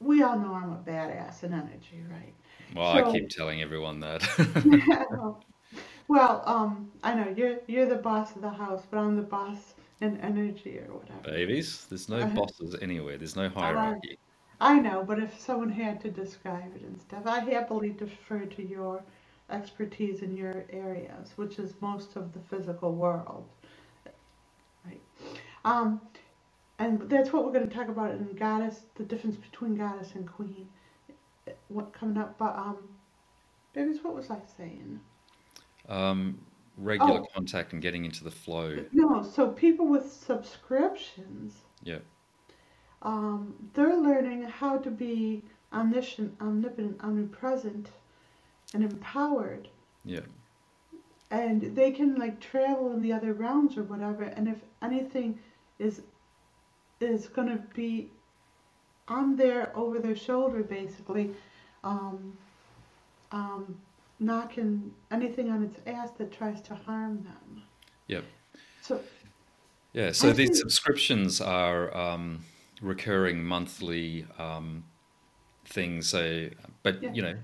we 0.00 0.22
all 0.22 0.38
know 0.38 0.54
I'm 0.54 0.72
a 0.72 0.76
badass 0.76 1.42
in 1.44 1.52
energy, 1.52 2.02
right? 2.10 2.34
Well, 2.74 2.92
I 2.92 3.02
keep 3.02 3.28
telling 3.30 3.62
everyone 3.62 4.00
that. 4.00 4.22
well, 6.08 6.42
um, 6.46 6.90
I 7.02 7.14
know 7.14 7.32
you're 7.36 7.58
you're 7.66 7.86
the 7.86 7.96
boss 7.96 8.34
of 8.36 8.42
the 8.42 8.50
house, 8.50 8.82
but 8.90 8.98
I'm 8.98 9.16
the 9.16 9.22
boss 9.22 9.74
in 10.00 10.18
energy 10.20 10.78
or 10.78 10.94
whatever. 10.98 11.22
Babies, 11.24 11.86
there's 11.88 12.08
no 12.08 12.24
Uh-huh. 12.24 12.34
bosses 12.34 12.76
anywhere. 12.82 13.16
There's 13.18 13.36
no 13.36 13.48
hierarchy. 13.48 14.18
I 14.60 14.78
know, 14.80 15.04
but 15.04 15.18
if 15.18 15.38
someone 15.40 15.70
had 15.70 16.00
to 16.02 16.10
describe 16.10 16.74
it 16.76 16.82
and 16.82 17.00
stuff, 17.00 17.26
I 17.26 17.40
happily 17.40 17.90
defer 17.90 18.46
to 18.46 18.62
your 18.66 19.02
expertise 19.50 20.22
in 20.22 20.36
your 20.36 20.64
areas, 20.70 21.32
which 21.36 21.58
is 21.58 21.74
most 21.80 22.16
of 22.16 22.32
the 22.32 22.40
physical 22.40 22.92
world. 22.94 23.46
Right. 24.86 25.00
Um, 25.64 26.00
and 26.78 27.08
that's 27.08 27.32
what 27.32 27.44
we're 27.44 27.52
going 27.52 27.68
to 27.68 27.74
talk 27.74 27.88
about 27.88 28.12
in 28.12 28.34
goddess, 28.34 28.82
the 28.96 29.04
difference 29.04 29.36
between 29.36 29.76
goddess 29.76 30.12
and 30.14 30.26
queen. 30.26 30.68
What 31.68 31.92
coming 31.92 32.18
up? 32.18 32.38
But 32.38 32.56
um, 32.56 32.78
babies, 33.72 34.02
what 34.02 34.14
was 34.14 34.30
I 34.30 34.38
saying? 34.56 35.00
Um, 35.88 36.38
regular 36.76 37.20
Oh. 37.20 37.26
contact 37.34 37.72
and 37.72 37.82
getting 37.82 38.04
into 38.04 38.24
the 38.24 38.30
flow. 38.30 38.84
No, 38.92 39.22
so 39.22 39.48
people 39.48 39.86
with 39.86 40.10
subscriptions, 40.10 41.54
Yeah. 41.82 41.98
Um, 43.04 43.54
they're 43.74 43.96
learning 43.96 44.42
how 44.44 44.78
to 44.78 44.90
be 44.90 45.42
omniscient, 45.72 46.34
omnipotent, 46.40 46.96
omnipresent, 47.02 47.90
and 48.72 48.82
empowered. 48.82 49.68
Yeah. 50.04 50.20
And 51.30 51.74
they 51.76 51.90
can 51.90 52.14
like 52.16 52.40
travel 52.40 52.92
in 52.92 53.00
the 53.02 53.12
other 53.12 53.32
realms 53.32 53.76
or 53.76 53.82
whatever. 53.82 54.24
And 54.24 54.48
if 54.48 54.58
anything 54.82 55.38
is 55.78 56.02
is 57.00 57.28
gonna 57.28 57.62
be 57.74 58.10
on 59.08 59.36
there 59.36 59.70
over 59.76 59.98
their 59.98 60.16
shoulder, 60.16 60.62
basically, 60.62 61.34
um, 61.82 62.36
um, 63.32 63.78
knocking 64.20 64.94
anything 65.10 65.50
on 65.50 65.62
its 65.64 65.76
ass 65.86 66.10
that 66.18 66.32
tries 66.32 66.60
to 66.62 66.74
harm 66.74 67.22
them. 67.24 67.62
Yep. 68.06 68.24
So 68.80 69.00
Yeah, 69.92 70.12
so 70.12 70.28
I 70.30 70.32
these 70.32 70.48
think- 70.50 70.56
subscriptions 70.60 71.40
are 71.40 71.94
um, 71.96 72.44
recurring 72.84 73.44
monthly 73.44 74.26
um, 74.38 74.84
things. 75.66 76.08
So, 76.08 76.50
but 76.82 76.96
Yeah. 77.00 77.14
you 77.14 77.22
know, 77.22 77.36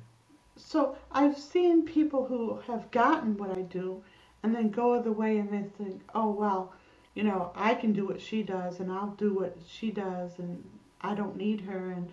So 0.57 0.96
I've 1.12 1.38
seen 1.38 1.85
people 1.85 2.26
who 2.26 2.61
have 2.66 2.90
gotten 2.90 3.37
what 3.37 3.50
I 3.57 3.62
do 3.62 4.05
and 4.42 4.55
then 4.55 4.70
go 4.70 5.00
the 5.03 5.12
way 5.12 5.38
and 5.38 5.50
they 5.50 5.64
think, 5.85 6.03
oh, 6.14 6.31
well, 6.31 6.74
you 7.14 7.24
know, 7.24 7.53
I 7.55 7.74
can 7.74 7.92
do 7.92 8.07
what 8.07 8.20
she 8.20 8.42
does 8.42 8.81
and 8.81 8.92
I'll 8.92 9.14
do 9.18 9.35
what 9.35 9.57
she 9.66 9.90
does 9.90 10.38
and 10.38 10.64
I 11.00 11.14
don't 11.14 11.37
need 11.37 11.62
her 11.62 11.90
and 11.90 12.11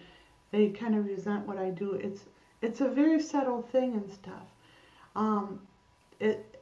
they 0.52 0.70
kind 0.70 0.96
of 0.96 1.06
resent 1.06 1.48
what 1.48 1.58
I 1.58 1.70
do. 1.72 1.94
It's 1.94 2.26
it's 2.62 2.82
a 2.82 2.90
very 2.90 3.20
subtle 3.22 3.62
thing 3.62 3.94
and 3.96 4.12
stuff. 4.12 4.48
Um, 5.16 5.62
it 6.20 6.60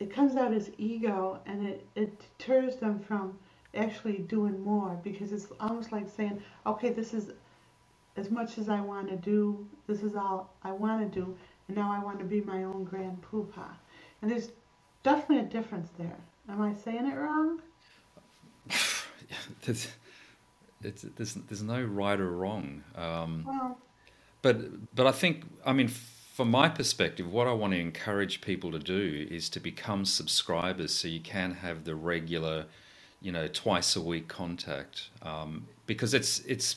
it 0.00 0.12
comes 0.12 0.36
out 0.36 0.52
as 0.52 0.70
ego 0.78 1.40
and 1.46 1.66
it, 1.68 1.86
it 1.96 2.20
deters 2.38 2.76
them 2.76 3.00
from 3.00 3.38
actually 3.74 4.18
doing 4.18 4.62
more 4.62 5.00
because 5.02 5.32
it's 5.32 5.48
almost 5.60 5.92
like 5.92 6.08
saying, 6.08 6.42
okay, 6.66 6.90
this 6.90 7.14
is 7.14 7.30
as 8.16 8.30
much 8.30 8.58
as 8.58 8.68
I 8.68 8.80
want 8.80 9.08
to 9.10 9.16
do, 9.16 9.66
this 9.86 10.02
is 10.02 10.16
all 10.16 10.54
I 10.62 10.72
want 10.72 11.12
to 11.12 11.20
do, 11.20 11.36
and 11.68 11.76
now 11.76 11.92
I 11.92 12.04
want 12.04 12.18
to 12.20 12.24
be 12.24 12.40
my 12.42 12.64
own 12.64 12.84
grand 12.84 13.22
poobah. 13.22 13.76
And 14.22 14.30
there's 14.30 14.50
definitely 15.02 15.40
a 15.46 15.48
difference 15.48 15.90
there. 15.98 16.16
Am 16.48 16.60
I 16.62 16.74
saying 16.74 17.06
it 17.06 17.16
wrong? 17.16 17.60
there's, 19.64 19.88
it's, 20.82 21.02
there's 21.16 21.34
there's 21.34 21.62
no 21.62 21.82
right 21.82 22.20
or 22.20 22.30
wrong. 22.32 22.84
Um, 22.96 23.46
Well, 23.46 23.78
But 24.42 24.94
but 24.94 25.06
I 25.06 25.12
think 25.12 25.44
I 25.66 25.72
mean 25.72 25.88
from 25.88 26.50
my 26.50 26.68
perspective, 26.68 27.30
what 27.30 27.46
I 27.48 27.52
want 27.52 27.74
to 27.74 27.80
encourage 27.80 28.40
people 28.40 28.72
to 28.72 28.78
do 28.78 29.26
is 29.30 29.50
to 29.50 29.60
become 29.60 30.04
subscribers, 30.06 30.94
so 30.94 31.08
you 31.08 31.20
can 31.20 31.54
have 31.56 31.84
the 31.84 31.94
regular, 31.94 32.66
you 33.22 33.32
know, 33.32 33.48
twice 33.48 33.96
a 33.96 34.00
week 34.00 34.28
contact, 34.28 35.08
um, 35.22 35.66
because 35.86 36.14
it's 36.14 36.40
it's 36.40 36.76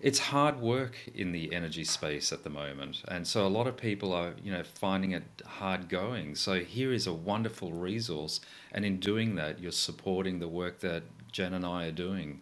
it's 0.00 0.18
hard 0.18 0.60
work 0.60 0.96
in 1.14 1.32
the 1.32 1.52
energy 1.54 1.84
space 1.84 2.32
at 2.32 2.44
the 2.44 2.50
moment, 2.50 3.02
and 3.08 3.26
so 3.26 3.46
a 3.46 3.48
lot 3.48 3.66
of 3.66 3.76
people 3.76 4.12
are 4.12 4.34
you 4.42 4.52
know 4.52 4.62
finding 4.62 5.12
it 5.12 5.24
hard 5.46 5.88
going. 5.88 6.34
So 6.34 6.60
here 6.60 6.92
is 6.92 7.06
a 7.06 7.12
wonderful 7.12 7.72
resource, 7.72 8.40
and 8.72 8.84
in 8.84 8.98
doing 9.00 9.34
that, 9.36 9.60
you're 9.60 9.72
supporting 9.72 10.38
the 10.38 10.48
work 10.48 10.80
that 10.80 11.02
Jen 11.32 11.54
and 11.54 11.64
I 11.64 11.86
are 11.86 11.92
doing. 11.92 12.40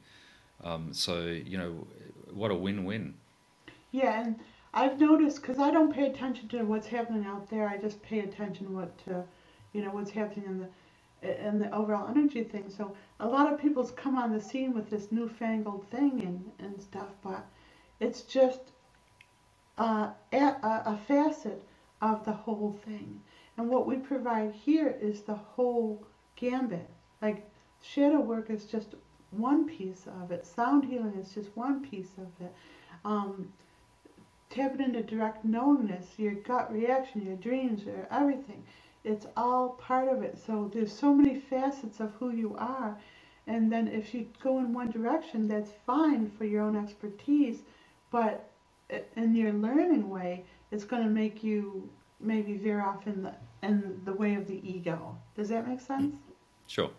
Um, 0.62 0.92
so 0.92 1.22
you 1.26 1.58
know, 1.58 1.86
what 2.32 2.50
a 2.50 2.54
win-win. 2.54 3.14
yeah, 3.92 4.20
and 4.22 4.36
I've 4.72 4.98
noticed 5.00 5.40
because 5.40 5.58
I 5.58 5.70
don't 5.70 5.92
pay 5.94 6.06
attention 6.06 6.48
to 6.48 6.62
what's 6.64 6.86
happening 6.88 7.24
out 7.26 7.48
there. 7.50 7.68
I 7.68 7.76
just 7.76 8.02
pay 8.02 8.20
attention 8.20 8.74
what 8.74 8.96
to, 9.06 9.24
you 9.72 9.82
know, 9.84 9.90
what's 9.90 10.10
happening 10.10 10.46
in 10.46 10.58
the 10.60 10.68
in 11.24 11.58
the 11.58 11.74
overall 11.74 12.08
energy 12.08 12.44
thing. 12.44 12.68
So 12.68 12.94
a 13.20 13.26
lot 13.26 13.52
of 13.52 13.60
people's 13.60 13.90
come 13.92 14.16
on 14.16 14.32
the 14.32 14.40
scene 14.40 14.74
with 14.74 14.90
this 14.90 15.10
newfangled 15.10 15.88
thing 15.90 16.22
and, 16.22 16.52
and 16.58 16.80
stuff, 16.82 17.08
but 17.22 17.44
it's 18.00 18.22
just 18.22 18.60
uh, 19.78 20.10
a, 20.32 20.36
a 20.62 20.98
facet 21.08 21.62
of 22.00 22.24
the 22.24 22.32
whole 22.32 22.78
thing. 22.84 23.20
And 23.56 23.68
what 23.68 23.86
we 23.86 23.96
provide 23.96 24.52
here 24.52 24.96
is 25.00 25.22
the 25.22 25.34
whole 25.34 26.06
gambit. 26.36 26.88
Like 27.22 27.48
shadow 27.82 28.20
work 28.20 28.50
is 28.50 28.66
just 28.66 28.94
one 29.30 29.66
piece 29.66 30.06
of 30.22 30.30
it. 30.30 30.44
Sound 30.44 30.84
healing 30.84 31.14
is 31.14 31.32
just 31.34 31.56
one 31.56 31.82
piece 31.82 32.12
of 32.18 32.44
it. 32.44 32.52
Um, 33.04 33.52
tapping 34.50 34.80
into 34.80 35.02
direct 35.02 35.44
knowingness, 35.44 36.18
your 36.18 36.34
gut 36.34 36.72
reaction, 36.72 37.24
your 37.24 37.36
dreams, 37.36 37.84
your 37.84 38.06
everything. 38.10 38.62
It's 39.04 39.26
all 39.36 39.70
part 39.70 40.08
of 40.08 40.22
it. 40.22 40.38
So 40.44 40.70
there's 40.72 40.92
so 40.92 41.14
many 41.14 41.38
facets 41.38 42.00
of 42.00 42.12
who 42.18 42.30
you 42.30 42.56
are. 42.58 42.98
And 43.46 43.70
then 43.70 43.88
if 43.88 44.14
you 44.14 44.26
go 44.42 44.58
in 44.58 44.72
one 44.72 44.90
direction, 44.90 45.46
that's 45.46 45.70
fine 45.86 46.30
for 46.30 46.44
your 46.44 46.62
own 46.62 46.76
expertise. 46.76 47.62
But 48.10 48.50
in 49.16 49.34
your 49.34 49.52
learning 49.52 50.08
way, 50.08 50.44
it's 50.70 50.84
going 50.84 51.02
to 51.02 51.10
make 51.10 51.44
you 51.44 51.88
maybe 52.20 52.56
veer 52.56 52.82
off 52.82 53.06
in 53.06 53.22
the 53.22 53.34
in 53.62 54.00
the 54.04 54.12
way 54.12 54.34
of 54.34 54.46
the 54.46 54.60
ego. 54.68 55.16
Does 55.36 55.48
that 55.48 55.66
make 55.66 55.80
sense? 55.80 56.14
Sure. 56.66 56.90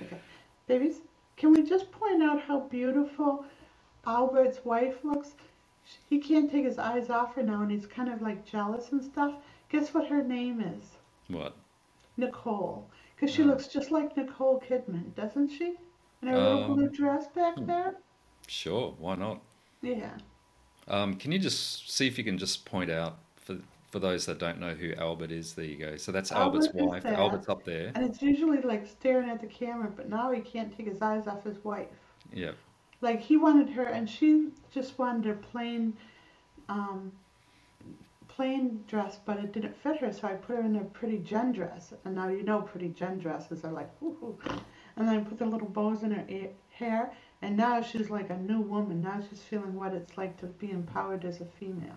Okay. 0.00 0.18
Babies, 0.66 1.00
can 1.36 1.52
we 1.52 1.62
just 1.62 1.90
point 1.90 2.22
out 2.22 2.40
how 2.40 2.60
beautiful 2.60 3.44
Albert's 4.06 4.64
wife 4.64 4.96
looks? 5.04 5.34
He 6.08 6.18
can't 6.18 6.50
take 6.50 6.64
his 6.64 6.78
eyes 6.78 7.10
off 7.10 7.34
her 7.34 7.42
now, 7.42 7.62
and 7.62 7.70
he's 7.70 7.86
kind 7.86 8.08
of 8.08 8.22
like 8.22 8.46
jealous 8.46 8.92
and 8.92 9.02
stuff. 9.04 9.34
Guess 9.68 9.94
what 9.94 10.08
her 10.08 10.22
name 10.22 10.60
is? 10.60 10.96
What? 11.28 11.56
Nicole. 12.16 12.88
Because 13.14 13.34
she 13.34 13.42
Oh. 13.42 13.46
looks 13.46 13.66
just 13.68 13.90
like 13.90 14.16
Nicole 14.16 14.60
Kidman, 14.60 15.14
doesn't 15.14 15.48
she? 15.48 15.76
In 16.22 16.28
her 16.28 16.38
little 16.38 16.64
Um, 16.64 16.74
blue 16.74 16.88
dress 16.88 17.28
back 17.28 17.54
there? 17.58 17.96
Sure. 18.46 18.94
Why 18.98 19.16
not? 19.16 19.40
Yeah. 19.82 20.16
Um, 20.88 21.16
can 21.16 21.32
you 21.32 21.38
just 21.38 21.90
see 21.90 22.06
if 22.06 22.16
you 22.18 22.24
can 22.24 22.38
just 22.38 22.64
point 22.64 22.90
out 22.90 23.18
for 23.36 23.58
for 23.92 24.00
those 24.00 24.26
that 24.26 24.38
don't 24.38 24.58
know 24.60 24.74
who 24.74 24.92
Albert 24.94 25.30
is? 25.30 25.54
There 25.54 25.64
you 25.64 25.76
go. 25.76 25.96
So 25.96 26.12
that's 26.12 26.30
Albert's 26.32 26.66
Albert 26.66 26.78
is 26.80 26.86
wife. 26.86 27.02
there. 27.04 27.14
Albert's 27.14 27.48
up 27.48 27.64
there. 27.64 27.92
And 27.94 28.04
it's 28.04 28.20
usually 28.20 28.60
like 28.60 28.86
staring 28.86 29.30
at 29.30 29.40
the 29.40 29.46
camera, 29.46 29.90
but 29.94 30.08
now 30.08 30.32
he 30.32 30.40
can't 30.40 30.76
take 30.76 30.86
his 30.86 31.00
eyes 31.00 31.26
off 31.26 31.44
his 31.44 31.62
wife. 31.64 31.88
Yeah. 32.32 32.52
Like 33.00 33.20
he 33.20 33.36
wanted 33.36 33.70
her, 33.70 33.84
and 33.84 34.08
she 34.10 34.50
just 34.70 34.98
wanted 34.98 35.30
a 35.30 35.34
plain, 35.34 35.96
um, 36.68 37.12
plain 38.36 38.84
dress, 38.86 39.18
but 39.24 39.38
it 39.38 39.52
didn't 39.52 39.76
fit 39.76 39.98
her, 40.00 40.12
so 40.12 40.28
I 40.28 40.34
put 40.34 40.56
her 40.56 40.62
in 40.62 40.76
a 40.76 40.84
pretty 40.84 41.18
gen 41.18 41.52
dress. 41.52 41.92
And 42.04 42.14
now 42.14 42.28
you 42.28 42.42
know 42.42 42.60
pretty 42.60 42.88
gen 42.90 43.18
dresses 43.18 43.64
are 43.64 43.72
like, 43.72 43.90
woohoo. 44.00 44.36
And 44.96 45.08
then 45.08 45.16
I 45.16 45.20
put 45.24 45.38
the 45.38 45.46
little 45.46 45.68
bows 45.68 46.02
in 46.02 46.10
her 46.12 46.24
ear, 46.28 46.50
hair, 46.70 47.12
and 47.42 47.56
now 47.56 47.80
she's 47.82 48.10
like 48.10 48.30
a 48.30 48.36
new 48.36 48.60
woman. 48.60 49.02
Now 49.02 49.20
she's 49.28 49.42
feeling 49.42 49.74
what 49.74 49.94
it's 49.94 50.16
like 50.18 50.36
to 50.40 50.46
be 50.46 50.70
empowered 50.70 51.24
as 51.24 51.40
a 51.40 51.46
female. 51.46 51.96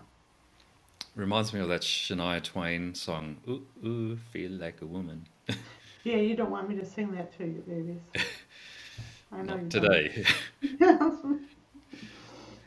Reminds 1.14 1.52
me 1.52 1.60
of 1.60 1.68
that 1.68 1.82
Shania 1.82 2.42
Twain 2.42 2.94
song. 2.94 3.36
Ooh, 3.48 3.66
ooh, 3.84 4.16
feel 4.32 4.52
like 4.52 4.80
a 4.80 4.86
woman. 4.86 5.26
Yeah, 6.04 6.16
you 6.16 6.34
don't 6.34 6.50
want 6.50 6.68
me 6.68 6.76
to 6.76 6.84
sing 6.86 7.12
that 7.12 7.36
to 7.36 7.44
you, 7.44 7.62
babies. 7.66 8.00
I 9.32 9.42
know 9.42 9.56
Not 9.56 9.70
today. 9.70 10.24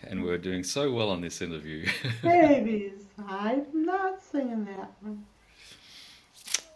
And 0.04 0.24
we're 0.24 0.38
doing 0.38 0.64
so 0.64 0.92
well 0.92 1.10
on 1.10 1.22
this 1.22 1.42
interview. 1.42 1.88
babies, 2.22 3.03
I'm 3.28 3.86
not 3.86 4.22
singing 4.22 4.66
that 4.66 4.94
one. 5.02 5.26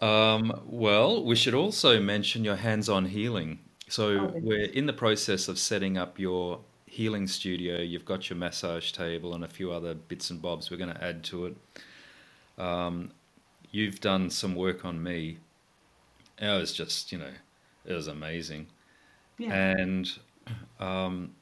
Um, 0.02 0.62
well, 0.66 1.24
we 1.24 1.36
should 1.36 1.54
also 1.56 2.00
mention 2.00 2.44
your 2.44 2.56
hands-on 2.56 3.06
healing. 3.06 3.60
So 3.90 4.10
Okay. 4.10 4.40
we're 4.42 4.66
in 4.66 4.86
the 4.86 4.94
process 4.94 5.48
of 5.48 5.58
setting 5.58 5.98
up 5.98 6.20
your 6.20 6.60
healing 6.86 7.28
studio. 7.28 7.80
You've 7.80 8.06
got 8.06 8.30
your 8.30 8.38
massage 8.38 8.92
table 8.92 9.34
and 9.34 9.44
a 9.44 9.48
few 9.48 9.72
other 9.72 9.94
bits 9.96 10.30
and 10.30 10.42
bobs 10.42 10.70
we're 10.70 10.78
going 10.78 10.94
to 10.94 11.04
add 11.04 11.24
to 11.26 11.46
it. 11.48 11.58
Um, 12.58 13.12
you've 13.72 14.00
done 14.00 14.30
some 14.30 14.56
work 14.56 14.86
on 14.86 15.02
me. 15.02 15.40
It 16.40 16.48
was 16.48 16.74
just, 16.74 17.12
you 17.12 17.18
know, 17.18 17.34
it 17.86 17.94
was 17.94 18.08
amazing. 18.08 18.68
Yeah. 19.38 19.54
And 19.54 20.10
um, 20.80 21.36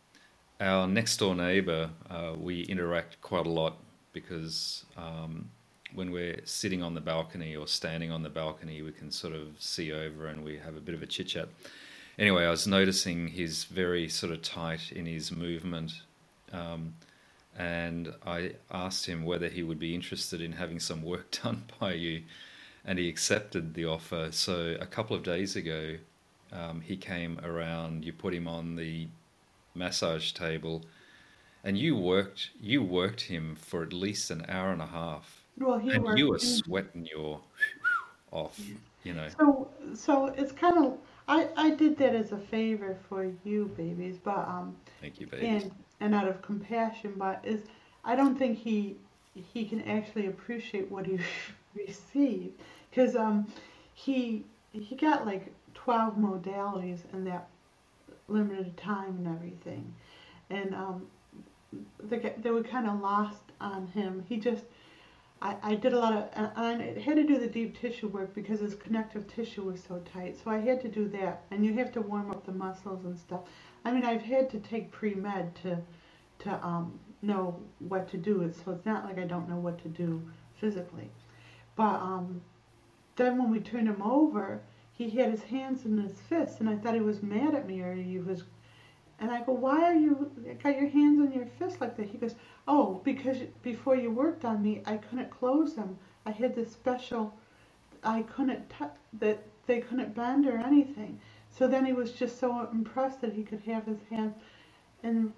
our 0.60 0.88
next 0.88 1.18
door 1.18 1.36
neighbor, 1.36 1.90
uh, 2.10 2.34
we 2.38 2.62
interact 2.64 3.22
quite 3.22 3.46
a 3.46 3.50
lot 3.50 3.78
because 4.16 4.86
um, 4.98 5.52
when 5.94 6.10
we're 6.10 6.40
sitting 6.46 6.82
on 6.82 6.96
the 6.96 7.02
balcony 7.02 7.56
or 7.56 7.68
standing 7.68 8.10
on 8.10 8.24
the 8.24 8.30
balcony, 8.30 8.82
we 8.82 8.92
can 8.92 9.12
sort 9.12 9.36
of 9.36 9.50
see 9.60 9.92
over 9.92 10.28
and 10.28 10.44
we 10.44 10.58
have 10.58 10.76
a 10.76 10.80
bit 10.80 10.96
of 10.96 11.04
a 11.04 11.06
chit 11.06 11.28
chat. 11.28 11.50
Anyway, 12.18 12.46
I 12.46 12.50
was 12.50 12.66
noticing 12.66 13.28
he's 13.28 13.66
very 13.66 14.08
sort 14.08 14.32
of 14.32 14.42
tight 14.42 14.92
in 14.92 15.06
his 15.06 15.32
movement. 15.32 15.92
Um, 16.54 16.96
and 17.58 18.14
I 18.26 18.54
asked 18.72 19.06
him 19.06 19.26
whether 19.26 19.50
he 19.50 19.64
would 19.64 19.80
be 19.80 19.94
interested 19.94 20.42
in 20.42 20.54
having 20.54 20.80
some 20.80 21.04
work 21.04 21.32
done 21.44 21.64
by 21.80 21.94
you, 21.94 22.24
and 22.86 22.98
he 22.98 23.10
accepted 23.10 23.74
the 23.74 23.86
offer. 23.86 24.30
So 24.32 24.78
a 24.80 24.86
couple 24.86 25.16
of 25.16 25.24
days 25.24 25.56
ago, 25.56 25.98
um, 26.54 26.82
he 26.82 26.96
came 26.96 27.40
around. 27.44 28.06
You 28.06 28.14
put 28.14 28.34
him 28.34 28.48
on 28.48 28.76
the 28.76 29.08
massage 29.74 30.32
table, 30.32 30.84
and 31.66 31.78
you 31.78 31.96
worked. 31.98 32.52
You 32.62 32.82
worked 32.84 33.22
him 33.22 33.56
for 33.56 33.84
at 33.84 33.92
least 33.92 34.32
an 34.32 34.46
hour 34.48 34.72
and 34.72 34.82
a 34.82 34.86
half, 34.88 35.44
Well, 35.58 35.78
he 35.80 35.92
and 35.92 36.04
worked 36.06 36.18
you 36.20 36.30
were 36.30 36.36
in- 36.36 36.40
sweating 36.42 37.06
your 37.06 37.42
off. 38.32 38.58
You 39.04 39.14
know. 39.14 39.28
So, 39.38 39.70
so 39.94 40.28
it's 40.28 40.52
kind 40.52 40.78
of 40.86 40.98
I 41.28 41.50
I 41.58 41.72
did 41.72 41.98
that 41.98 42.16
as 42.16 42.32
a 42.32 42.38
favor 42.38 42.98
for 43.10 43.30
you, 43.44 43.72
babies, 43.76 44.18
but 44.24 44.48
um 44.48 44.76
Thank 45.02 45.20
you, 45.20 45.28
baby. 45.28 45.48
and 45.48 45.72
and 46.00 46.14
out 46.16 46.28
of 46.28 46.42
compassion, 46.42 47.14
but 47.18 47.42
is 47.44 47.62
I 48.04 48.16
don't 48.16 48.38
think 48.38 48.58
he 48.58 48.96
he 49.54 49.66
can 49.66 49.82
actually 49.84 50.28
appreciate 50.28 50.90
what 50.92 51.06
he 51.06 51.20
received 51.76 52.54
because 52.90 53.16
um 53.16 53.48
he 53.94 54.44
he 54.72 54.96
got 54.96 55.26
like 55.26 55.52
twelve 55.74 56.16
modalities 56.16 57.00
in 57.14 57.24
that 57.26 57.48
limited 58.28 58.76
time 58.78 59.18
and 59.20 59.28
everything, 59.28 59.94
and 60.50 60.74
um 60.76 61.08
they 62.04 62.34
they 62.38 62.52
were 62.52 62.64
kind 62.64 62.88
of 62.88 63.00
lost 63.02 63.44
on 63.60 63.88
him. 63.88 64.24
He 64.28 64.38
just 64.38 64.64
I, 65.42 65.58
I 65.62 65.76
did 65.76 65.94
a 65.94 66.00
lot 66.00 66.14
of, 66.14 66.30
and 66.34 66.82
I 66.82 67.00
had 67.00 67.18
to 67.18 67.24
do 67.24 67.38
the 67.38 67.48
deep 67.48 67.80
tissue 67.80 68.08
work 68.08 68.34
because 68.34 68.62
his 68.62 68.76
connective 68.76 69.28
tissue 69.28 69.64
was 69.64 69.82
so 69.84 70.02
tight. 70.14 70.38
So 70.44 70.50
I 70.50 70.60
had 70.60 70.82
to 70.82 70.88
do 70.88 71.08
that, 71.10 71.44
and 71.52 71.66
you 71.66 71.74
have 71.76 71.92
to 71.94 72.02
warm 72.02 72.32
up 72.32 72.46
the 72.46 72.52
muscles 72.52 73.06
and 73.06 73.18
stuff. 73.18 73.42
I 73.84 73.92
mean, 73.92 74.06
I've 74.06 74.22
had 74.22 74.50
to 74.52 74.60
take 74.60 74.92
pre 74.92 75.14
med 75.14 75.54
to, 75.64 75.78
to 76.40 76.66
um, 76.66 77.00
know 77.22 77.60
what 77.80 78.08
to 78.10 78.18
do. 78.18 78.52
So 78.64 78.72
it's 78.72 78.86
not 78.86 79.06
like 79.06 79.20
I 79.20 79.26
don't 79.26 79.50
know 79.50 79.58
what 79.58 79.78
to 79.84 79.90
do 79.90 80.22
physically. 80.60 81.10
But 81.76 82.02
um, 82.02 82.42
then 83.18 83.38
when 83.38 83.52
we 83.52 83.60
turned 83.60 83.88
him 83.88 84.02
over, 84.02 84.62
he 84.94 85.10
had 85.10 85.30
his 85.30 85.44
hands 85.44 85.86
in 85.86 85.98
his 85.98 86.22
fists, 86.22 86.60
and 86.62 86.70
I 86.70 86.78
thought 86.78 86.96
he 86.96 87.02
was 87.02 87.22
mad 87.22 87.54
at 87.54 87.68
me 87.68 87.82
or 87.82 87.94
he 87.94 88.20
was. 88.20 88.44
And 89.20 89.32
I 89.32 89.42
go, 89.44 89.54
why 89.54 89.84
are 89.84 89.96
you 89.96 90.32
got 90.64 90.80
your 90.80 90.90
hands 90.90 91.20
on 91.22 91.32
your 91.32 91.46
fists 91.58 91.80
like 91.82 91.96
that? 91.98 92.08
He 92.10 92.18
goes, 92.18 92.36
Oh, 92.68 93.02
because 93.04 93.38
before 93.64 93.96
you 93.96 94.12
worked 94.12 94.44
on 94.46 94.62
me, 94.62 94.82
I 94.86 94.98
couldn't 94.98 95.30
close 95.30 95.76
them. 95.76 95.98
I 96.26 96.32
had 96.32 96.56
this 96.56 96.72
special, 96.72 97.34
I 98.04 98.24
couldn't, 98.24 98.70
t- 98.70 98.86
that 99.20 99.44
they 99.68 99.80
couldn't 99.80 100.16
bend 100.16 100.48
or 100.48 100.58
anything. 100.58 101.20
So 101.52 101.68
then 101.68 101.86
he 101.86 101.94
was 101.94 102.12
just 102.12 102.40
so 102.40 102.68
impressed 102.72 103.22
that 103.22 103.34
he 103.34 103.44
could 103.44 103.62
have 103.62 103.86
his 103.86 104.00
hands 104.10 104.36
and 105.04 105.32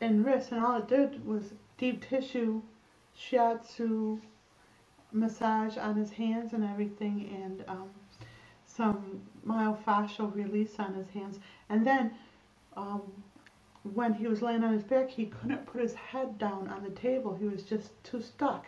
and 0.00 0.24
wrists, 0.26 0.52
and 0.52 0.62
all 0.64 0.76
it 0.78 0.88
did 0.88 1.24
was 1.26 1.54
deep 1.78 2.06
tissue, 2.06 2.60
shiatsu, 3.18 4.20
massage 5.12 5.78
on 5.78 5.96
his 5.96 6.10
hands 6.10 6.52
and 6.52 6.64
everything, 6.64 7.30
and 7.42 7.64
um, 7.68 7.90
some 8.66 9.22
myofascial 9.46 10.34
release 10.34 10.78
on 10.78 10.94
his 10.94 11.08
hands, 11.10 11.38
and 11.70 11.86
then. 11.86 12.12
Um, 12.76 13.02
when 13.82 14.14
he 14.14 14.26
was 14.26 14.40
laying 14.40 14.64
on 14.64 14.72
his 14.72 14.82
back, 14.82 15.10
he 15.10 15.26
couldn't 15.26 15.66
put 15.66 15.80
his 15.80 15.94
head 15.94 16.38
down 16.38 16.68
on 16.68 16.82
the 16.82 16.90
table. 16.90 17.34
He 17.34 17.46
was 17.46 17.62
just 17.62 17.90
too 18.02 18.22
stuck. 18.22 18.66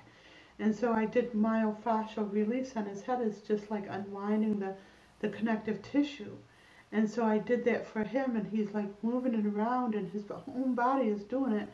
And 0.59 0.75
so 0.75 0.93
I 0.93 1.07
did 1.07 1.33
myofascial 1.33 2.33
release 2.33 2.77
on 2.77 2.87
his 2.87 3.03
head. 3.03 3.21
It's 3.21 3.41
just 3.41 3.71
like 3.71 3.87
unwinding 3.89 4.59
the, 4.59 4.75
the 5.21 5.29
connective 5.29 5.83
tissue. 5.83 6.37
And 6.93 7.11
so 7.11 7.25
I 7.25 7.39
did 7.39 7.65
that 7.65 7.87
for 7.87 8.05
him, 8.05 8.37
and 8.37 8.47
he's 8.47 8.73
like 8.73 8.89
moving 9.03 9.35
it 9.35 9.47
around, 9.47 9.95
and 9.95 10.11
his 10.11 10.23
whole 10.29 10.69
body 10.69 11.09
is 11.09 11.25
doing 11.25 11.53
it. 11.53 11.69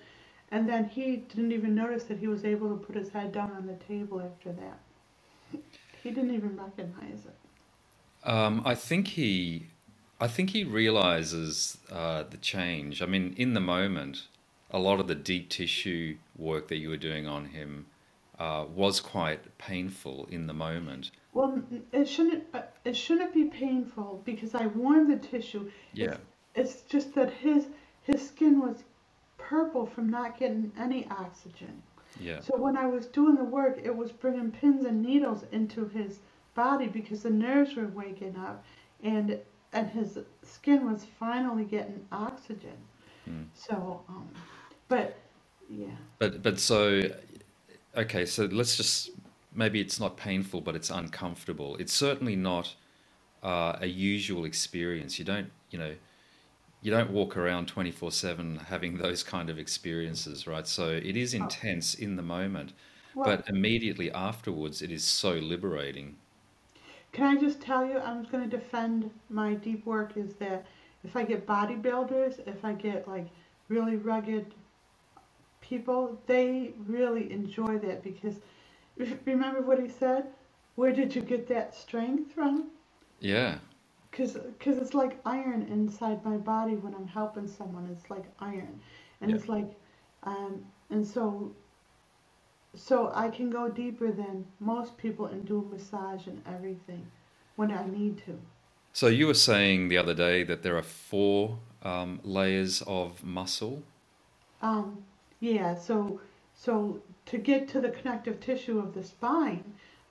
And 0.50 0.68
then 0.68 0.84
he 0.84 1.16
didn't 1.16 1.52
even 1.52 1.74
notice 1.74 2.04
that 2.04 2.18
he 2.18 2.28
was 2.28 2.44
able 2.44 2.68
to 2.70 2.76
put 2.76 2.96
his 2.96 3.08
head 3.08 3.32
down 3.32 3.52
on 3.52 3.66
the 3.66 3.74
table 3.74 4.20
after 4.20 4.52
that. 4.52 5.62
He 6.02 6.10
didn't 6.10 6.34
even 6.34 6.56
recognize 6.56 7.24
it. 7.26 8.28
Um, 8.28 8.62
I 8.64 8.74
think 8.74 9.08
he, 9.08 9.68
I 10.22 10.28
think 10.28 10.50
he 10.50 10.62
realizes 10.62 11.78
uh, 11.90 12.22
the 12.30 12.36
change. 12.36 13.02
I 13.02 13.06
mean, 13.06 13.34
in 13.36 13.54
the 13.54 13.60
moment, 13.60 14.28
a 14.70 14.78
lot 14.78 15.00
of 15.00 15.08
the 15.08 15.16
deep 15.16 15.50
tissue 15.50 16.16
work 16.36 16.68
that 16.68 16.76
you 16.76 16.90
were 16.90 16.96
doing 16.96 17.26
on 17.26 17.46
him 17.46 17.86
uh, 18.38 18.66
was 18.72 19.00
quite 19.00 19.58
painful 19.58 20.28
in 20.30 20.46
the 20.46 20.54
moment. 20.54 21.10
Well, 21.32 21.60
it 21.90 22.08
shouldn't. 22.08 22.44
Uh, 22.54 22.62
it 22.84 22.96
shouldn't 22.96 23.34
be 23.34 23.46
painful 23.46 24.22
because 24.24 24.54
I 24.54 24.66
warmed 24.68 25.10
the 25.10 25.16
tissue. 25.16 25.68
Yeah. 25.92 26.18
It's, 26.54 26.74
it's 26.74 26.82
just 26.82 27.14
that 27.16 27.32
his 27.32 27.66
his 28.02 28.24
skin 28.24 28.60
was 28.60 28.84
purple 29.38 29.86
from 29.86 30.08
not 30.08 30.38
getting 30.38 30.70
any 30.78 31.04
oxygen. 31.10 31.82
Yeah. 32.20 32.38
So 32.38 32.56
when 32.56 32.76
I 32.76 32.86
was 32.86 33.06
doing 33.06 33.34
the 33.34 33.50
work, 33.58 33.80
it 33.82 33.96
was 33.96 34.12
bringing 34.12 34.52
pins 34.52 34.84
and 34.84 35.02
needles 35.02 35.44
into 35.50 35.88
his 35.88 36.20
body 36.54 36.86
because 36.86 37.24
the 37.24 37.30
nerves 37.30 37.74
were 37.74 37.88
waking 37.88 38.36
up, 38.36 38.64
and 39.02 39.40
and 39.72 39.88
his 39.88 40.18
skin 40.42 40.90
was 40.90 41.06
finally 41.18 41.64
getting 41.64 42.04
oxygen. 42.12 42.76
Hmm. 43.24 43.44
So, 43.54 44.02
um, 44.08 44.28
but 44.88 45.16
yeah, 45.70 45.96
But 46.18 46.42
but 46.42 46.58
so 46.60 47.02
okay, 47.96 48.26
so 48.26 48.44
let's 48.46 48.76
just 48.76 49.10
maybe 49.54 49.80
it's 49.80 50.00
not 50.00 50.16
painful, 50.16 50.60
but 50.60 50.74
it's 50.76 50.90
uncomfortable. 50.90 51.76
It's 51.76 51.92
certainly 51.92 52.36
not 52.36 52.74
uh, 53.42 53.76
a 53.80 53.86
usual 53.86 54.44
experience. 54.44 55.18
You 55.18 55.24
don't 55.24 55.50
you 55.70 55.78
know 55.78 55.94
you 56.82 56.90
don't 56.90 57.10
walk 57.10 57.36
around 57.36 57.68
twenty 57.68 57.92
four 57.92 58.12
seven 58.12 58.58
having 58.58 58.98
those 58.98 59.22
kind 59.22 59.50
of 59.50 59.58
experiences, 59.58 60.46
right? 60.46 60.66
So 60.66 60.90
it 60.90 61.16
is 61.16 61.34
intense 61.34 61.94
in 61.94 62.16
the 62.16 62.22
moment, 62.22 62.72
well, 63.14 63.24
but 63.24 63.48
immediately 63.48 64.10
afterwards, 64.12 64.82
it 64.82 64.90
is 64.90 65.04
so 65.04 65.32
liberating. 65.34 66.16
Can 67.12 67.24
I 67.24 67.40
just 67.40 67.60
tell 67.60 67.86
you, 67.86 67.98
I'm 67.98 68.24
going 68.24 68.48
to 68.48 68.56
defend 68.56 69.10
my 69.30 69.54
deep 69.54 69.84
work 69.86 70.16
is 70.16 70.34
that 70.36 70.66
if 71.04 71.16
I 71.16 71.24
get 71.24 71.46
bodybuilders, 71.46 72.46
if 72.46 72.64
I 72.64 72.72
get 72.72 73.06
like 73.08 73.28
really 73.68 73.96
rugged 73.96 74.54
people, 75.60 76.18
they 76.26 76.74
really 76.86 77.30
enjoy 77.32 77.78
that 77.78 78.02
because 78.02 78.40
remember 79.26 79.62
what 79.62 79.78
he 79.80 79.88
said? 79.88 80.26
Where 80.76 80.92
did 80.92 81.14
you 81.14 81.22
get 81.22 81.46
that 81.48 81.74
strength 81.74 82.32
from? 82.32 82.70
Yeah, 83.20 83.58
Cause, 84.12 84.36
cause 84.60 84.76
it's 84.78 84.94
like 84.94 85.20
iron 85.24 85.62
inside 85.62 86.24
my 86.24 86.36
body 86.36 86.74
when 86.76 86.94
I'm 86.94 87.06
helping 87.06 87.46
someone. 87.46 87.86
It's 87.90 88.10
like 88.10 88.24
iron, 88.40 88.78
and 89.22 89.30
Yeah. 89.30 89.36
it's 89.36 89.48
like, 89.48 89.72
um, 90.24 90.64
and 90.90 91.06
so, 91.06 91.52
so 92.74 93.12
I 93.14 93.28
can 93.28 93.50
go 93.50 93.68
deeper 93.68 94.10
than 94.10 94.46
most 94.60 94.96
people 94.96 95.26
and 95.26 95.44
do 95.44 95.68
massage 95.70 96.26
and 96.26 96.42
everything 96.46 97.06
when 97.56 97.70
I 97.70 97.86
need 97.86 98.18
to. 98.26 98.38
So 98.92 99.06
you 99.06 99.26
were 99.26 99.34
saying 99.34 99.88
the 99.88 99.98
other 99.98 100.14
day 100.14 100.42
that 100.44 100.62
there 100.62 100.76
are 100.76 100.82
four 100.82 101.58
um, 101.82 102.20
layers 102.24 102.82
of 102.86 103.24
muscle. 103.24 103.82
Um, 104.60 105.04
yeah. 105.40 105.74
So, 105.74 106.20
so 106.54 107.00
to 107.26 107.38
get 107.38 107.68
to 107.68 107.80
the 107.80 107.90
connective 107.90 108.40
tissue 108.40 108.78
of 108.78 108.94
the 108.94 109.02
spine, 109.02 109.64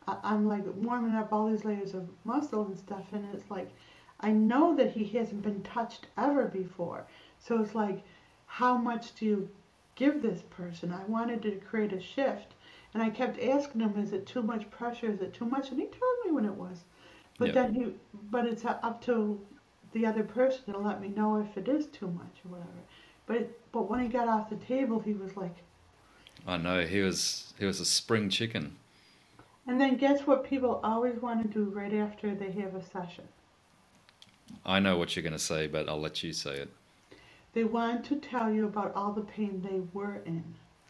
I, 0.08 0.18
I'm 0.24 0.48
like 0.48 0.64
warming 0.76 1.16
up 1.16 1.32
all 1.32 1.50
these 1.50 1.66
layers 1.66 1.94
of 1.94 2.08
muscle 2.26 2.66
and 2.66 2.78
stuff, 2.78 3.06
and 3.12 3.26
it's 3.34 3.50
like, 3.50 3.70
I 4.20 4.32
know 4.32 4.76
that 4.76 4.92
he 4.92 5.06
hasn't 5.18 5.42
been 5.42 5.62
touched 5.64 6.08
ever 6.18 6.46
before. 6.46 7.06
So 7.40 7.62
it's 7.62 7.74
like, 7.74 8.04
how 8.46 8.78
much 8.78 9.16
do 9.16 9.26
you 9.26 9.50
give 10.02 10.22
this 10.24 10.42
person? 10.50 10.92
I 10.92 11.04
wanted 11.06 11.42
to 11.44 11.52
create 11.70 11.94
a 11.94 12.02
shift, 12.02 12.54
and 12.94 13.04
I 13.04 13.10
kept 13.12 13.40
asking 13.40 13.82
him, 13.82 13.96
is 13.98 14.14
it 14.14 14.26
too 14.26 14.42
much 14.42 14.70
pressure? 14.72 15.12
Is 15.12 15.22
it 15.22 15.34
too 15.34 15.46
much? 15.46 15.70
And 15.70 15.80
he 15.80 15.86
told 15.86 16.18
me 16.26 16.32
when 16.32 16.46
it 16.46 16.56
was. 16.56 16.78
But 17.38 17.48
Yeah. 17.50 17.54
then 17.54 17.74
he, 17.76 17.84
but 18.32 18.46
it's 18.48 18.66
up 18.66 19.04
to 19.06 19.40
the 19.94 20.06
other 20.06 20.24
person 20.24 20.74
to 20.74 20.80
let 20.80 21.02
me 21.02 21.10
know 21.10 21.38
if 21.38 21.56
it 21.58 21.68
is 21.68 21.86
too 21.88 22.08
much 22.08 22.36
or 22.46 22.50
whatever. 22.54 22.82
But 23.28 23.72
but 23.72 23.90
when 23.90 24.00
he 24.02 24.08
got 24.08 24.28
off 24.28 24.50
the 24.50 24.56
table, 24.74 25.00
he 25.00 25.14
was 25.14 25.38
like, 25.38 25.56
I 26.48 26.58
know 26.58 26.86
he 26.86 27.02
was 27.02 27.54
he 27.60 27.66
was 27.66 27.80
a 27.80 27.86
spring 27.86 28.30
chicken. 28.30 28.78
and 29.68 29.80
then 29.80 29.98
guess 29.98 30.26
what 30.28 30.44
people 30.44 30.80
always 30.84 31.22
want 31.22 31.42
to 31.44 31.48
do 31.48 31.66
right 31.80 31.94
after 31.94 32.34
they 32.36 32.52
have 32.52 32.76
a 32.76 32.84
session? 32.84 33.28
I 34.66 34.80
know 34.80 34.98
what 34.98 35.16
you're 35.16 35.24
going 35.24 35.34
to 35.34 35.40
say, 35.40 35.68
but 35.68 35.88
I'll 35.90 36.02
let 36.02 36.24
you 36.24 36.34
say 36.34 36.56
it. 36.58 36.70
They 37.54 37.64
want 37.64 38.06
to 38.06 38.16
tell 38.16 38.52
you 38.52 38.66
about 38.66 38.94
all 38.96 39.12
the 39.12 39.22
pain 39.22 39.62
they 39.62 39.82
were 39.94 40.22
in. 40.26 40.44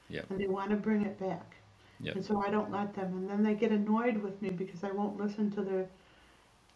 Yep. 0.10 0.26
And 0.30 0.39
they 0.39 0.47
want 0.47 0.69
to 0.71 0.76
bring 0.76 1.04
it 1.04 1.19
back. 1.19 1.56
Yep. 2.02 2.15
And 2.15 2.26
so 2.26 2.41
I 2.41 2.50
don't 2.50 2.71
let 2.71 2.93
them. 2.95 3.13
And 3.13 3.30
then 3.30 3.43
they 3.43 3.54
get 3.54 3.71
annoyed 3.71 4.17
with 4.17 4.41
me 4.41 4.50
because 4.50 4.84
I 4.84 4.91
won't 4.91 5.19
listen 5.19 5.52
to 5.52 5.62
their 5.62 5.88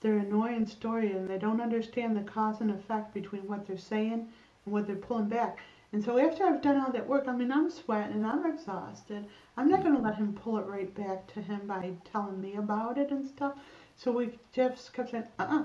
their 0.02 0.18
annoying 0.18 0.68
story 0.68 1.12
and 1.14 1.28
they 1.28 1.38
don't 1.38 1.62
understand 1.62 2.16
the 2.16 2.22
cause 2.22 2.62
and 2.62 2.70
effect 2.70 3.14
between 3.14 3.42
what 3.48 3.66
they're 3.66 3.78
saying 3.78 4.28
and 4.66 4.74
what 4.74 4.86
they're 4.86 4.96
pulling 4.96 5.28
back. 5.28 5.60
And 5.94 6.04
so 6.04 6.20
after 6.20 6.44
I've 6.44 6.62
done 6.62 6.78
all 6.78 6.92
that 6.92 7.08
work, 7.08 7.28
I 7.28 7.32
mean, 7.32 7.52
I'm 7.52 7.72
sweating 7.72 8.18
and 8.18 8.26
I'm 8.26 8.46
exhausted. 8.46 9.26
I'm 9.58 9.70
not 9.70 9.82
going 9.82 9.96
to 9.96 10.02
let 10.02 10.16
him 10.16 10.34
pull 10.34 10.58
it 10.58 10.66
right 10.66 10.94
back 10.94 11.26
to 11.34 11.42
him 11.42 11.62
by 11.66 11.94
telling 12.12 12.42
me 12.42 12.56
about 12.56 12.98
it 12.98 13.12
and 13.12 13.26
stuff. 13.26 13.54
So 13.96 14.12
we 14.12 14.38
just 14.54 14.94
kept 14.94 15.12
saying, 15.12 15.28
uh-uh, 15.40 15.64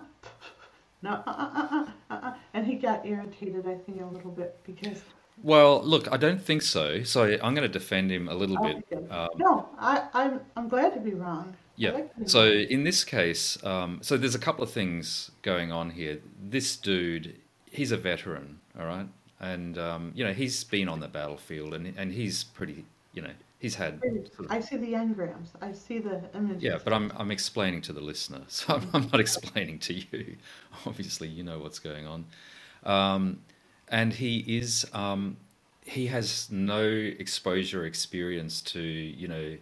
no, 1.03 1.11
uh-uh, 1.11 1.51
uh-uh, 1.55 1.87
uh-uh. 2.11 2.35
And 2.55 2.67
he 2.67 2.75
got 2.75 3.07
irritated, 3.07 3.67
I 3.67 3.77
think, 3.77 4.01
a 4.01 4.05
little 4.07 4.31
bit 4.31 4.59
because 4.65 5.03
Well, 5.43 5.83
look, 5.83 6.11
I 6.13 6.17
don't 6.17 6.41
think 6.43 6.63
so. 6.63 7.03
So 7.03 7.25
I'm 7.43 7.55
going 7.55 7.67
to 7.67 7.69
defend 7.69 8.11
him 8.11 8.29
a 8.29 8.35
little 8.35 8.59
bit. 8.59 8.85
Um, 9.11 9.29
No, 9.37 9.69
I, 9.79 10.07
I'm, 10.13 10.41
I'm 10.57 10.69
glad 10.69 10.93
to 10.95 11.01
be 11.01 11.15
wrong. 11.15 11.57
Yeah. 11.77 11.93
like 11.93 12.15
be 12.19 12.27
So 12.29 12.45
wrong. 12.45 12.67
in 12.69 12.85
this 12.85 13.05
case, 13.05 13.63
um, 13.65 14.01
so 14.03 14.17
there's 14.19 14.35
a 14.35 14.39
couple 14.39 14.63
of 14.63 14.71
things 14.71 15.31
going 15.43 15.73
on 15.73 15.91
here. 15.91 16.19
This 16.43 16.77
dude, 16.77 17.37
he's 17.71 17.91
a 17.93 17.97
veteran, 17.97 18.61
all 18.79 18.87
right, 18.87 19.07
and 19.41 19.79
um, 19.79 20.13
you 20.15 20.23
know 20.25 20.35
he's 20.35 20.63
been 20.65 20.89
on 20.89 21.01
the 21.01 21.09
battlefield, 21.09 21.73
and 21.73 21.95
and 21.97 22.13
he's 22.13 22.45
pretty, 22.45 22.85
you 23.15 23.23
know, 23.23 23.31
he's 23.61 23.77
had. 23.77 24.03
Sort 24.35 24.47
of, 24.51 24.57
I 24.57 24.61
see 24.61 24.77
the 24.77 24.93
engrams. 24.93 25.53
I 25.63 25.73
see 25.73 25.99
the 25.99 26.31
images. 26.35 26.59
yeah, 26.59 26.79
but 26.83 26.93
I'm 26.93 27.13
I'm 27.17 27.31
explaining 27.31 27.83
to 27.83 27.93
the 27.93 28.01
listener, 28.01 28.43
so 28.49 28.75
I'm, 28.75 28.89
I'm 28.93 29.09
not 29.11 29.21
explaining 29.21 29.79
to 29.81 29.95
you. 29.95 30.37
Obviously, 30.87 31.29
you 31.29 31.43
know 31.45 31.59
what's 31.59 31.79
going 31.79 32.07
on, 32.07 32.27
um, 32.85 33.45
and 33.89 34.13
he 34.13 34.39
is 34.59 34.87
um, 34.93 35.39
he 35.85 36.07
has 36.09 36.51
no 36.51 36.83
exposure 36.87 37.85
experience 37.87 38.61
to 38.63 38.81
you 38.81 39.29
know 39.29 39.57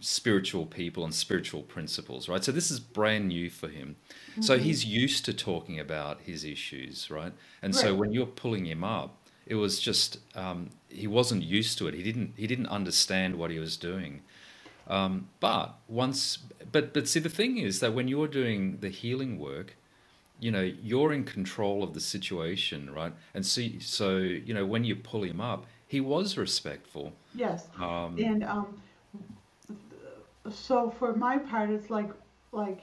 spiritual 0.00 0.66
people 0.66 1.04
and 1.04 1.14
spiritual 1.14 1.62
principles, 1.62 2.28
right? 2.28 2.42
So 2.42 2.50
this 2.50 2.70
is 2.70 2.80
brand 2.80 3.28
new 3.28 3.50
for 3.50 3.68
him. 3.68 3.96
So 4.40 4.58
Mm-hmm. 4.58 4.58
he's 4.58 4.84
used 4.84 5.24
to 5.26 5.32
talking 5.34 5.78
about 5.78 6.22
his 6.22 6.44
issues, 6.44 7.10
right? 7.10 7.32
And 7.62 7.74
so 7.76 7.94
when 7.94 8.12
you're 8.12 8.26
pulling 8.26 8.66
him 8.66 8.82
up, 8.82 9.28
it 9.46 9.54
was 9.54 9.78
just 9.80 10.18
um, 10.36 10.70
he 10.92 11.06
wasn't 11.06 11.42
used 11.42 11.78
to 11.78 11.88
it. 11.88 11.94
He 11.94 12.02
didn't 12.02 12.34
he 12.36 12.46
didn't 12.46 12.68
understand 12.68 13.36
what 13.36 13.50
he 13.50 13.58
was 13.58 13.76
doing. 13.76 14.22
Um, 14.88 15.28
but 15.40 15.76
once, 15.88 16.38
but 16.72 16.92
but 16.94 17.08
see, 17.08 17.20
the 17.20 17.28
thing 17.30 17.58
is 17.58 17.80
that 17.80 17.94
when 17.94 18.08
you're 18.08 18.28
doing 18.28 18.78
the 18.80 18.88
healing 18.88 19.38
work, 19.38 19.76
you 20.40 20.50
know 20.50 20.62
you're 20.62 21.12
in 21.12 21.24
control 21.24 21.82
of 21.82 21.94
the 21.94 22.00
situation, 22.00 22.92
right? 22.92 23.14
And 23.34 23.46
see, 23.46 23.78
so 23.80 24.18
you 24.18 24.54
know 24.54 24.66
when 24.66 24.84
you 24.84 24.96
pull 24.96 25.22
him 25.24 25.40
up, 25.40 25.66
he 25.86 26.00
was 26.00 26.36
respectful. 26.36 27.12
Yes. 27.34 27.68
Um, 27.78 28.16
And 28.18 28.44
um, 28.44 28.82
so 30.50 30.90
for 30.90 31.14
my 31.14 31.38
part, 31.38 31.70
it's 31.70 31.90
like 31.90 32.10
like 32.52 32.82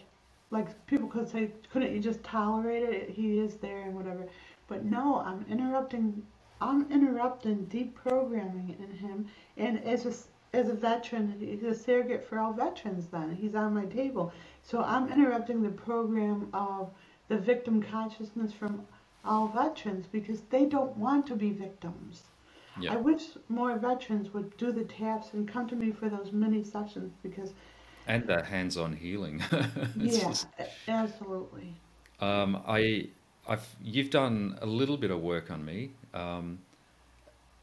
like 0.52 0.86
people 0.88 1.08
could 1.08 1.30
say, 1.30 1.52
couldn't 1.72 1.93
you 1.93 2.00
just 2.00 2.24
tolerate 2.24 2.84
it? 2.84 3.10
He 3.10 3.39
is 3.39 3.56
there 3.58 3.82
and 3.84 3.95
whatever. 3.95 4.28
But 4.67 4.86
no, 4.86 5.17
I'm 5.19 5.45
interrupting. 5.50 6.24
I'm 6.62 6.91
interrupting 6.91 7.65
deep 7.65 7.95
programming 7.95 8.76
in 8.80 8.98
him. 8.98 9.28
And 9.58 9.84
as 9.86 10.06
a 10.06 10.13
as 10.58 10.67
a 10.67 10.74
veteran, 10.74 11.36
he's 11.39 11.62
a 11.63 11.76
surrogate 11.76 12.26
for 12.28 12.39
all 12.39 12.54
veterans. 12.54 13.06
Then 13.08 13.36
he's 13.39 13.54
on 13.56 13.74
my 13.74 13.86
table. 13.86 14.34
So 14.63 14.82
I'm 14.82 15.08
interrupting 15.12 15.62
the 15.62 15.69
program 15.69 16.50
of 16.54 16.89
the 17.28 17.38
victim 17.38 17.84
consciousness 17.84 18.52
from 18.52 18.82
all 19.24 19.48
veterans 19.50 20.08
because 20.12 20.41
they 20.50 20.65
don't 20.65 20.95
want 20.98 21.28
to 21.28 21.36
be 21.36 21.52
victims. 21.52 22.24
yeah. 22.82 22.93
I 22.93 22.95
wish 22.95 23.22
more 23.48 23.78
veterans 23.78 24.34
would 24.34 24.56
do 24.58 24.72
the 24.72 24.86
taps 24.86 25.34
and 25.34 25.48
come 25.48 25.67
to 25.67 25.76
me 25.76 25.91
for 25.91 26.10
those 26.10 26.32
mini 26.32 26.63
sessions 26.63 27.13
because, 27.22 27.54
and 28.08 28.26
that 28.28 28.45
hands-on 28.45 28.95
healing. 28.95 29.43
Yeah, 29.98 30.19
just- 30.30 30.48
absolutely. 30.88 31.76
um, 32.22 32.62
I, 32.67 33.10
I've 33.49 33.75
you've 33.83 34.12
done 34.12 34.57
a 34.62 34.67
little 34.67 34.97
bit 34.97 35.12
of 35.12 35.21
work 35.21 35.51
on 35.51 35.65
me, 35.65 35.91
um, 36.13 36.59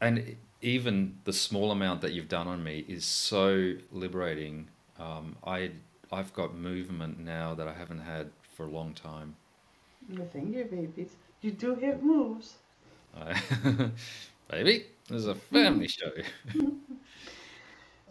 and 0.01 0.35
even 0.61 1.17
the 1.25 1.33
small 1.33 1.71
amount 1.71 2.01
that 2.01 2.13
you've 2.13 2.29
done 2.29 2.47
on 2.47 2.63
me 2.63 2.85
is 2.87 3.05
so 3.05 3.75
liberating. 3.91 4.69
Um, 4.99 5.37
I 5.45 5.71
I've 6.11 6.33
got 6.33 6.55
movement 6.55 7.19
now 7.19 7.53
that 7.55 7.67
I 7.67 7.73
haven't 7.73 7.99
had 8.01 8.31
for 8.55 8.63
a 8.65 8.69
long 8.69 8.93
time. 8.93 9.35
Your 10.09 10.25
finger 10.25 10.65
babies. 10.65 11.15
You 11.41 11.51
do 11.51 11.75
hit 11.75 12.03
moves. 12.03 12.57
I, 13.15 13.41
baby, 14.49 14.85
there's 15.09 15.27
a 15.27 15.35
family 15.35 15.87
show. 15.87 16.11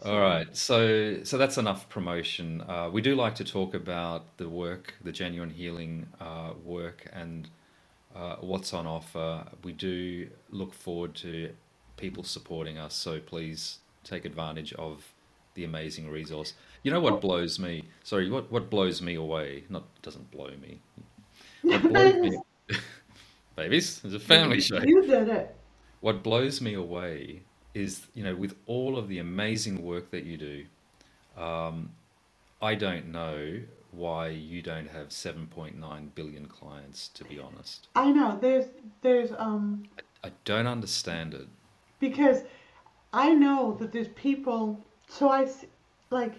All 0.05 0.19
right, 0.19 0.55
so 0.55 1.23
so 1.23 1.37
that's 1.37 1.57
enough 1.57 1.89
promotion. 1.89 2.61
Uh, 2.61 2.89
we 2.91 3.01
do 3.01 3.15
like 3.15 3.35
to 3.35 3.43
talk 3.43 3.73
about 3.73 4.37
the 4.37 4.47
work, 4.49 4.93
the 5.03 5.11
genuine 5.11 5.49
healing 5.49 6.07
uh, 6.19 6.53
work, 6.63 7.09
and 7.13 7.49
uh, 8.17 8.35
what's 8.41 8.73
on 8.73 8.87
offer. 8.87 9.45
We 9.63 9.73
do 9.73 10.27
look 10.49 10.73
forward 10.73 11.15
to 11.15 11.51
people 11.97 12.23
supporting 12.23 12.77
us, 12.77 12.95
so 12.95 13.19
please 13.19 13.79
take 14.03 14.25
advantage 14.25 14.73
of 14.73 15.03
the 15.53 15.63
amazing 15.63 16.09
resource. 16.09 16.53
You 16.83 16.91
know 16.91 16.99
what 16.99 17.21
blows 17.21 17.59
me? 17.59 17.83
Sorry, 18.03 18.29
what 18.29 18.51
what 18.51 18.69
blows 18.69 19.01
me 19.01 19.15
away? 19.15 19.65
Not 19.69 19.83
doesn't 20.01 20.31
blow 20.31 20.51
me. 20.61 20.79
Me, 21.63 22.37
babies, 23.55 24.01
it's 24.03 24.13
a 24.13 24.19
family 24.19 24.61
show. 24.61 24.79
You 24.79 25.03
did 25.05 25.29
it. 25.29 25.55
What 26.01 26.23
blows 26.23 26.61
me 26.61 26.75
away 26.75 27.41
is, 27.73 28.07
you 28.13 28.23
know, 28.23 28.35
with 28.35 28.55
all 28.67 28.97
of 28.97 29.07
the 29.09 29.19
amazing 29.19 29.83
work 29.83 30.11
that 30.11 30.23
you 30.23 30.37
do, 30.37 30.65
um, 31.35 31.91
I 32.61 32.75
don't 32.75 33.11
know 33.11 33.59
why 33.97 34.27
you 34.29 34.61
don't 34.61 34.89
have 34.89 35.09
7.9 35.09 36.15
billion 36.15 36.45
clients. 36.45 37.07
To 37.09 37.23
be 37.25 37.39
honest, 37.39 37.87
I 37.95 38.11
know. 38.11 38.37
There's 38.39 38.65
there's 39.01 39.31
um 39.37 39.83
I 40.23 40.31
don't 40.45 40.67
understand 40.67 41.33
it. 41.33 41.47
because 41.99 42.43
I 43.13 43.33
know 43.33 43.75
that 43.79 43.91
there's 43.91 44.09
people. 44.09 44.79
So 45.07 45.29
I 45.29 45.47
like 46.09 46.35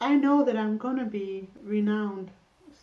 I 0.00 0.14
know 0.14 0.44
that 0.44 0.56
I'm 0.56 0.76
gonna 0.78 1.04
be 1.04 1.48
renowned 1.62 2.30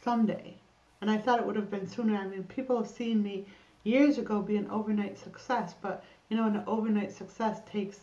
someday, 0.03 0.55
and 1.01 1.09
I 1.09 1.17
thought 1.17 1.39
it 1.39 1.45
would 1.45 1.55
have 1.55 1.71
been 1.71 1.87
sooner. 1.87 2.15
I 2.15 2.27
mean, 2.27 2.43
people 2.43 2.77
have 2.77 2.87
seen 2.89 3.21
me 3.23 3.45
years 3.83 4.17
ago 4.17 4.41
be 4.41 4.57
an 4.57 4.69
overnight 4.69 5.17
success, 5.17 5.73
but 5.81 6.03
you 6.29 6.37
know, 6.37 6.47
an 6.47 6.63
overnight 6.67 7.11
success 7.11 7.61
takes 7.69 7.99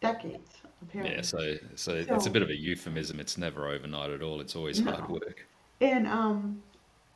decades. 0.00 0.56
Apparently. 0.82 1.16
Yeah, 1.16 1.22
so 1.22 1.56
so 1.74 1.94
it's 1.94 2.26
a 2.26 2.30
bit 2.30 2.42
of 2.42 2.50
a 2.50 2.56
euphemism. 2.56 3.20
It's 3.20 3.36
never 3.36 3.68
overnight 3.68 4.10
at 4.10 4.22
all. 4.22 4.40
It's 4.40 4.56
always 4.56 4.80
No. 4.80 4.92
hard 4.92 5.10
work. 5.10 5.46
And 5.80 6.06
um, 6.06 6.62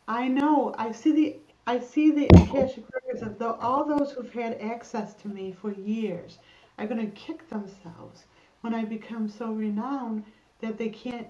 I 0.08 0.28
know 0.28 0.74
I 0.78 0.92
see 0.92 1.12
the 1.12 1.36
I 1.66 1.78
see 1.78 2.10
the 2.10 2.26
Akashic 2.26 2.84
records 2.92 3.22
of 3.22 3.38
the, 3.38 3.54
all 3.54 3.84
those 3.84 4.12
who've 4.12 4.32
had 4.32 4.60
access 4.60 5.14
to 5.14 5.28
me 5.28 5.52
for 5.52 5.72
years 5.72 6.38
are 6.78 6.86
going 6.86 7.00
to 7.00 7.12
kick 7.16 7.48
themselves 7.48 8.24
when 8.62 8.74
I 8.74 8.84
become 8.84 9.28
so 9.28 9.52
renowned 9.52 10.24
that 10.60 10.76
they 10.76 10.88
can't 10.88 11.28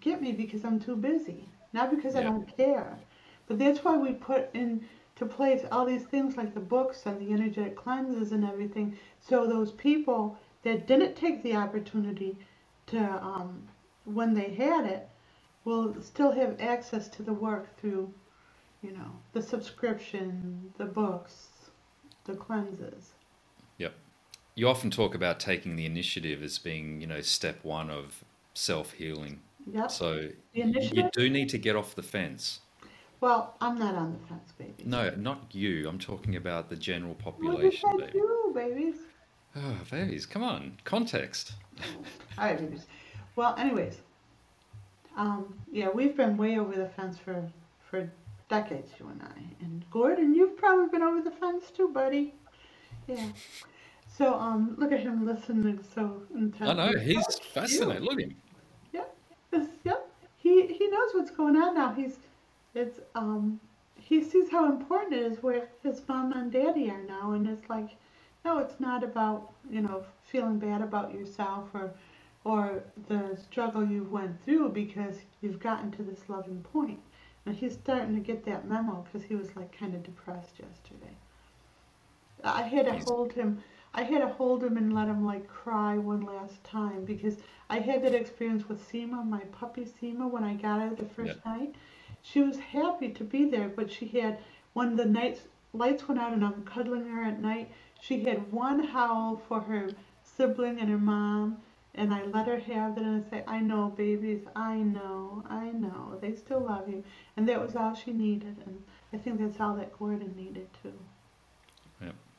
get 0.00 0.22
me 0.22 0.32
because 0.32 0.64
I'm 0.64 0.80
too 0.80 0.96
busy, 0.96 1.48
not 1.74 1.90
because 1.90 2.16
I 2.16 2.22
don't 2.22 2.56
care. 2.56 2.96
But 3.46 3.58
that's 3.58 3.84
why 3.84 3.98
we 3.98 4.14
put 4.14 4.48
into 4.54 5.26
place 5.28 5.62
all 5.70 5.84
these 5.84 6.04
things 6.04 6.36
like 6.38 6.54
the 6.54 6.60
books 6.60 7.04
and 7.04 7.20
the 7.20 7.32
energetic 7.34 7.76
cleanses 7.76 8.32
and 8.32 8.44
everything, 8.44 8.98
so 9.20 9.46
those 9.46 9.72
people 9.72 10.38
that 10.62 10.86
didn't 10.86 11.14
take 11.14 11.42
the 11.42 11.54
opportunity 11.54 12.36
to 12.86 12.98
um, 13.22 13.62
when 14.04 14.34
they 14.34 14.54
had 14.54 14.86
it 14.86 15.08
will 15.64 16.00
still 16.00 16.30
have 16.32 16.60
access 16.60 17.08
to 17.08 17.22
the 17.22 17.32
work 17.32 17.76
through, 17.78 18.12
you 18.82 18.92
know, 18.92 19.10
the 19.32 19.42
subscription, 19.42 20.72
the 20.78 20.84
books, 20.84 21.48
the 22.24 22.34
cleanses. 22.34 23.12
Yep. 23.78 23.94
You 24.54 24.68
often 24.68 24.90
talk 24.90 25.14
about 25.14 25.40
taking 25.40 25.76
the 25.76 25.84
initiative 25.84 26.42
as 26.42 26.58
being, 26.58 27.00
you 27.00 27.06
know, 27.06 27.20
step 27.20 27.58
one 27.64 27.90
of 27.90 28.24
self 28.54 28.92
healing. 28.92 29.40
Yep. 29.72 29.90
So 29.90 30.28
you 30.52 31.10
do 31.12 31.28
need 31.28 31.48
to 31.50 31.58
get 31.58 31.74
off 31.74 31.96
the 31.96 32.02
fence. 32.02 32.60
Well, 33.20 33.56
I'm 33.60 33.78
not 33.78 33.94
on 33.94 34.12
the 34.12 34.18
fence, 34.28 34.52
baby. 34.56 34.84
No, 34.84 35.10
not 35.16 35.46
you. 35.52 35.88
I'm 35.88 35.98
talking 35.98 36.36
about 36.36 36.68
the 36.68 36.76
general 36.76 37.14
population, 37.14 37.90
baby. 37.98 38.12
do, 38.12 38.52
babies? 38.54 38.96
Oh, 39.56 39.76
babies, 39.90 40.26
come 40.26 40.42
on, 40.42 40.76
context. 40.84 41.52
All 42.38 42.44
right, 42.44 42.58
babies. 42.58 42.86
Well, 43.36 43.54
anyways, 43.56 44.00
um, 45.16 45.54
yeah, 45.72 45.88
we've 45.88 46.16
been 46.16 46.36
way 46.36 46.58
over 46.58 46.74
the 46.74 46.88
fence 46.90 47.18
for 47.18 47.50
for 47.90 48.10
decades, 48.48 48.90
you 48.98 49.08
and 49.08 49.22
I. 49.22 49.64
And 49.64 49.84
Gordon, 49.90 50.34
you've 50.34 50.56
probably 50.56 50.88
been 50.88 51.02
over 51.02 51.22
the 51.22 51.30
fence 51.30 51.70
too, 51.70 51.88
buddy. 51.88 52.34
Yeah. 53.06 53.28
So, 54.08 54.34
um, 54.34 54.74
look 54.78 54.92
at 54.92 55.00
him 55.00 55.26
listening 55.26 55.80
so 55.94 56.22
intently. 56.34 56.68
I 56.68 56.72
know 56.92 56.98
he's 56.98 57.38
fascinated. 57.52 58.02
Look 58.02 58.14
at 58.20 58.26
him. 58.26 58.36
Yes, 58.92 59.68
yep. 59.84 60.08
He 60.36 60.66
he 60.66 60.88
knows 60.88 61.10
what's 61.14 61.30
going 61.30 61.56
on 61.56 61.74
now. 61.74 61.92
He's 61.92 62.16
it's 62.74 63.00
um 63.14 63.58
he 63.96 64.22
sees 64.22 64.50
how 64.50 64.66
important 64.70 65.14
it 65.14 65.32
is 65.32 65.42
where 65.42 65.68
his 65.82 66.02
mom 66.08 66.32
and 66.32 66.52
daddy 66.52 66.90
are 66.90 67.02
now 67.02 67.32
and 67.32 67.48
it's 67.48 67.68
like 67.68 67.96
no, 68.46 68.58
it's 68.58 68.78
not 68.78 69.02
about, 69.02 69.50
you 69.68 69.80
know, 69.80 70.04
feeling 70.24 70.58
bad 70.58 70.80
about 70.80 71.12
yourself 71.12 71.68
or 71.74 71.92
or 72.44 72.84
the 73.08 73.36
struggle 73.36 73.84
you 73.84 74.04
went 74.04 74.40
through 74.44 74.68
because 74.68 75.16
you've 75.40 75.58
gotten 75.58 75.90
to 75.90 76.04
this 76.04 76.20
loving 76.28 76.64
point. 76.72 77.00
And 77.44 77.56
he's 77.56 77.72
starting 77.72 78.14
to 78.14 78.20
get 78.20 78.44
that 78.44 78.68
memo 78.68 79.04
because 79.04 79.26
he 79.26 79.34
was 79.34 79.56
like 79.56 79.76
kind 79.76 79.96
of 79.96 80.04
depressed 80.04 80.52
yesterday. 80.60 81.14
I 82.44 82.62
had 82.62 82.86
to 82.86 82.96
hold 83.04 83.32
him. 83.32 83.64
I 83.92 84.04
had 84.04 84.20
to 84.20 84.28
hold 84.28 84.62
him 84.62 84.76
and 84.76 84.94
let 84.94 85.08
him 85.08 85.26
like 85.26 85.48
cry 85.48 85.98
one 85.98 86.20
last 86.20 86.62
time 86.62 87.04
because 87.04 87.38
I 87.68 87.80
had 87.80 88.04
that 88.04 88.14
experience 88.14 88.68
with 88.68 88.88
Seema, 88.88 89.26
my 89.26 89.40
puppy 89.50 89.84
Seema, 89.84 90.30
when 90.30 90.44
I 90.44 90.54
got 90.54 90.80
her 90.80 90.94
the 90.94 91.08
first 91.16 91.44
night. 91.44 91.74
She 92.22 92.42
was 92.42 92.58
happy 92.58 93.08
to 93.08 93.24
be 93.24 93.50
there, 93.50 93.68
but 93.68 93.90
she 93.90 94.06
had 94.06 94.38
when 94.74 94.94
the 94.94 95.04
nights 95.04 95.40
lights 95.72 96.06
went 96.08 96.20
out 96.20 96.32
and 96.32 96.44
I'm 96.44 96.64
cuddling 96.64 97.06
her 97.06 97.24
at 97.24 97.40
night. 97.40 97.70
She 98.06 98.22
had 98.22 98.52
one 98.52 98.84
howl 98.84 99.42
for 99.48 99.60
her 99.62 99.90
sibling 100.22 100.78
and 100.78 100.88
her 100.88 100.98
mom, 100.98 101.58
and 101.94 102.14
I 102.14 102.24
let 102.24 102.46
her 102.46 102.58
have 102.58 102.96
it 102.96 103.02
and 103.02 103.24
I 103.24 103.30
say, 103.30 103.42
"I 103.48 103.58
know, 103.58 103.88
babies, 103.88 104.42
I 104.54 104.76
know, 104.76 105.42
I 105.48 105.70
know, 105.70 106.16
they 106.20 106.34
still 106.34 106.60
love 106.60 106.88
you," 106.88 107.02
and 107.36 107.48
that 107.48 107.60
was 107.60 107.74
all 107.74 107.94
she 107.94 108.12
needed, 108.12 108.58
and 108.64 108.84
I 109.12 109.16
think 109.16 109.40
that's 109.40 109.58
all 109.58 109.74
that 109.76 109.98
Gordon 109.98 110.34
needed 110.36 110.68
too. 110.82 110.92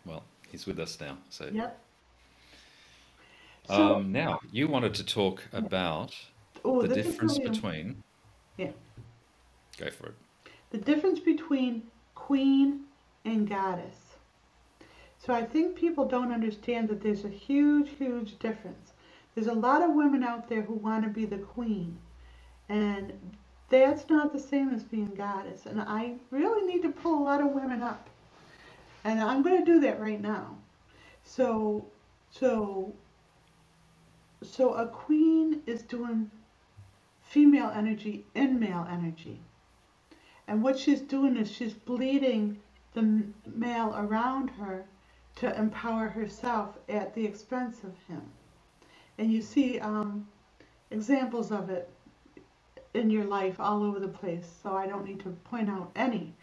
Well, 0.05 0.23
he's 0.49 0.65
with 0.65 0.79
us 0.79 0.99
now. 1.01 1.17
So 1.29 1.49
Yep. 1.51 1.83
So, 3.67 3.95
um, 3.97 4.13
now 4.13 4.39
you 4.53 4.69
wanted 4.69 4.93
to 4.93 5.05
talk 5.05 5.43
about 5.51 6.15
oh, 6.63 6.81
the 6.81 6.87
difference 6.87 7.37
really 7.37 7.49
between. 7.49 8.03
Yeah. 8.55 8.71
Go 9.77 9.89
for 9.91 10.07
it. 10.07 10.15
the 10.69 10.77
difference 10.77 11.19
between 11.19 11.83
queen 12.15 12.85
and 13.25 13.49
goddess. 13.49 14.06
So 15.27 15.33
I 15.33 15.43
think 15.43 15.75
people 15.75 16.05
don't 16.05 16.31
understand 16.31 16.87
that 16.87 17.01
there's 17.01 17.25
a 17.25 17.29
huge, 17.29 17.89
huge 17.97 18.39
difference. 18.39 18.93
There's 19.35 19.47
a 19.47 19.53
lot 19.53 19.81
of 19.81 19.93
women 19.93 20.23
out 20.23 20.47
there 20.47 20.61
who 20.61 20.75
want 20.75 21.03
to 21.03 21.09
be 21.09 21.25
the 21.25 21.39
queen, 21.39 21.97
and 22.69 23.11
that's 23.67 24.09
not 24.09 24.31
the 24.31 24.39
same 24.39 24.69
as 24.69 24.83
being 24.83 25.13
goddess. 25.15 25.65
And 25.65 25.81
I 25.81 26.13
really 26.31 26.65
need 26.65 26.81
to 26.83 26.91
pull 26.93 27.21
a 27.21 27.25
lot 27.25 27.41
of 27.41 27.49
women 27.49 27.83
up, 27.83 28.09
and 29.03 29.19
I'm 29.19 29.41
going 29.41 29.59
to 29.59 29.65
do 29.65 29.81
that 29.81 29.99
right 29.99 30.21
now. 30.21 30.55
So, 31.25 31.85
so, 32.31 32.93
so 34.41 34.75
a 34.75 34.87
queen 34.87 35.61
is 35.65 35.81
doing 35.81 36.31
female 37.21 37.69
energy 37.75 38.25
in 38.33 38.61
male 38.61 38.87
energy. 38.89 39.41
And 40.47 40.63
what 40.63 40.79
she's 40.79 41.01
doing 41.01 41.35
is 41.35 41.51
she's 41.51 41.73
bleeding 41.73 42.61
the 42.93 43.25
male 43.45 43.93
around 43.93 44.51
her 44.51 44.85
to 45.39 45.55
empower 45.57 46.07
herself 46.07 46.77
at 46.89 47.13
the 47.13 47.25
expense 47.25 47.83
of 47.83 47.95
him. 48.07 48.21
And 49.17 49.31
you 49.31 49.41
see 49.41 49.79
um, 49.79 50.27
examples 50.91 51.51
of 51.51 51.69
it 51.69 51.89
in 52.93 53.09
your 53.09 53.25
life 53.25 53.59
all 53.59 53.83
over 53.83 53.99
the 53.99 54.07
place, 54.07 54.47
so 54.63 54.75
I 54.75 54.87
don't 54.87 55.05
need 55.05 55.19
to 55.21 55.29
point 55.29 55.69
out 55.69 55.91
any. 55.95 56.33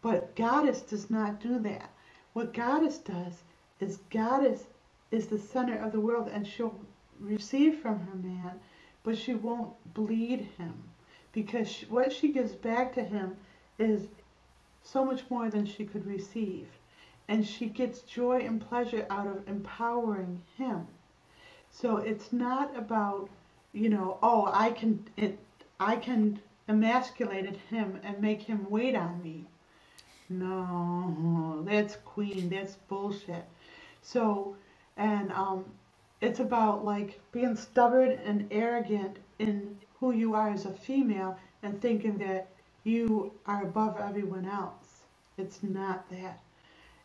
But 0.00 0.34
Goddess 0.34 0.82
does 0.82 1.10
not 1.10 1.40
do 1.40 1.60
that. 1.60 1.90
What 2.32 2.52
Goddess 2.52 2.98
does 2.98 3.42
is 3.78 3.98
Goddess 4.10 4.64
is 5.10 5.26
the 5.26 5.38
center 5.38 5.78
of 5.78 5.92
the 5.92 6.00
world 6.00 6.28
and 6.32 6.46
she'll 6.46 6.74
receive 7.20 7.76
from 7.76 8.00
her 8.00 8.16
man, 8.16 8.58
but 9.04 9.16
she 9.16 9.34
won't 9.34 9.72
bleed 9.94 10.48
him 10.58 10.74
because 11.32 11.84
what 11.88 12.12
she 12.12 12.32
gives 12.32 12.52
back 12.52 12.92
to 12.94 13.02
him 13.02 13.36
is 13.78 14.08
so 14.82 15.04
much 15.04 15.22
more 15.30 15.50
than 15.50 15.64
she 15.64 15.84
could 15.84 16.06
receive. 16.06 16.68
And 17.28 17.46
she 17.46 17.66
gets 17.66 18.00
joy 18.02 18.40
and 18.40 18.60
pleasure 18.60 19.06
out 19.10 19.26
of 19.26 19.48
empowering 19.48 20.42
him. 20.56 20.86
So 21.70 21.96
it's 21.96 22.32
not 22.32 22.76
about, 22.76 23.28
you 23.72 23.88
know, 23.88 24.18
oh, 24.22 24.50
I 24.52 24.70
can 24.70 25.08
it, 25.16 25.38
I 25.80 25.96
can 25.96 26.40
emasculate 26.68 27.56
him 27.70 28.00
and 28.02 28.20
make 28.20 28.42
him 28.42 28.66
wait 28.70 28.94
on 28.94 29.22
me. 29.22 29.46
No, 30.28 31.62
that's 31.66 31.96
queen. 32.04 32.48
That's 32.50 32.76
bullshit. 32.88 33.44
So, 34.02 34.56
and 34.96 35.32
um, 35.32 35.64
it's 36.20 36.40
about 36.40 36.84
like 36.84 37.20
being 37.32 37.56
stubborn 37.56 38.12
and 38.24 38.48
arrogant 38.50 39.18
in 39.38 39.76
who 40.00 40.12
you 40.12 40.34
are 40.34 40.50
as 40.50 40.66
a 40.66 40.72
female 40.72 41.38
and 41.62 41.80
thinking 41.80 42.18
that 42.18 42.48
you 42.84 43.32
are 43.46 43.62
above 43.62 43.98
everyone 44.00 44.46
else. 44.46 45.02
It's 45.38 45.62
not 45.62 46.08
that. 46.10 46.40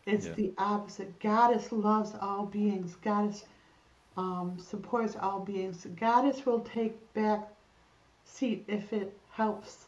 It's 0.08 0.26
Yeah. 0.26 0.32
the 0.32 0.54
opposite. 0.56 1.20
Goddess 1.20 1.70
loves 1.70 2.14
all 2.14 2.46
beings. 2.46 2.96
Goddess 2.96 3.44
um, 4.16 4.58
supports 4.58 5.16
all 5.16 5.40
beings. 5.40 5.86
Goddess 5.96 6.46
will 6.46 6.60
take 6.60 7.12
back 7.12 7.52
seat 8.24 8.64
if 8.66 8.92
it 8.92 9.18
helps 9.30 9.86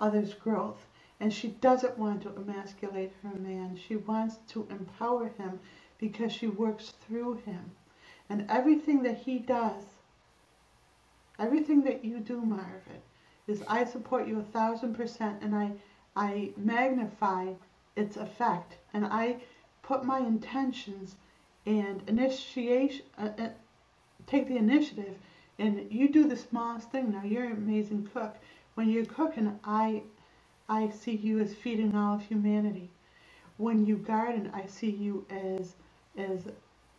others' 0.00 0.34
growth. 0.34 0.86
And 1.20 1.32
she 1.32 1.48
doesn't 1.60 1.96
want 1.96 2.22
to 2.22 2.34
emasculate 2.36 3.12
her 3.22 3.34
man. 3.38 3.76
She 3.76 3.96
wants 3.96 4.38
to 4.48 4.66
empower 4.68 5.28
him 5.28 5.60
because 5.98 6.32
she 6.32 6.48
works 6.48 6.94
through 7.06 7.34
him. 7.34 7.70
And 8.28 8.44
everything 8.50 9.02
that 9.04 9.18
he 9.18 9.38
does, 9.38 9.84
everything 11.38 11.82
that 11.84 12.04
you 12.04 12.18
do, 12.18 12.40
Marvin, 12.40 13.00
is 13.46 13.62
I 13.68 13.84
support 13.84 14.26
you 14.26 14.40
a 14.40 14.42
thousand 14.42 14.94
percent 14.94 15.42
and 15.42 15.54
I, 15.54 15.72
I 16.16 16.52
magnify 16.56 17.54
its 17.96 18.16
effect 18.16 18.76
and 18.92 19.06
I 19.06 19.36
put 19.82 20.04
my 20.04 20.18
intentions 20.20 21.16
and 21.66 22.02
initiation, 22.08 23.04
uh, 23.18 23.30
uh, 23.38 23.48
take 24.26 24.48
the 24.48 24.56
initiative 24.56 25.16
and 25.58 25.90
you 25.92 26.08
do 26.08 26.28
the 26.28 26.36
smallest 26.36 26.90
thing. 26.90 27.12
Now 27.12 27.22
you're 27.24 27.44
an 27.44 27.52
amazing 27.52 28.08
cook. 28.12 28.36
When 28.74 28.88
you're 28.88 29.04
cooking, 29.04 29.58
I, 29.64 30.02
I 30.68 30.90
see 30.90 31.14
you 31.14 31.40
as 31.40 31.54
feeding 31.54 31.94
all 31.94 32.16
of 32.16 32.22
humanity. 32.22 32.90
When 33.58 33.84
you 33.84 33.96
garden, 33.96 34.50
I 34.54 34.66
see 34.66 34.90
you 34.90 35.26
as, 35.30 35.74
as 36.16 36.48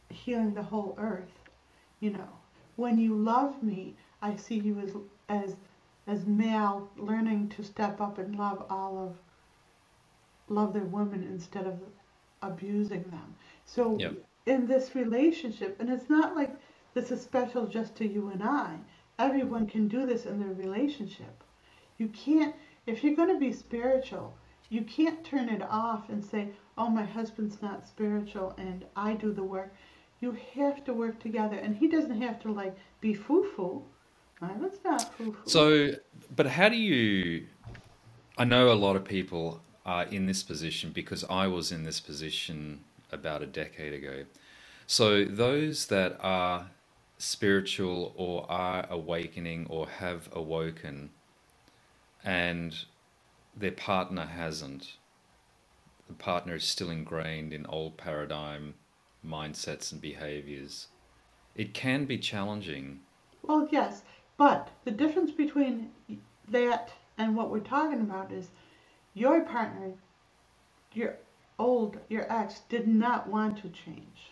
healing 0.10 0.54
the 0.54 0.64
whole 0.64 0.96
earth. 0.98 1.32
You 2.00 2.12
know, 2.12 2.30
when 2.76 3.00
you 3.00 3.16
love 3.16 3.62
me, 3.64 3.96
I 4.22 4.36
see 4.36 4.60
you 4.60 4.80
as, 4.80 4.96
as, 5.30 5.56
as 6.08 6.26
male 6.26 6.90
learning 6.98 7.50
to 7.50 7.64
step 7.64 8.00
up 8.00 8.18
and 8.18 8.38
love 8.38 8.66
all 8.70 8.98
of, 8.98 9.16
love 10.54 10.74
their 10.74 10.84
women 10.84 11.24
instead 11.24 11.66
of 11.68 11.80
abusing 12.42 13.04
them. 13.04 13.36
So 13.66 13.98
Yep. 14.00 14.14
in 14.46 14.68
this 14.68 14.96
relationship, 14.96 15.80
and 15.80 15.90
it's 15.90 16.10
not 16.10 16.36
like 16.36 16.56
this 16.94 17.12
is 17.12 17.22
special 17.22 17.66
just 17.66 17.96
to 17.98 18.08
you 18.08 18.30
and 18.30 18.44
I. 18.44 18.78
Everyone 19.20 19.68
can 19.68 19.88
do 19.88 20.06
this 20.06 20.26
in 20.26 20.40
their 20.40 20.54
relationship. 20.54 21.44
You 21.98 22.08
can't, 22.10 22.56
if 22.86 23.04
you're 23.04 23.16
going 23.16 23.34
to 23.34 23.40
be 23.40 23.54
spiritual, 23.54 24.34
you 24.70 24.82
can't 24.84 25.24
turn 25.24 25.50
it 25.50 25.62
off 25.62 26.10
and 26.10 26.24
say, 26.24 26.50
oh, 26.78 26.90
my 26.90 27.04
husband's 27.04 27.62
not 27.62 27.88
spiritual 27.88 28.54
and 28.58 28.86
I 28.96 29.14
do 29.14 29.32
the 29.32 29.44
work. 29.44 29.74
You 30.20 30.36
have 30.56 30.84
to 30.86 30.94
work 30.94 31.20
together. 31.20 31.56
And 31.58 31.76
he 31.76 31.88
doesn't 31.88 32.22
have 32.22 32.40
to 32.42 32.52
like 32.52 32.76
be 33.02 33.14
foo 33.14 33.46
foo. 33.56 33.84
Marvin's 34.42 34.80
not 34.84 35.14
foo 35.16 35.32
foo. 35.34 35.50
So, 35.50 35.92
but 36.36 36.48
how 36.48 36.70
do 36.70 36.76
you? 36.76 37.46
I 38.38 38.46
know 38.46 38.72
a 38.72 38.74
lot 38.74 38.96
of 38.96 39.06
people 39.06 39.62
in 40.10 40.26
this 40.26 40.44
position 40.44 40.92
because 40.92 41.24
I 41.30 41.48
was 41.48 41.72
in 41.72 41.84
this 41.84 42.00
position 42.00 42.84
about 43.12 43.42
a 43.42 43.48
decade 43.48 43.94
ago. 43.94 44.26
So, 44.88 45.24
those 45.24 45.88
that 45.88 46.18
are 46.20 46.68
spiritual 47.18 48.14
or 48.18 48.46
are 48.52 48.86
awakening 48.90 49.68
or 49.70 49.88
have 49.88 50.28
awoken 50.34 51.10
and 52.24 52.76
their 53.56 53.72
partner 53.72 54.26
hasn't, 54.26 54.98
the 56.08 56.14
partner 56.14 56.56
is 56.56 56.64
still 56.64 56.90
ingrained 56.90 57.54
in 57.54 57.66
old 57.68 57.98
paradigm 57.98 58.74
mindsets 59.26 59.92
and 59.92 60.02
behaviors, 60.02 60.88
it 61.56 61.74
can 61.74 62.06
be 62.06 62.18
challenging. 62.18 63.00
Well, 63.42 63.68
yes, 63.72 64.02
but 64.38 64.70
the 64.86 64.92
difference 64.92 65.32
between 65.32 65.92
that 66.50 66.92
and 67.18 67.36
what 67.36 67.50
we're 67.50 67.60
talking 67.60 68.02
about 68.02 68.32
is 68.32 68.50
your 69.14 69.42
partner, 69.42 69.94
your 70.94 71.18
old, 71.60 71.98
your 72.10 72.32
ex, 72.32 72.62
did 72.70 72.88
not 72.88 73.28
want 73.28 73.58
to 73.60 73.70
change. 73.70 74.32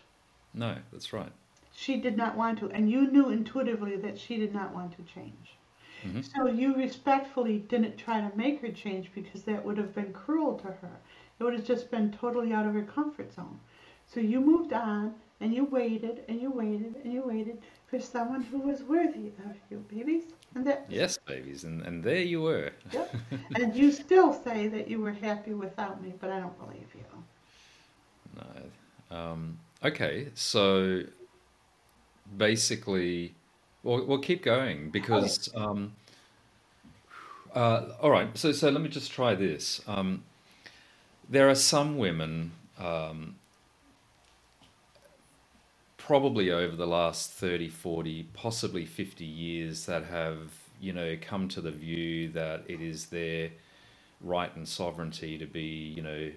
No, 0.54 0.76
that's 0.92 1.14
right. 1.14 1.32
She 1.74 1.98
did 2.02 2.18
not 2.18 2.36
want 2.36 2.60
to, 2.60 2.70
and 2.70 2.92
you 2.92 3.10
knew 3.10 3.30
intuitively 3.30 3.96
that 3.98 4.20
she 4.20 4.38
did 4.38 4.54
not 4.54 4.74
want 4.74 4.92
to 4.98 5.04
change. 5.04 5.58
Mhm. 6.04 6.24
So 6.24 6.48
you 6.48 6.76
respectfully 6.76 7.60
didn't 7.60 7.98
try 7.98 8.22
to 8.22 8.36
make 8.36 8.60
her 8.62 8.72
change 8.72 9.12
because 9.14 9.44
that 9.44 9.64
would 9.64 9.78
have 9.78 9.94
been 9.94 10.12
cruel 10.14 10.58
to 10.60 10.68
her. 10.68 11.00
It 11.40 11.44
would 11.44 11.54
have 11.54 11.66
just 11.66 11.92
been 11.92 12.12
totally 12.12 12.54
out 12.54 12.66
of 12.66 12.74
her 12.74 12.84
comfort 12.84 13.32
zone. 13.34 13.60
So 14.08 14.20
you 14.20 14.42
moved 14.42 14.74
on 14.74 15.16
and 15.40 15.54
you 15.54 15.66
waited 15.66 16.24
and 16.28 16.42
you 16.42 16.52
waited 16.52 16.96
and 17.04 17.14
you 17.14 17.22
waited 17.22 17.62
for 17.92 18.00
someone 18.00 18.42
who 18.42 18.58
was 18.58 18.82
worthy 18.84 19.28
of 19.28 19.56
you, 19.70 19.86
babies. 19.90 20.24
And 20.56 20.66
that 20.66 20.86
Yes, 20.90 21.18
babies, 21.18 21.66
and, 21.66 21.82
and 21.82 22.04
there 22.04 22.22
you 22.22 22.42
were. 22.42 22.72
Yep. 22.92 23.16
and 23.56 23.76
you 23.76 23.92
still 23.92 24.34
say 24.34 24.70
that 24.70 24.88
you 24.90 25.00
were 25.00 25.12
happy 25.12 25.54
without 25.54 26.02
me, 26.02 26.14
but 26.20 26.30
I 26.30 26.40
don't 26.40 26.58
believe 26.58 26.88
you. 26.96 27.04
No. 28.38 29.18
Um, 29.18 29.60
okay, 29.84 30.30
so 30.36 31.04
basically, 32.38 33.36
we'll, 33.84 34.06
we'll 34.06 34.20
keep 34.20 34.42
going 34.42 34.90
because. 34.90 35.50
Um, 35.54 35.94
uh, 37.54 37.90
all 38.02 38.10
right, 38.10 38.30
so 38.38 38.54
so 38.54 38.70
let 38.70 38.82
me 38.82 38.88
just 38.88 39.12
try 39.12 39.36
this. 39.36 39.82
Um, 39.86 40.24
there 41.30 41.50
are 41.50 41.56
some 41.56 41.98
women, 41.98 42.54
um, 42.80 43.36
probably 46.06 46.52
over 46.52 46.76
the 46.76 46.88
last 46.88 47.32
30, 47.32 47.70
40, 47.70 48.24
possibly 48.34 48.86
50 48.86 49.26
years, 49.26 49.86
that 49.86 50.06
have, 50.06 50.52
you 50.80 50.94
know, 50.94 51.16
come 51.22 51.48
to 51.50 51.62
the 51.62 51.72
view 51.72 52.30
that 52.30 52.64
it 52.68 52.82
is 52.82 53.08
their 53.08 53.52
right 54.20 54.56
and 54.56 54.68
sovereignty 54.68 55.38
to 55.38 55.46
be, 55.46 55.62
you 55.96 56.02
know, 56.02 56.32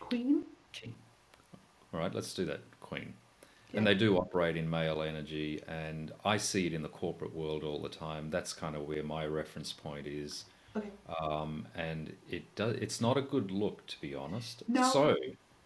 Queen? 0.00 0.44
king. 0.72 0.94
All 1.92 2.00
right, 2.00 2.12
let's 2.14 2.34
do 2.34 2.44
that, 2.46 2.60
queen. 2.80 3.14
And 3.72 3.86
they 3.86 3.94
do 3.94 4.16
operate 4.16 4.56
in 4.56 4.68
male 4.68 5.00
energy, 5.00 5.62
and 5.68 6.10
I 6.24 6.38
see 6.38 6.66
it 6.66 6.72
in 6.72 6.82
the 6.82 6.88
corporate 6.88 7.32
world 7.32 7.62
all 7.62 7.80
the 7.80 7.88
time. 7.88 8.28
That's 8.28 8.52
kind 8.52 8.74
of 8.74 8.88
where 8.88 9.04
my 9.04 9.24
reference 9.26 9.72
point 9.72 10.08
is. 10.08 10.46
Okay. 10.76 10.88
Um, 11.20 11.68
and 11.76 12.12
it 12.28 12.52
does, 12.56 12.74
it's 12.76 13.00
not 13.00 13.16
a 13.16 13.22
good 13.22 13.52
look, 13.52 13.86
to 13.86 14.00
be 14.00 14.12
honest. 14.12 14.64
No. 14.66 14.90
So, 14.90 15.16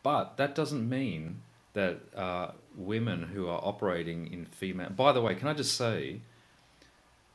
but 0.05 0.37
that 0.37 0.55
doesn't 0.55 0.89
mean 0.89 1.43
that 1.73 1.99
uh, 2.17 2.53
women 2.77 3.25
who 3.25 3.49
are 3.49 3.61
operating 3.65 4.33
in 4.33 4.45
female. 4.45 4.91
By 4.91 5.11
the 5.11 5.21
way, 5.21 5.35
can 5.35 5.49
I 5.49 5.55
just 5.55 5.77
say 5.77 6.21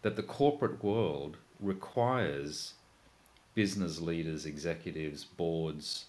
that 0.01 0.15
the 0.15 0.23
corporate 0.23 0.81
world 0.81 1.35
requires 1.59 2.75
business 3.53 3.99
leaders, 3.99 4.45
executives, 4.45 5.25
boards, 5.25 6.05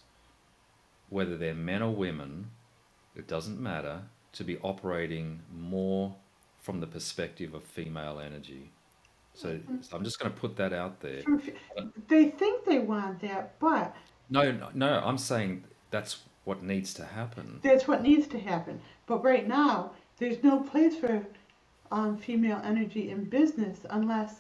whether 1.09 1.37
they're 1.37 1.55
men 1.55 1.83
or 1.83 1.93
women, 1.93 2.51
it 3.17 3.27
doesn't 3.27 3.61
matter, 3.61 4.03
to 4.35 4.45
be 4.45 4.57
operating 4.59 5.41
more 5.53 6.15
from 6.61 6.79
the 6.79 6.87
perspective 6.87 7.55
of 7.55 7.65
female 7.65 8.21
energy. 8.21 8.71
So, 9.35 9.59
so 9.81 9.97
I'm 9.97 10.05
just 10.05 10.21
going 10.21 10.33
to 10.33 10.39
put 10.39 10.57
that 10.57 10.73
out 10.73 11.01
there. 11.01 11.23
They 12.07 12.27
think 12.27 12.65
they 12.65 12.79
want 12.79 13.21
that, 13.23 13.59
but 13.59 13.97
No, 14.29 14.53
no, 14.53 14.69
no, 14.75 15.03
I'm 15.05 15.19
saying 15.19 15.65
that's 15.91 16.21
what 16.45 16.63
needs 16.63 16.95
to 16.95 17.05
happen. 17.05 17.61
that's 17.63 17.87
what 17.87 18.03
needs 18.03 18.27
to 18.29 18.39
happen. 18.39 18.81
But 19.07 19.23
right 19.23 19.47
now, 19.47 19.93
there's 20.19 20.43
no 20.43 20.61
place 20.61 20.97
for 20.97 21.25
um, 21.91 22.17
female 22.17 22.61
energy 22.65 23.11
in 23.11 23.25
business 23.25 23.81
unless 23.91 24.37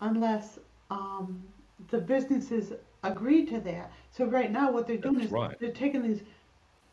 unless 0.00 0.58
um, 0.90 1.42
the 1.90 1.98
businesses 1.98 2.72
agree 3.02 3.44
to 3.46 3.60
that. 3.60 3.90
So 4.10 4.26
right 4.26 4.50
now, 4.50 4.70
what 4.70 4.86
they're 4.86 4.96
doing 4.96 5.14
That's 5.14 5.26
is 5.26 5.32
right. 5.32 5.58
they're 5.60 5.72
taking 5.72 6.02
these 6.02 6.22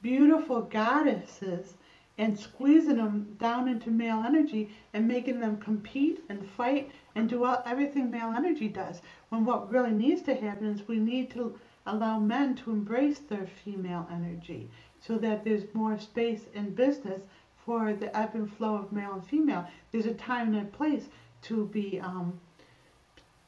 beautiful 0.01 0.61
goddesses 0.61 1.73
and 2.17 2.37
squeezing 2.37 2.97
them 2.97 3.35
down 3.39 3.67
into 3.67 3.89
male 3.89 4.23
energy 4.25 4.69
and 4.93 5.07
making 5.07 5.39
them 5.39 5.57
compete 5.57 6.23
and 6.29 6.47
fight 6.51 6.91
and 7.15 7.29
do 7.29 7.43
all, 7.45 7.63
everything 7.65 8.11
male 8.11 8.33
energy 8.35 8.67
does. 8.67 9.01
When 9.29 9.45
what 9.45 9.71
really 9.71 9.91
needs 9.91 10.21
to 10.23 10.35
happen 10.35 10.67
is 10.67 10.87
we 10.87 10.97
need 10.97 11.31
to 11.31 11.57
allow 11.85 12.19
men 12.19 12.55
to 12.55 12.71
embrace 12.71 13.19
their 13.19 13.47
female 13.63 14.07
energy 14.11 14.69
so 14.99 15.17
that 15.17 15.43
there's 15.43 15.63
more 15.73 15.97
space 15.99 16.41
in 16.53 16.73
business 16.73 17.21
for 17.65 17.93
the 17.93 18.15
ebb 18.15 18.35
and 18.35 18.51
flow 18.53 18.75
of 18.75 18.91
male 18.91 19.13
and 19.13 19.25
female. 19.25 19.67
There's 19.91 20.05
a 20.05 20.13
time 20.13 20.53
and 20.53 20.67
a 20.67 20.71
place 20.71 21.05
to 21.43 21.65
be 21.67 21.99
um, 21.99 22.39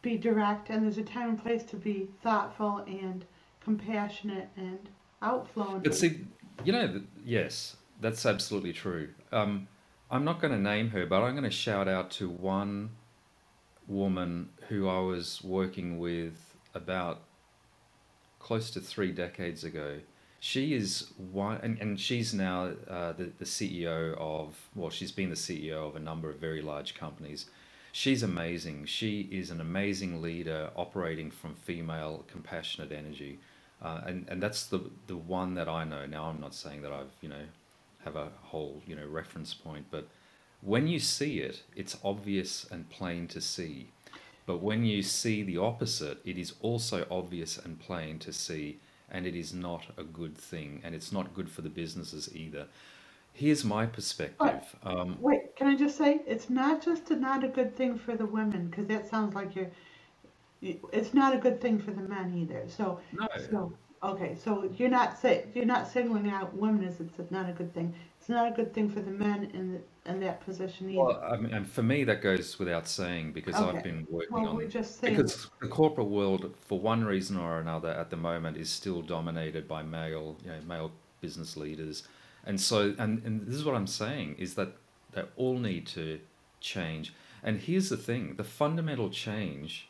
be 0.01 0.17
direct, 0.17 0.69
and 0.69 0.83
there's 0.83 0.97
a 0.97 1.03
time 1.03 1.29
and 1.29 1.41
place 1.41 1.63
to 1.63 1.75
be 1.75 2.09
thoughtful 2.21 2.83
and 2.87 3.25
compassionate 3.63 4.49
and 4.57 4.89
outflowing. 5.21 5.79
But 5.79 5.95
see, 5.95 6.25
you 6.63 6.73
know, 6.73 7.01
yes, 7.25 7.77
that's 8.01 8.25
absolutely 8.25 8.73
true. 8.73 9.09
Um, 9.31 9.67
I'm 10.11 10.25
not 10.25 10.41
going 10.41 10.51
to 10.51 10.59
name 10.59 10.89
her, 10.89 11.05
but 11.05 11.23
I'm 11.23 11.31
going 11.31 11.43
to 11.43 11.49
shout 11.49 11.87
out 11.87 12.11
to 12.11 12.29
one 12.29 12.91
woman 13.87 14.49
who 14.67 14.87
I 14.87 14.99
was 14.99 15.41
working 15.43 15.97
with 15.99 16.55
about 16.75 17.21
close 18.43 18.69
to 18.71 18.79
three 18.81 19.11
decades 19.11 19.63
ago. 19.63 19.99
She 20.39 20.73
is 20.73 21.11
one, 21.31 21.59
and, 21.63 21.79
and 21.79 21.97
she's 21.97 22.33
now 22.33 22.73
uh, 22.89 23.13
the, 23.13 23.31
the 23.39 23.45
CEO 23.45 24.15
of, 24.17 24.55
well, 24.75 24.89
she's 24.89 25.13
been 25.13 25.29
the 25.29 25.35
CEO 25.35 25.87
of 25.87 25.95
a 25.95 25.99
number 25.99 26.29
of 26.29 26.35
very 26.35 26.61
large 26.61 26.93
companies. 26.93 27.45
She's 27.93 28.21
amazing. 28.21 28.85
She 28.85 29.21
is 29.31 29.49
an 29.49 29.61
amazing 29.61 30.21
leader 30.21 30.69
operating 30.75 31.31
from 31.31 31.55
female 31.55 32.25
compassionate 32.27 32.91
energy. 32.91 33.39
Uh, 33.81 34.01
and, 34.05 34.25
and 34.27 34.43
that's 34.43 34.65
the, 34.65 34.81
the 35.07 35.15
one 35.15 35.53
that 35.53 35.69
I 35.69 35.85
know. 35.85 36.05
Now, 36.05 36.25
I'm 36.25 36.41
not 36.41 36.53
saying 36.53 36.81
that 36.81 36.91
I've, 36.91 37.13
you 37.21 37.29
know, 37.29 37.45
have 38.03 38.17
a 38.17 38.27
whole, 38.41 38.81
you 38.85 38.95
know, 38.97 39.07
reference 39.07 39.53
point, 39.53 39.85
but 39.89 40.09
when 40.59 40.87
you 40.87 40.99
see 40.99 41.39
it, 41.39 41.63
it's 41.75 41.97
obvious 42.03 42.65
and 42.69 42.89
plain 42.89 43.27
to 43.29 43.39
see. 43.39 43.91
But 44.45 44.61
when 44.61 44.83
you 44.85 45.03
see 45.03 45.43
the 45.43 45.57
opposite, 45.57 46.19
it 46.25 46.37
is 46.37 46.53
also 46.61 47.05
obvious 47.09 47.57
and 47.57 47.79
plain 47.79 48.19
to 48.19 48.33
see, 48.33 48.79
and 49.09 49.25
it 49.25 49.35
is 49.35 49.53
not 49.53 49.85
a 49.97 50.03
good 50.03 50.37
thing, 50.37 50.81
and 50.83 50.93
it's 50.95 51.11
not 51.11 51.33
good 51.33 51.49
for 51.49 51.61
the 51.61 51.69
businesses 51.69 52.29
either. 52.35 52.67
here's 53.33 53.63
my 53.63 53.85
But 54.37 54.65
perspective. 54.65 54.75
Um, 54.83 55.17
wait, 55.19 55.55
can 55.55 55.67
I 55.67 55.75
just 55.75 55.97
say 55.97 56.21
it's 56.27 56.49
not 56.49 56.81
just 56.83 57.09
a, 57.11 57.15
not 57.15 57.43
a 57.43 57.47
good 57.47 57.75
thing 57.75 57.97
for 57.97 58.15
the 58.15 58.25
women 58.25 58.67
because 58.69 58.87
that 58.87 59.09
sounds 59.09 59.35
like 59.35 59.55
you're. 59.55 59.71
It's 60.61 61.13
not 61.13 61.35
a 61.35 61.37
good 61.39 61.59
thing 61.59 61.79
for 61.79 61.91
the 61.91 62.01
men 62.01 62.33
either. 62.37 62.63
So 62.69 62.99
no, 63.11 63.27
so 63.51 63.73
okay, 64.03 64.35
so 64.35 64.69
you're 64.77 64.89
not 64.89 65.17
say 65.19 65.45
you're 65.53 65.65
not 65.65 65.87
singling 65.87 66.29
out 66.29 66.55
women 66.55 66.83
as 66.85 66.99
it's 66.99 67.31
not 67.31 67.49
a 67.49 67.53
good 67.53 67.73
thing. 67.73 67.93
It's 68.19 68.29
not 68.29 68.47
a 68.51 68.55
good 68.55 68.73
thing 68.73 68.89
for 68.89 69.01
the 69.01 69.11
men 69.11 69.51
in 69.53 69.73
the, 69.73 70.11
in 70.11 70.19
that 70.21 70.41
position 70.45 70.89
either. 70.89 70.99
well, 71.03 71.23
I 71.23 71.37
mean, 71.37 71.53
and 71.53 71.67
for 71.69 71.83
me 71.83 72.03
that 72.05 72.21
goes 72.21 72.57
without 72.59 72.87
saying 72.87 73.33
because 73.33 73.61
I've 73.61 73.83
been 73.83 74.07
working 74.09 74.29
Well, 74.29 74.55
we're 74.55 74.65
on 74.65 74.69
just 74.69 74.99
saying. 74.99 75.15
because 75.15 75.47
the 75.61 75.67
corporate 75.67 76.07
world, 76.07 76.53
for 76.67 76.79
one 76.79 77.03
reason 77.05 77.37
or 77.37 77.59
another, 77.59 77.89
at 77.89 78.09
the 78.09 78.17
moment 78.17 78.57
is 78.57 78.69
still 78.69 79.01
dominated 79.01 79.67
by 79.67 79.83
male, 79.83 80.37
you 80.43 80.49
know, 80.51 80.61
male 80.67 80.91
business 81.21 81.57
leaders, 81.57 82.03
and 82.45 82.59
so 82.59 82.95
and 82.97 83.23
and 83.25 83.47
this 83.47 83.55
is 83.55 83.65
what 83.65 83.75
I'm 83.75 83.87
saying 83.87 84.35
is 84.39 84.55
that 84.55 84.73
they 85.13 85.23
all 85.35 85.57
need 85.57 85.87
to 85.87 86.19
change. 86.59 87.13
And 87.43 87.59
here's 87.59 87.89
the 87.89 87.97
thing: 87.97 88.35
the 88.35 88.43
fundamental 88.43 89.09
change 89.09 89.89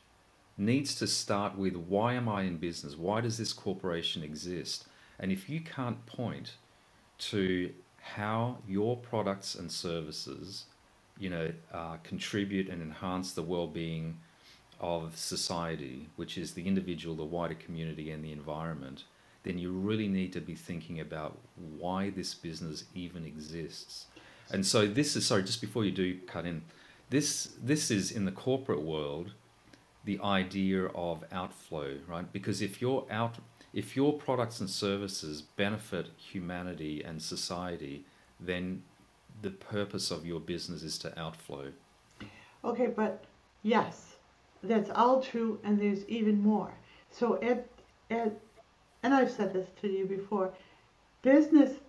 needs 0.57 0.95
to 0.95 1.07
start 1.07 1.57
with 1.57 1.75
why 1.75 2.13
am 2.13 2.29
I 2.29 2.43
in 2.43 2.57
business? 2.57 2.95
Why 2.95 3.21
does 3.21 3.37
this 3.37 3.53
corporation 3.53 4.23
exist? 4.23 4.85
And 5.19 5.31
if 5.31 5.49
you 5.49 5.61
can't 5.61 6.05
point 6.05 6.53
to 7.19 7.71
how 8.01 8.57
your 8.67 8.97
products 8.97 9.55
and 9.55 9.71
services, 9.71 10.65
you 11.17 11.29
know, 11.29 11.51
uh, 11.73 11.97
contribute 12.03 12.69
and 12.69 12.81
enhance 12.81 13.31
the 13.31 13.41
well-being 13.41 14.17
of 14.79 15.17
society, 15.17 16.09
which 16.17 16.37
is 16.37 16.53
the 16.53 16.67
individual, 16.67 17.15
the 17.15 17.23
wider 17.23 17.53
community, 17.53 18.11
and 18.11 18.23
the 18.23 18.31
environment, 18.31 19.05
then 19.43 19.57
you 19.57 19.71
really 19.71 20.07
need 20.07 20.33
to 20.33 20.41
be 20.41 20.55
thinking 20.55 20.99
about 20.99 21.37
why 21.77 22.09
this 22.09 22.33
business 22.33 22.85
even 22.93 23.25
exists. 23.25 24.07
And 24.51 24.65
so 24.65 24.87
this 24.87 25.15
is 25.15 25.25
sorry, 25.25 25.43
just 25.43 25.61
before 25.61 25.85
you 25.85 25.91
do 25.91 26.19
cut 26.27 26.45
in, 26.45 26.63
this 27.09 27.53
this 27.61 27.91
is 27.91 28.11
in 28.11 28.25
the 28.25 28.31
corporate 28.31 28.81
world 28.81 29.33
the 30.05 30.19
idea 30.21 30.85
of 30.87 31.23
outflow, 31.31 31.97
right? 32.07 32.31
Because 32.31 32.61
if 32.61 32.81
your 32.81 33.05
out 33.09 33.37
if 33.73 33.95
your 33.95 34.13
products 34.13 34.59
and 34.59 34.69
services 34.69 35.41
benefit 35.41 36.07
humanity 36.17 37.03
and 37.03 37.21
society, 37.21 38.05
then 38.39 38.83
the 39.41 39.49
purpose 39.49 40.11
of 40.11 40.25
your 40.25 40.39
business 40.39 40.83
is 40.83 40.97
to 40.99 41.19
outflow. 41.19 41.71
Okay, 42.63 42.87
but 42.87 43.23
yes, 43.63 44.17
that's 44.61 44.91
all 44.91 45.21
true, 45.21 45.59
and 45.63 45.79
there's 45.79 46.07
even 46.07 46.41
more. 46.41 46.73
So 47.09 47.41
at 47.41 47.67
at 48.09 48.33
and 49.01 49.13
I've 49.13 49.31
said 49.31 49.53
this 49.53 49.69
to 49.81 49.87
you 49.87 50.05
before, 50.05 50.53
business 51.21 51.79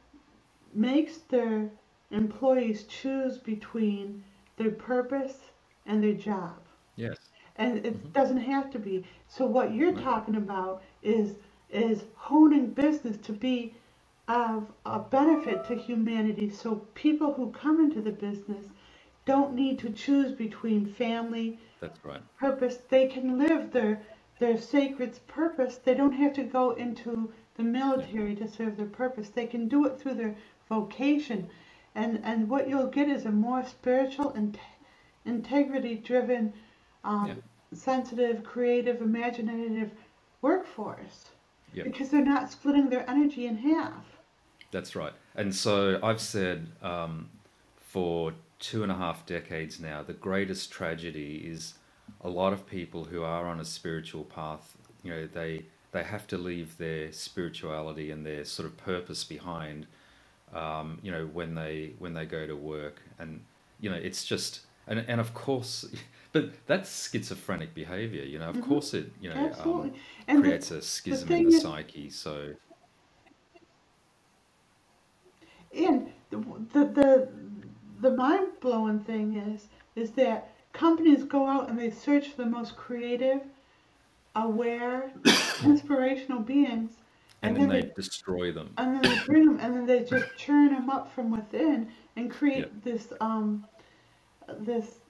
makes 0.73 1.19
their 1.19 1.71
employees 2.11 2.85
choose 2.85 3.39
between 3.39 4.25
their 4.57 4.71
purpose 4.71 5.39
and 5.87 6.03
their 6.03 6.15
job. 6.15 6.64
And 7.57 7.79
it 7.87 7.95
Mhm. 7.95 8.13
doesn't 8.13 8.39
have 8.39 8.71
to 8.71 8.79
be. 8.79 9.05
So 9.29 9.47
what 9.47 9.73
you're 9.75 9.93
Right. 9.93 10.03
talking 10.03 10.37
about 10.37 10.83
is 11.03 11.37
is 11.71 12.05
honing 12.15 12.67
business 12.69 13.17
to 13.19 13.33
be 13.33 13.75
of 14.29 14.73
a 14.87 14.99
benefit 15.01 15.65
to 15.65 15.75
humanity 15.75 16.49
so 16.49 16.77
people 16.95 17.33
who 17.35 17.51
come 17.51 17.81
into 17.81 18.01
the 18.01 18.13
business 18.13 18.71
don't 19.27 19.55
need 19.55 19.79
to 19.79 19.91
choose 19.91 20.33
between 20.33 20.87
family 20.87 21.59
That's 21.81 22.03
right. 22.05 22.23
purpose 22.39 22.77
they 22.89 23.07
can 23.09 23.37
live 23.39 23.71
their 23.73 24.01
their 24.39 24.57
sacred 24.57 25.19
purpose 25.27 25.77
they 25.79 25.95
don't 25.95 26.13
have 26.13 26.33
to 26.35 26.45
go 26.45 26.71
into 26.73 27.33
the 27.57 27.63
military 27.65 28.35
to 28.37 28.49
serve 28.49 28.77
their 28.77 28.87
purpose 28.87 29.29
they 29.31 29.47
can 29.47 29.69
do 29.69 29.85
it 29.85 29.99
through 30.01 30.15
their 30.15 30.37
vocation 30.69 31.49
and 31.95 32.21
and 32.25 32.49
what 32.49 32.69
you'll 32.69 32.87
get 32.89 33.09
is 33.09 33.27
a 33.27 33.31
more 33.33 33.65
spiritual 33.65 34.31
and 34.31 34.59
integrity 35.25 35.97
driven 35.97 36.53
um, 37.05 37.29
Yeah. 37.29 37.35
sensitive 37.73 38.43
creative 38.45 39.01
imaginative 39.01 39.91
workforce 40.43 41.31
Yeah. 41.73 41.85
because 41.85 42.11
they're 42.11 42.25
not 42.25 42.51
splitting 42.51 42.89
their 42.89 43.09
energy 43.09 43.47
in 43.47 43.57
half 43.57 44.05
That's 44.71 44.97
right. 44.97 45.13
And 45.37 45.55
so 45.55 46.01
I've 46.03 46.21
said 46.21 46.67
um, 46.83 47.31
for 47.77 48.33
two 48.59 48.83
and 48.83 48.91
a 48.91 48.97
half 48.97 49.25
decades 49.25 49.79
now, 49.79 50.03
the 50.03 50.13
greatest 50.15 50.73
tragedy 50.73 51.37
is 51.47 51.75
a 52.23 52.29
lot 52.29 52.53
of 52.53 52.67
people 52.67 53.05
who 53.05 53.23
are 53.23 53.47
on 53.47 53.61
a 53.61 53.65
spiritual 53.65 54.25
path. 54.25 54.77
You 55.05 55.11
know, 55.13 55.27
they 55.27 55.67
they 55.93 56.03
have 56.03 56.27
to 56.29 56.39
leave 56.39 56.77
their 56.79 57.13
spirituality 57.13 58.11
and 58.11 58.27
their 58.27 58.45
sort 58.45 58.67
of 58.67 58.77
purpose 58.77 59.23
behind. 59.23 59.87
Um, 60.53 60.99
you 61.03 61.13
know, 61.13 61.27
when 61.27 61.55
they 61.55 61.93
when 62.01 62.15
they 62.15 62.27
go 62.27 62.47
to 62.47 62.57
work, 62.57 63.01
and 63.19 63.45
you 63.81 63.91
know, 63.91 63.97
it's 63.97 64.25
just 64.25 64.61
and 64.89 64.99
and 65.07 65.21
of 65.21 65.35
course, 65.35 65.85
but 66.35 66.53
that's 66.67 67.11
schizophrenic 67.11 67.75
behavior. 67.75 68.25
You 68.25 68.41
know, 68.41 68.51
of 68.51 68.57
Mhm. 68.59 68.69
course 68.69 68.95
it 68.95 69.13
you 69.21 69.31
know 69.31 69.37
um, 69.61 69.93
and 70.29 70.45
the, 70.45 70.49
creates 70.51 70.73
a 70.73 70.83
schism 70.83 71.31
in 71.33 71.45
the 71.45 71.53
is- 71.57 71.63
psyche. 71.63 72.11
So 72.11 72.55
And 75.75 76.13
the 76.31 76.39
the 76.73 76.85
the, 76.87 77.29
the 78.01 78.13
mind 78.13 78.49
blowing 78.61 79.01
thing 79.01 79.37
is 79.37 79.69
is 79.97 80.13
that 80.13 80.53
companies 80.75 81.25
go 81.25 81.47
out 81.49 81.71
and 81.71 81.79
they 81.79 81.91
search 81.91 82.31
for 82.31 82.45
the 82.45 82.51
most 82.51 82.77
creative, 82.77 83.43
aware, 84.37 85.13
inspirational 85.65 86.41
beings, 86.41 86.93
and 87.43 87.57
and, 87.57 87.57
then 87.57 87.69
then 87.69 87.69
they 87.69 87.83
they 87.83 87.93
destroy 87.97 88.53
them. 88.53 88.71
and 88.79 88.95
then 88.97 89.03
they 89.03 89.17
bring 89.27 89.47
them 89.47 89.61
and 89.61 89.75
then 89.77 89.87
they 89.87 90.05
just 90.05 90.37
churn 90.37 90.73
them 90.75 90.91
up 90.91 91.13
from 91.15 91.31
within 91.31 91.91
and 92.17 92.31
create 92.31 92.61
Yep. 92.61 92.73
this 92.85 93.13
um 93.21 93.65
this 94.61 95.01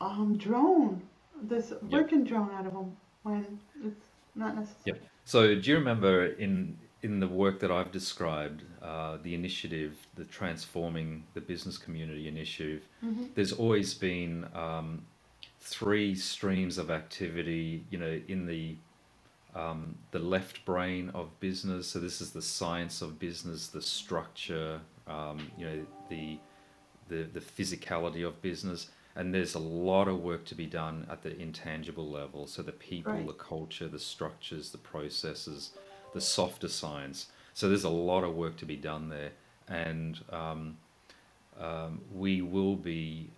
um 0.00 0.36
drone, 0.36 1.02
this 1.42 1.72
working 1.90 2.24
drone 2.24 2.50
out 2.52 2.66
of 2.66 2.72
them 2.72 2.96
when 3.22 3.58
it's 3.84 4.06
not 4.34 4.56
necessary. 4.56 4.82
Yep. 4.86 5.02
So 5.24 5.54
do 5.54 5.70
you 5.70 5.76
remember 5.76 6.26
in 6.26 6.78
in 7.02 7.18
the 7.18 7.28
work 7.28 7.60
that 7.60 7.70
I've 7.70 7.90
described, 7.90 8.62
uh, 8.82 9.16
the 9.22 9.34
initiative, 9.34 9.96
the 10.16 10.24
transforming 10.24 11.24
the 11.34 11.40
business 11.40 11.78
community 11.78 12.28
initiative? 12.28 12.82
hmm 13.00 13.24
There's 13.34 13.52
always 13.52 13.94
been 13.94 14.46
um, 14.54 15.06
three 15.60 16.14
streams 16.14 16.78
of 16.78 16.90
activity. 16.90 17.84
You 17.90 17.98
know, 17.98 18.20
in 18.28 18.46
the 18.46 18.76
um, 19.54 19.96
the 20.12 20.18
left 20.18 20.64
brain 20.64 21.10
of 21.14 21.38
business. 21.40 21.88
So 21.88 21.98
this 21.98 22.20
is 22.20 22.30
the 22.30 22.42
science 22.42 23.02
of 23.02 23.18
business, 23.18 23.68
the 23.68 23.82
structure. 23.82 24.80
Um, 25.06 25.50
you 25.58 25.66
know, 25.66 25.86
the 26.08 26.38
the 27.08 27.22
the 27.24 27.40
physicality 27.40 28.26
of 28.26 28.40
business. 28.42 28.88
And 29.16 29.34
there's 29.34 29.54
a 29.54 29.58
lot 29.60 30.08
of 30.08 30.22
work 30.22 30.44
to 30.46 30.54
be 30.54 30.66
done 30.66 31.06
at 31.10 31.22
the 31.22 31.36
intangible 31.36 32.08
level. 32.08 32.46
So 32.46 32.62
the 32.62 32.72
people, 32.72 33.12
Right. 33.12 33.26
the 33.26 33.32
culture, 33.32 33.88
the 33.88 33.98
structures, 33.98 34.70
the 34.70 34.78
processes, 34.78 35.72
the 36.14 36.20
softer 36.20 36.68
science. 36.68 37.26
So 37.52 37.68
there's 37.68 37.84
a 37.84 37.90
lot 37.90 38.24
of 38.24 38.34
work 38.34 38.56
to 38.58 38.66
be 38.66 38.76
done 38.76 39.08
there. 39.08 39.32
And 39.68 40.20
um, 40.30 40.78
um, 41.58 42.02
we 42.12 42.40
will 42.40 42.76
be 42.76 43.30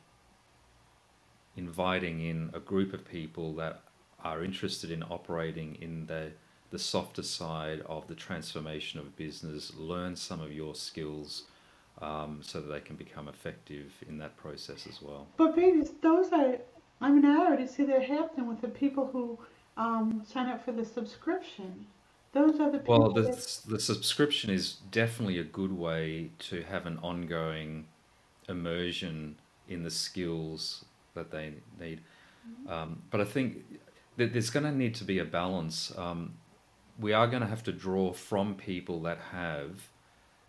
inviting 1.57 2.21
in 2.21 2.51
a 2.55 2.61
group 2.61 2.93
of 2.93 3.05
people 3.07 3.55
that 3.55 3.83
are 4.23 4.45
interested 4.45 4.91
in 4.91 5.03
operating 5.03 5.77
in 5.81 6.07
the 6.07 6.33
the 6.71 6.79
softer 6.79 7.23
side 7.23 7.83
of 7.83 8.09
the 8.09 8.15
transformation 8.15 8.99
of 8.99 9.15
business, 9.15 9.75
learn 9.77 10.17
some 10.17 10.41
of 10.41 10.51
your 10.51 10.75
skills 10.75 11.45
um, 12.01 12.41
so 12.43 12.61
that 12.61 12.69
they 12.69 12.81
can 12.81 12.97
become 12.97 13.29
effective 13.29 13.93
in 14.09 14.19
that 14.19 14.37
process 14.37 14.87
as 14.89 15.01
well. 15.03 15.27
But 15.37 15.55
babies, 15.55 15.91
those 16.03 16.33
are, 16.33 16.57
I 17.01 17.11
mean, 17.11 17.25
I 17.25 17.37
already 17.37 17.67
see 17.67 17.85
that 17.85 18.03
happening 18.03 18.49
with 18.49 18.61
the 18.61 18.69
people 18.69 19.09
who 19.13 19.39
um, 19.77 20.23
sign 20.27 20.49
up 20.49 20.65
for 20.65 20.73
the 20.73 20.85
subscription. 20.85 21.87
Those 22.33 22.59
are 22.61 22.71
the 22.71 22.79
people 22.79 22.99
Well, 22.99 23.13
the, 23.13 23.23
that, 23.23 23.61
the 23.69 23.81
subscription 23.81 24.51
is 24.51 24.77
definitely 24.91 25.39
a 25.39 25.45
good 25.45 25.73
way 25.73 26.31
to 26.51 26.63
have 26.63 26.87
an 26.87 26.99
ongoing 27.03 27.87
immersion 28.49 29.37
in 29.69 29.83
the 29.83 29.91
skills 29.91 30.85
that 31.15 31.31
they 31.31 31.55
need. 31.79 32.01
Um, 32.69 33.03
but 33.11 33.21
I 33.21 33.25
think 33.25 33.65
that 34.17 34.33
there's 34.33 34.51
going 34.51 34.65
to 34.65 34.73
need 34.73 34.95
to 34.97 35.05
be 35.05 35.19
a 35.19 35.25
balance. 35.25 35.93
Um, 35.97 36.35
we 36.99 37.13
are 37.13 37.27
going 37.27 37.43
to 37.43 37.49
have 37.49 37.63
to 37.65 37.73
draw 37.73 38.13
from 38.13 38.55
people 38.55 39.01
that 39.03 39.19
have, 39.33 39.89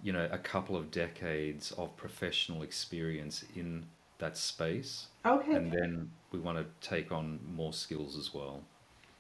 you 0.04 0.12
know, 0.14 0.28
a 0.32 0.38
couple 0.38 0.76
of 0.76 0.92
decades 0.92 1.72
of 1.74 1.96
professional 1.98 2.62
experience 2.64 3.46
in 3.56 3.86
that 4.20 4.38
space, 4.38 5.08
okay, 5.26 5.54
and 5.56 5.72
then 5.72 6.12
we 6.32 6.40
want 6.40 6.58
to 6.58 6.88
take 6.88 7.12
on 7.12 7.40
more 7.56 7.74
skills 7.74 8.18
as 8.18 8.34
well. 8.34 8.64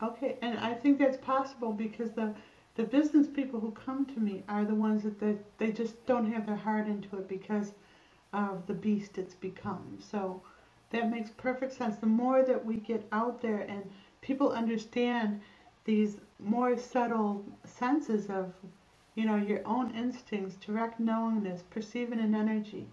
okay, 0.02 0.38
and 0.42 0.60
I 0.60 0.74
think 0.74 1.00
that's 1.00 1.18
possible 1.18 1.74
because 1.74 2.12
the 2.12 2.36
the 2.76 2.84
business 2.84 3.28
people 3.28 3.60
who 3.60 3.72
come 3.72 4.06
to 4.08 4.20
me 4.20 4.44
are 4.50 4.66
the 4.66 4.76
ones 4.76 5.04
that 5.04 5.20
they, 5.20 5.38
they 5.60 5.72
just 5.72 6.06
don't 6.06 6.32
have 6.32 6.46
their 6.48 6.56
heart 6.56 6.88
into 6.88 7.18
it 7.18 7.28
because 7.28 7.74
of 8.34 8.66
the 8.68 8.74
beast 8.74 9.18
it's 9.18 9.36
become. 9.36 10.00
So 10.00 10.42
that 10.92 11.10
makes 11.12 11.30
perfect 11.32 11.74
sense. 11.74 11.98
The 11.98 12.08
more 12.08 12.44
that 12.44 12.66
we 12.66 12.78
get 12.78 13.08
out 13.12 13.42
there 13.42 13.62
and 13.70 13.90
people 14.22 14.52
understand 14.52 15.42
these 15.86 16.18
more 16.40 16.78
subtle 16.78 17.46
senses 17.64 18.28
of 18.30 18.54
you 19.16 19.26
know, 19.26 19.36
your 19.36 19.62
own 19.66 19.94
instincts, 19.96 20.56
direct 20.56 21.00
knowingness, 21.00 21.62
perceiving 21.70 22.20
an 22.20 22.34
energy. 22.36 22.88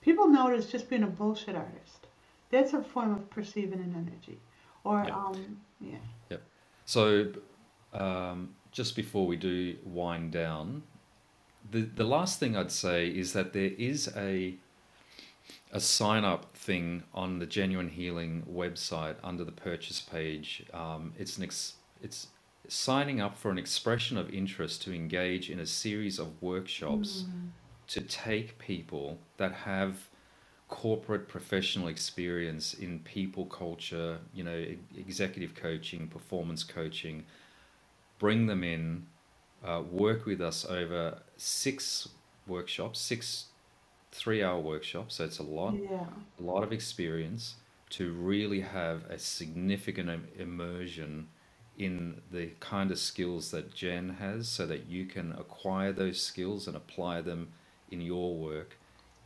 People 0.00 0.28
notice 0.28 0.66
just 0.70 0.88
being 0.88 1.02
a 1.02 1.06
bullshit 1.08 1.56
artist. 1.56 2.06
That's 2.50 2.72
a 2.72 2.82
form 2.82 3.12
of 3.12 3.30
perceiving 3.30 3.80
an 3.80 3.94
energy. 3.96 4.38
Or, 4.84 5.02
Yep. 5.04 5.12
um, 5.14 5.60
yeah. 5.80 5.96
Yep. 6.30 6.42
So, 6.84 7.32
um, 7.92 8.54
just 8.70 8.94
before 8.96 9.26
we 9.26 9.36
do 9.36 9.76
wind 9.84 10.32
down, 10.32 10.82
the 11.70 11.82
the 11.82 12.04
last 12.04 12.38
thing 12.38 12.56
I'd 12.56 12.70
say 12.72 13.08
is 13.08 13.32
that 13.32 13.52
there 13.52 13.70
is 13.78 14.12
a 14.16 14.56
a 15.72 15.80
sign 15.80 16.24
up 16.24 16.54
thing 16.56 17.02
on 17.14 17.38
the 17.38 17.46
Jenuine 17.46 17.90
Healing 17.90 18.44
website 18.50 19.16
under 19.24 19.44
the 19.44 19.52
purchase 19.52 20.00
page. 20.00 20.64
Um, 20.72 21.12
it's 21.18 21.38
an 21.38 21.44
ex- 21.44 21.74
it's 22.02 22.28
signing 22.68 23.20
up 23.20 23.36
for 23.36 23.50
an 23.50 23.58
expression 23.58 24.16
of 24.16 24.30
interest 24.32 24.82
to 24.82 24.94
engage 24.94 25.50
in 25.50 25.60
a 25.60 25.66
series 25.66 26.18
of 26.18 26.42
workshops 26.42 27.26
to 27.88 28.00
take 28.00 28.58
people 28.58 29.18
that 29.36 29.52
have 29.52 30.10
corporate 30.68 31.28
professional 31.28 31.88
experience 31.88 32.74
in 32.74 32.98
people 33.00 33.46
culture, 33.46 34.18
you 34.34 34.42
know, 34.44 34.66
executive 34.96 35.54
coaching, 35.54 36.08
performance 36.08 36.64
coaching, 36.64 37.24
bring 38.18 38.46
them 38.46 38.64
in, 38.64 39.06
uh, 39.64 39.82
work 39.90 40.26
with 40.26 40.40
us 40.40 40.64
over 40.64 41.18
six 41.36 42.08
workshops, 42.46 43.00
six 43.00 43.46
three 44.12 44.42
hour 44.42 44.60
workshops. 44.60 45.16
So 45.16 45.24
it's 45.24 45.38
a 45.38 45.42
lot, 45.42 45.74
Yeah. 45.74 46.06
a 46.38 46.42
lot 46.42 46.62
of 46.62 46.72
experience 46.72 47.56
to 47.90 48.12
really 48.12 48.60
have 48.60 49.04
a 49.10 49.18
significant 49.18 50.10
immersion 50.38 51.28
in 51.78 52.20
the 52.30 52.50
kind 52.60 52.90
of 52.90 52.98
skills 52.98 53.50
that 53.50 53.74
Jen 53.74 54.16
has 54.20 54.48
so 54.48 54.66
that 54.66 54.86
you 54.86 55.06
can 55.06 55.32
acquire 55.32 55.92
those 55.92 56.22
skills 56.22 56.66
and 56.68 56.76
apply 56.76 57.20
them 57.20 57.48
in 57.90 58.00
your 58.00 58.34
work 58.36 58.76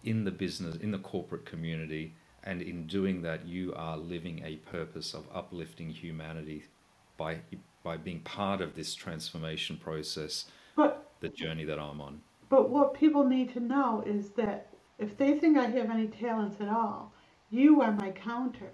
in 0.05 0.25
the 0.25 0.31
business 0.31 0.77
in 0.77 0.91
the 0.91 0.99
corporate 0.99 1.45
community 1.45 2.15
and 2.45 2.63
in 2.63 2.87
doing 2.87 3.23
that 3.23 3.47
you 3.47 3.75
are 3.75 3.97
living 3.97 4.43
a 4.45 4.57
purpose 4.57 5.13
of 5.15 5.25
uplifting 5.35 5.91
humanity 5.91 6.65
by 7.17 7.39
by 7.83 7.97
being 7.97 8.21
part 8.21 8.61
of 8.61 8.75
this 8.75 8.95
transformation 8.95 9.77
process 9.77 10.47
But 10.77 11.11
the 11.21 11.29
journey 11.29 11.65
that 11.65 11.79
I'm 11.79 12.01
on 12.01 12.21
But 12.49 12.71
what 12.71 12.95
people 12.95 13.25
need 13.25 13.53
to 13.55 13.61
know 13.61 14.03
is 14.07 14.31
that 14.31 14.69
if 14.99 15.17
they 15.17 15.39
think 15.39 15.59
I 15.59 15.67
have 15.67 15.91
any 15.91 16.07
talents 16.09 16.61
at 16.61 16.69
all, 16.69 17.13
you 17.51 17.81
are 17.83 17.93
my 17.93 18.11
counter. 18.11 18.71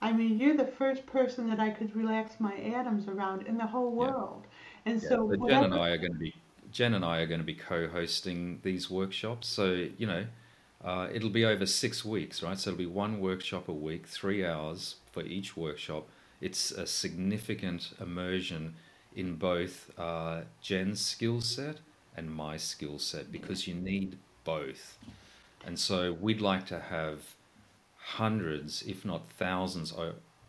I 0.00 0.12
mean, 0.12 0.38
you're 0.38 0.56
the 0.56 0.64
first 0.66 1.06
person 1.06 1.48
that 1.50 1.58
I 1.58 1.70
could 1.70 1.94
relax 1.96 2.38
my 2.38 2.54
atoms 2.54 3.08
around 3.08 3.46
in 3.46 3.58
the 3.58 3.66
whole 3.66 3.90
Yeah. 3.98 4.06
world. 4.06 4.46
And 4.86 5.00
Yeah, 5.02 5.08
so, 5.08 5.28
so 5.28 5.46
Jen 5.48 5.64
and 5.64 5.74
I 5.74 5.90
are 5.90 5.98
going 5.98 6.12
to 6.12 6.18
be 6.18 6.34
Jen 6.70 6.94
and 6.94 7.04
I 7.04 7.20
are 7.20 7.26
going 7.26 7.40
to 7.40 7.46
be 7.46 7.54
co-hosting 7.54 8.60
these 8.62 8.90
workshops. 8.90 9.48
So 9.48 9.88
you 9.96 10.06
know, 10.06 10.26
uh, 10.84 11.08
it'll 11.12 11.30
be 11.30 11.44
over 11.44 11.66
six 11.66 12.04
weeks, 12.04 12.42
right? 12.42 12.58
So 12.58 12.70
it'll 12.70 12.78
be 12.78 12.86
one 12.86 13.20
workshop 13.20 13.68
a 13.68 13.72
week, 13.72 14.06
three 14.06 14.44
hours 14.44 14.96
for 15.10 15.22
each 15.22 15.56
workshop. 15.56 16.08
It's 16.40 16.70
a 16.70 16.86
significant 16.86 17.90
immersion 18.00 18.74
in 19.16 19.36
both 19.36 19.90
uh, 19.98 20.42
Jen's 20.62 21.00
skill 21.00 21.40
set 21.40 21.78
and 22.16 22.30
my 22.32 22.56
skill 22.56 22.98
set 22.98 23.32
because 23.32 23.66
you 23.66 23.74
need 23.74 24.18
both. 24.44 24.98
And 25.66 25.78
so 25.78 26.12
we'd 26.12 26.40
like 26.40 26.66
to 26.66 26.78
have 26.78 27.34
hundreds, 28.16 28.82
if 28.82 29.04
not 29.04 29.30
thousands, 29.30 29.92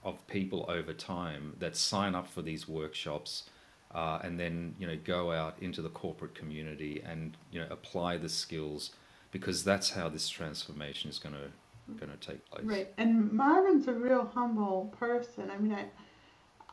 of 0.03 0.27
people 0.27 0.65
over 0.69 0.93
time 0.93 1.55
that 1.59 1.75
sign 1.75 2.15
up 2.15 2.27
for 2.27 2.41
these 2.41 2.67
workshops 2.67 3.49
uh, 3.93 4.19
and 4.23 4.39
then 4.39 4.73
you 4.79 4.87
know 4.87 4.97
go 5.03 5.31
out 5.31 5.55
into 5.59 5.81
the 5.81 5.89
corporate 5.89 6.33
community 6.33 7.01
and 7.05 7.35
you 7.51 7.59
know 7.59 7.67
apply 7.69 8.15
the 8.17 8.29
skills 8.29 8.91
because 9.31 9.63
that's 9.63 9.89
how 9.91 10.07
this 10.07 10.29
transformation 10.29 11.09
is 11.09 11.19
going 11.19 11.35
to 11.35 11.51
going 11.97 12.11
to 12.11 12.27
take 12.27 12.45
place. 12.45 12.63
right. 12.65 12.93
And 12.97 13.31
Marvin's 13.31 13.87
a 13.87 13.93
real 13.93 14.29
humble 14.33 14.93
person. 14.97 15.49
I 15.49 15.57
mean, 15.57 15.73
I, 15.73 15.85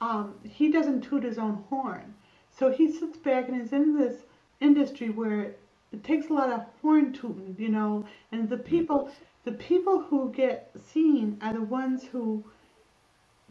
um, 0.00 0.34
he 0.44 0.70
doesn't 0.70 1.02
toot 1.02 1.22
his 1.22 1.38
own 1.38 1.64
horn. 1.70 2.14
So 2.56 2.70
he 2.70 2.92
sits 2.92 3.16
back 3.16 3.48
and 3.48 3.60
is 3.60 3.72
in 3.72 3.98
this 3.98 4.22
industry 4.60 5.08
where 5.08 5.54
it 5.92 6.04
takes 6.04 6.28
a 6.28 6.32
lot 6.32 6.50
of 6.50 6.66
horn 6.82 7.12
tooting, 7.12 7.56
you 7.58 7.68
know, 7.70 8.04
and 8.32 8.48
the 8.48 8.58
people, 8.58 9.10
the 9.46 9.52
people 9.52 10.00
who 10.00 10.32
get 10.32 10.72
seen 10.92 11.38
are 11.40 11.52
the 11.52 11.62
ones 11.62 12.02
who 12.04 12.42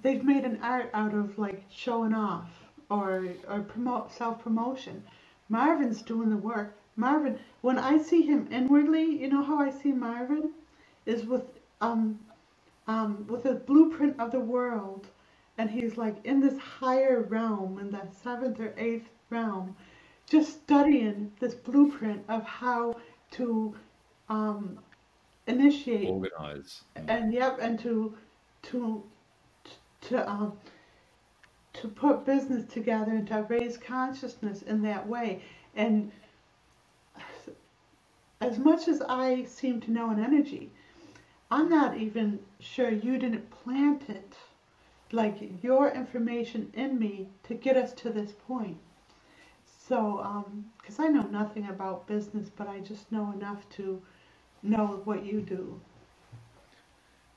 they've 0.01 0.25
made 0.25 0.43
an 0.43 0.59
art 0.61 0.89
out 0.93 1.13
of 1.13 1.39
like 1.39 1.63
showing 1.71 2.13
off 2.13 2.49
or 2.89 3.29
or 3.47 3.61
promote 3.61 4.11
self 4.11 4.43
promotion. 4.43 5.01
Marvin's 5.47 6.01
doing 6.01 6.29
the 6.29 6.35
work. 6.35 6.77
Marvin, 6.97 7.39
when 7.61 7.79
I 7.79 7.97
see 7.97 8.23
him 8.23 8.49
inwardly, 8.51 9.05
you 9.05 9.29
know 9.29 9.41
how 9.41 9.57
I 9.61 9.69
see 9.69 9.93
Marvin 9.93 10.51
is 11.05 11.25
with 11.25 11.45
um 11.79 12.19
um 12.87 13.25
with 13.29 13.45
a 13.45 13.53
blueprint 13.53 14.19
of 14.19 14.31
the 14.33 14.39
world, 14.41 15.07
and 15.57 15.69
he's 15.69 15.95
like 15.95 16.17
in 16.25 16.41
this 16.41 16.59
higher 16.59 17.21
realm, 17.21 17.79
in 17.79 17.91
the 17.91 18.01
seventh 18.21 18.59
or 18.59 18.73
eighth 18.77 19.07
realm, 19.29 19.77
just 20.29 20.61
studying 20.61 21.31
this 21.39 21.55
blueprint 21.55 22.21
of 22.27 22.43
how 22.43 22.97
to 23.31 23.73
um 24.27 24.77
initiate 25.47 26.09
Organize. 26.09 26.83
And 26.95 27.33
yep, 27.33 27.59
and 27.61 27.79
to 27.79 28.15
to 28.63 29.03
to 30.01 30.29
um 30.29 30.53
to 31.73 31.87
put 31.87 32.25
business 32.25 32.65
together 32.71 33.11
and 33.11 33.27
to 33.27 33.45
raise 33.49 33.77
consciousness 33.77 34.61
in 34.61 34.81
that 34.83 35.07
way. 35.07 35.41
And 35.75 36.11
as 38.41 38.57
much 38.57 38.87
as 38.87 39.01
I 39.01 39.43
seem 39.43 39.81
to 39.81 39.91
know 39.91 40.09
an 40.09 40.19
energy, 40.19 40.71
I'm 41.51 41.69
not 41.69 41.97
even 41.97 42.39
sure 42.59 42.89
you 42.89 43.17
didn't 43.17 43.49
plant 43.49 44.09
it, 44.09 44.35
like 45.11 45.63
your 45.63 45.91
information 45.91 46.71
in 46.73 46.97
me 46.97 47.27
to 47.43 47.53
get 47.53 47.77
us 47.77 47.93
to 47.93 48.09
this 48.09 48.31
point. 48.47 48.77
So, 49.87 50.19
um, 50.19 50.65
because 50.81 50.99
I 50.99 51.07
know 51.07 51.23
nothing 51.23 51.67
about 51.67 52.07
business, 52.07 52.49
but 52.49 52.67
I 52.67 52.79
just 52.79 53.11
know 53.11 53.31
enough 53.31 53.69
to 53.71 54.01
know 54.65 55.01
what 55.05 55.25
you 55.25 55.41
do. 55.41 55.79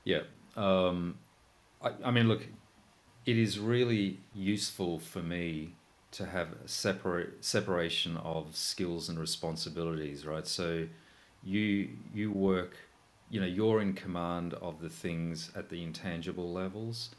Yeah. 0.03 0.21
Um, 0.55 1.17
I, 1.81 1.91
I 2.05 2.11
mean, 2.11 2.27
look, 2.27 2.47
it 3.25 3.37
is 3.37 3.59
really 3.59 4.19
useful 4.33 4.99
for 4.99 5.21
me 5.21 5.75
to 6.11 6.25
have 6.25 6.49
a 6.65 6.67
separate 6.67 7.45
separation 7.45 8.17
of 8.17 8.55
skills 8.55 9.09
and 9.09 9.19
responsibilities, 9.19 10.25
right? 10.25 10.47
So 10.47 10.87
you 11.43 11.89
you 12.13 12.31
work, 12.31 12.75
you 13.29 13.39
know, 13.39 13.45
you're 13.45 13.81
in 13.81 13.93
command 13.93 14.55
of 14.55 14.81
the 14.81 14.89
things 14.89 15.51
at 15.55 15.69
the 15.69 15.83
intangible 15.83 16.51
levels, 16.51 17.11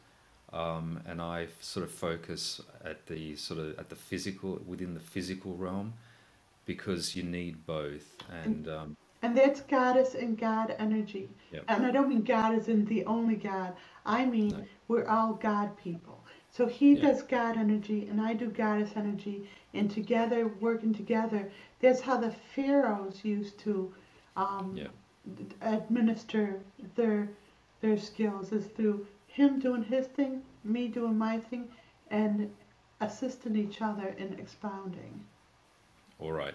um, 0.52 1.00
and 1.06 1.22
I 1.22 1.46
sort 1.60 1.86
of 1.86 1.92
focus 1.92 2.60
at 2.84 3.06
the 3.06 3.36
sort 3.36 3.60
of 3.60 3.78
at 3.78 3.88
the 3.88 3.96
physical 3.96 4.60
within 4.66 4.94
the 4.94 5.00
physical 5.00 5.54
realm, 5.54 5.92
because 6.66 7.14
you 7.14 7.22
need 7.22 7.64
both, 7.66 8.16
and 8.42 8.66
um, 8.68 8.96
And 9.22 9.36
that's 9.36 9.60
goddess 9.60 10.14
and 10.14 10.38
God 10.38 10.74
energy. 10.78 11.28
Yep. 11.52 11.64
And 11.68 11.84
I 11.86 11.90
don't 11.90 12.08
mean 12.08 12.22
God 12.22 12.66
in 12.68 12.84
the 12.86 13.04
only 13.04 13.36
God. 13.36 13.74
I 14.06 14.24
mean 14.24 14.50
No. 14.50 14.64
we're 14.88 15.06
all 15.06 15.34
God 15.34 15.76
people. 15.76 16.24
So 16.50 16.66
he 16.66 16.94
Yeah. 16.94 17.02
does 17.02 17.22
God 17.22 17.56
energy 17.56 18.06
and 18.08 18.20
I 18.20 18.34
do 18.34 18.48
goddess 18.50 18.92
energy 18.96 19.48
and 19.74 19.90
together, 19.90 20.48
working 20.60 20.92
together, 20.92 21.50
that's 21.80 22.00
how 22.00 22.16
the 22.16 22.30
pharaohs 22.30 23.24
used 23.24 23.58
to 23.60 23.92
um, 24.36 24.74
d- 25.36 25.46
administer 25.60 26.60
their 26.94 27.28
their 27.80 27.96
skills 27.96 28.52
is 28.52 28.66
through 28.66 29.06
him 29.26 29.58
doing 29.58 29.82
his 29.82 30.06
thing, 30.08 30.42
me 30.64 30.88
doing 30.88 31.16
my 31.16 31.38
thing, 31.38 31.68
and 32.10 32.50
assisting 33.00 33.56
each 33.56 33.80
other 33.80 34.08
in 34.18 34.34
expounding. 34.38 35.24
All 36.18 36.32
right. 36.32 36.54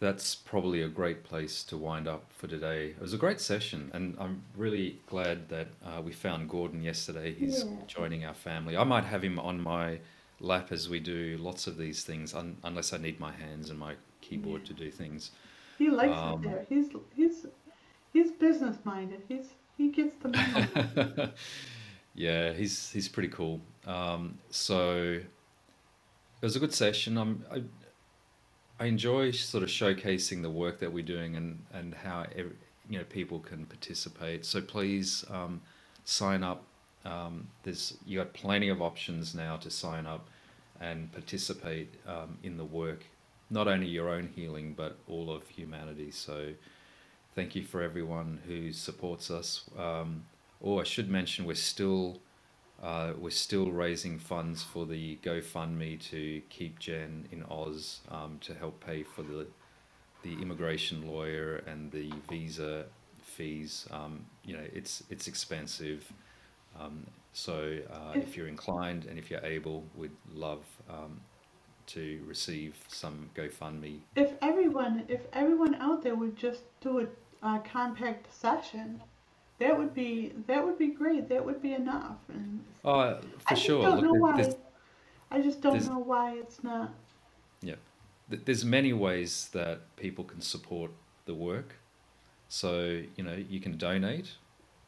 That's 0.00 0.34
probably 0.34 0.80
a 0.80 0.88
great 0.88 1.24
place 1.24 1.62
to 1.64 1.76
wind 1.76 2.08
up 2.08 2.24
for 2.32 2.46
today. 2.46 2.86
It 2.88 3.00
was 3.00 3.12
a 3.12 3.18
great 3.18 3.38
session, 3.38 3.90
and 3.92 4.16
I'm 4.18 4.42
really 4.56 4.98
glad 5.06 5.50
that 5.50 5.68
uh, 5.84 6.00
we 6.00 6.10
found 6.12 6.48
Gordon 6.48 6.82
yesterday. 6.82 7.34
He's 7.34 7.64
Yeah. 7.64 7.70
joining 7.86 8.24
our 8.24 8.32
family. 8.32 8.78
I 8.78 8.84
might 8.84 9.04
have 9.04 9.22
him 9.22 9.38
on 9.38 9.60
my 9.60 10.00
lap 10.40 10.72
as 10.72 10.88
we 10.88 11.00
do 11.00 11.36
lots 11.38 11.66
of 11.66 11.76
these 11.76 12.02
things, 12.02 12.32
un- 12.32 12.56
unless 12.64 12.94
I 12.94 12.96
need 12.96 13.20
my 13.20 13.30
hands 13.32 13.68
and 13.68 13.78
my 13.78 13.94
keyboard 14.22 14.64
to 14.66 14.72
do 14.72 14.90
things. 14.90 15.32
He 15.76 15.90
likes 15.90 16.16
Um, 16.16 16.44
it 16.44 16.48
there. 16.48 16.66
He's 16.70 16.88
he's 17.14 17.46
he's 18.14 18.30
business 18.32 18.78
minded. 18.84 19.22
He's 19.28 19.50
he 19.76 19.88
gets 19.90 20.14
the 20.22 20.28
memo. 20.30 21.30
yeah, 22.14 22.54
he's 22.54 22.90
he's 22.90 23.08
pretty 23.08 23.28
cool. 23.28 23.60
Um, 23.86 24.38
so 24.48 25.20
it 25.20 26.44
was 26.46 26.56
a 26.56 26.58
good 26.60 26.72
session. 26.72 27.18
I'm, 27.18 27.44
I 27.52 27.62
I 28.80 28.86
enjoy 28.86 29.30
sort 29.32 29.62
of 29.62 29.68
showcasing 29.68 30.40
the 30.40 30.48
work 30.50 30.80
that 30.80 30.90
we're 30.90 31.04
doing 31.04 31.36
and 31.36 31.62
and 31.74 31.94
how 31.94 32.24
ev 32.34 32.50
you 32.88 32.98
know 32.98 33.04
people 33.04 33.38
can 33.38 33.66
participate. 33.66 34.46
So 34.46 34.60
please 34.62 35.24
um, 35.30 35.60
sign 36.04 36.42
up. 36.42 36.64
Um, 37.04 37.46
there's 37.62 37.98
you 38.06 38.18
got 38.18 38.32
plenty 38.32 38.70
of 38.70 38.80
options 38.80 39.34
now 39.34 39.56
to 39.58 39.70
sign 39.70 40.06
up 40.06 40.28
and 40.80 41.12
participate 41.12 41.94
um, 42.06 42.38
in 42.42 42.56
the 42.56 42.64
work 42.64 43.04
not 43.50 43.66
only 43.68 43.86
your 43.86 44.08
own 44.08 44.28
healing 44.34 44.72
but 44.72 44.96
all 45.08 45.30
of 45.30 45.46
humanity. 45.48 46.10
So 46.10 46.52
thank 47.34 47.54
you 47.54 47.64
for 47.64 47.82
everyone 47.82 48.40
who 48.46 48.72
supports 48.72 49.30
us. 49.30 49.68
Um, 49.78 50.24
oh, 50.64 50.80
I 50.80 50.84
should 50.84 51.10
mention 51.10 51.44
we're 51.44 51.54
still 51.54 52.18
uh, 52.82 53.12
we're 53.18 53.30
still 53.30 53.70
raising 53.70 54.18
funds 54.18 54.62
for 54.62 54.86
the 54.86 55.18
GoFundMe 55.22 56.00
to 56.10 56.40
keep 56.48 56.78
Jen 56.78 57.26
in 57.30 57.44
Oz 57.50 58.00
um, 58.10 58.38
to 58.42 58.54
help 58.54 58.84
pay 58.84 59.02
for 59.02 59.22
the 59.22 59.46
the 60.22 60.34
immigration 60.42 61.06
lawyer 61.06 61.62
and 61.66 61.90
the 61.92 62.12
visa 62.28 62.84
fees. 63.22 63.86
Um, 63.90 64.26
you 64.44 64.54
know, 64.54 64.64
it's 64.72 65.02
it's 65.10 65.28
expensive. 65.28 66.10
Um, 66.78 67.06
so 67.32 67.78
uh, 67.90 68.12
if 68.14 68.36
you're 68.36 68.48
inclined 68.48 69.04
and 69.04 69.18
if 69.18 69.30
you're 69.30 69.44
able, 69.44 69.84
we'd 69.94 70.10
love 70.34 70.64
um, 70.88 71.20
to 71.86 72.20
receive 72.26 72.76
some 72.88 73.30
GoFundMe. 73.34 74.00
If 74.16 74.32
everyone, 74.42 75.04
if 75.08 75.20
everyone 75.32 75.74
out 75.76 76.02
there 76.02 76.14
would 76.14 76.36
just 76.36 76.62
do 76.80 77.00
a, 77.00 77.46
a 77.46 77.60
compact 77.60 78.32
session, 78.32 79.00
that 79.60 79.78
would 79.78 79.94
be 79.94 80.32
that 80.46 80.64
would 80.64 80.78
be 80.78 80.88
great. 80.88 81.28
That 81.28 81.44
would 81.44 81.62
be 81.62 81.72
enough. 81.74 82.16
And 82.28 82.64
Uh, 82.84 83.20
for 83.20 83.26
I 83.48 83.54
just 83.54 83.62
sure. 83.62 83.82
don't 83.82 84.02
know 84.02 84.14
why. 84.14 84.52
I 85.30 85.40
just 85.40 85.60
don't 85.60 85.86
know 85.86 85.98
why 86.00 86.34
it's 86.42 86.64
not. 86.64 86.92
yeah, 87.62 87.76
there's 88.28 88.64
many 88.64 88.92
ways 88.92 89.48
that 89.52 89.94
people 89.96 90.24
can 90.24 90.40
support 90.40 90.90
the 91.26 91.34
work. 91.34 91.76
So 92.48 93.02
you 93.16 93.22
know, 93.22 93.34
you 93.48 93.60
can 93.60 93.76
donate 93.78 94.32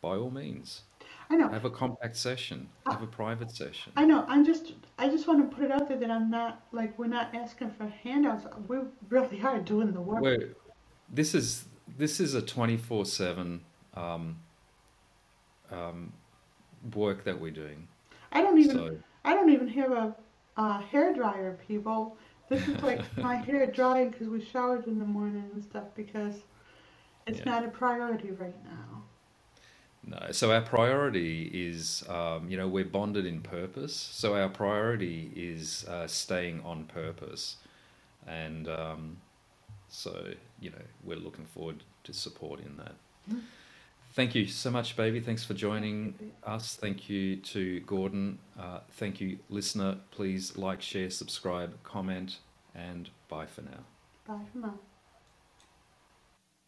by 0.00 0.16
all 0.16 0.30
means. 0.30 0.82
I 1.30 1.36
know. 1.36 1.48
Have 1.48 1.64
a 1.64 1.70
compact 1.70 2.16
session. 2.16 2.68
Have 2.86 3.02
a 3.02 3.06
private 3.06 3.50
session. 3.50 3.92
I 3.96 4.04
know. 4.04 4.24
I'm 4.28 4.44
just. 4.44 4.72
I 4.98 5.08
just 5.08 5.26
want 5.28 5.38
to 5.48 5.54
put 5.56 5.64
it 5.64 5.70
out 5.70 5.88
there 5.88 5.98
that 5.98 6.10
I'm 6.10 6.28
not 6.30 6.62
like 6.72 6.98
we're 6.98 7.06
not 7.18 7.34
asking 7.34 7.70
for 7.70 7.86
handouts. 8.02 8.44
We 8.68 8.78
really 9.08 9.40
are 9.42 9.58
doing 9.60 9.92
the 9.92 10.00
work. 10.00 10.20
We're, 10.22 10.54
this 11.08 11.34
is 11.34 11.66
this 11.96 12.18
is 12.20 12.34
a 12.34 12.42
twenty 12.42 12.76
four 12.76 13.04
seven 13.06 13.62
um, 15.72 16.12
work 16.94 17.24
that 17.24 17.40
we're 17.40 17.50
doing. 17.52 17.86
I 18.32 18.42
don't 18.42 18.58
even. 18.58 18.76
So 18.76 18.96
I 19.24 19.34
don't 19.34 19.50
even 19.50 19.68
have 19.68 19.92
a, 19.92 20.14
a 20.56 20.80
hair 20.80 21.14
dryer, 21.14 21.58
people. 21.66 22.16
This 22.48 22.68
is 22.68 22.82
like 22.82 23.02
my 23.18 23.36
hair 23.36 23.66
drying 23.66 24.10
because 24.10 24.28
we 24.28 24.44
showered 24.44 24.86
in 24.86 24.98
the 24.98 25.04
morning 25.04 25.48
and 25.54 25.62
stuff 25.62 25.84
because 25.94 26.36
it's 27.26 27.38
Yeah. 27.38 27.44
not 27.46 27.64
a 27.64 27.68
priority 27.68 28.30
right 28.32 28.64
now. 28.64 29.02
no. 30.04 30.32
So 30.32 30.52
our 30.52 30.60
priority 30.62 31.44
is 31.52 32.02
um, 32.08 32.48
you 32.50 32.56
know 32.56 32.68
we're 32.68 32.84
bonded 32.84 33.26
in 33.26 33.40
purpose. 33.42 33.94
So 33.94 34.34
our 34.36 34.48
priority 34.48 35.30
is 35.34 35.84
uh, 35.88 36.06
staying 36.06 36.62
on 36.64 36.84
purpose, 36.84 37.56
and 38.26 38.68
um, 38.68 39.18
so 39.88 40.32
you 40.60 40.70
know 40.70 40.82
we're 41.04 41.18
looking 41.18 41.46
forward 41.46 41.84
to 42.04 42.12
supporting 42.12 42.76
that. 42.78 42.94
Mm. 43.30 43.40
Thank 44.12 44.34
you 44.34 44.46
so 44.46 44.70
much, 44.70 44.94
baby. 44.94 45.20
Thanks 45.20 45.42
for 45.42 45.54
joining 45.54 46.14
us. 46.44 46.76
Thank 46.76 47.08
you 47.08 47.36
to 47.36 47.80
Gordon. 47.80 48.38
Uh, 48.58 48.80
thank 48.92 49.20
you, 49.22 49.38
listener. 49.48 49.96
Please 50.10 50.56
like, 50.58 50.82
share, 50.82 51.08
subscribe, 51.08 51.82
comment, 51.82 52.38
and 52.74 53.08
bye 53.28 53.46
for 53.46 53.62
now. 53.62 53.84
Bye 54.26 54.44
for 54.52 54.58
now. 54.58 54.74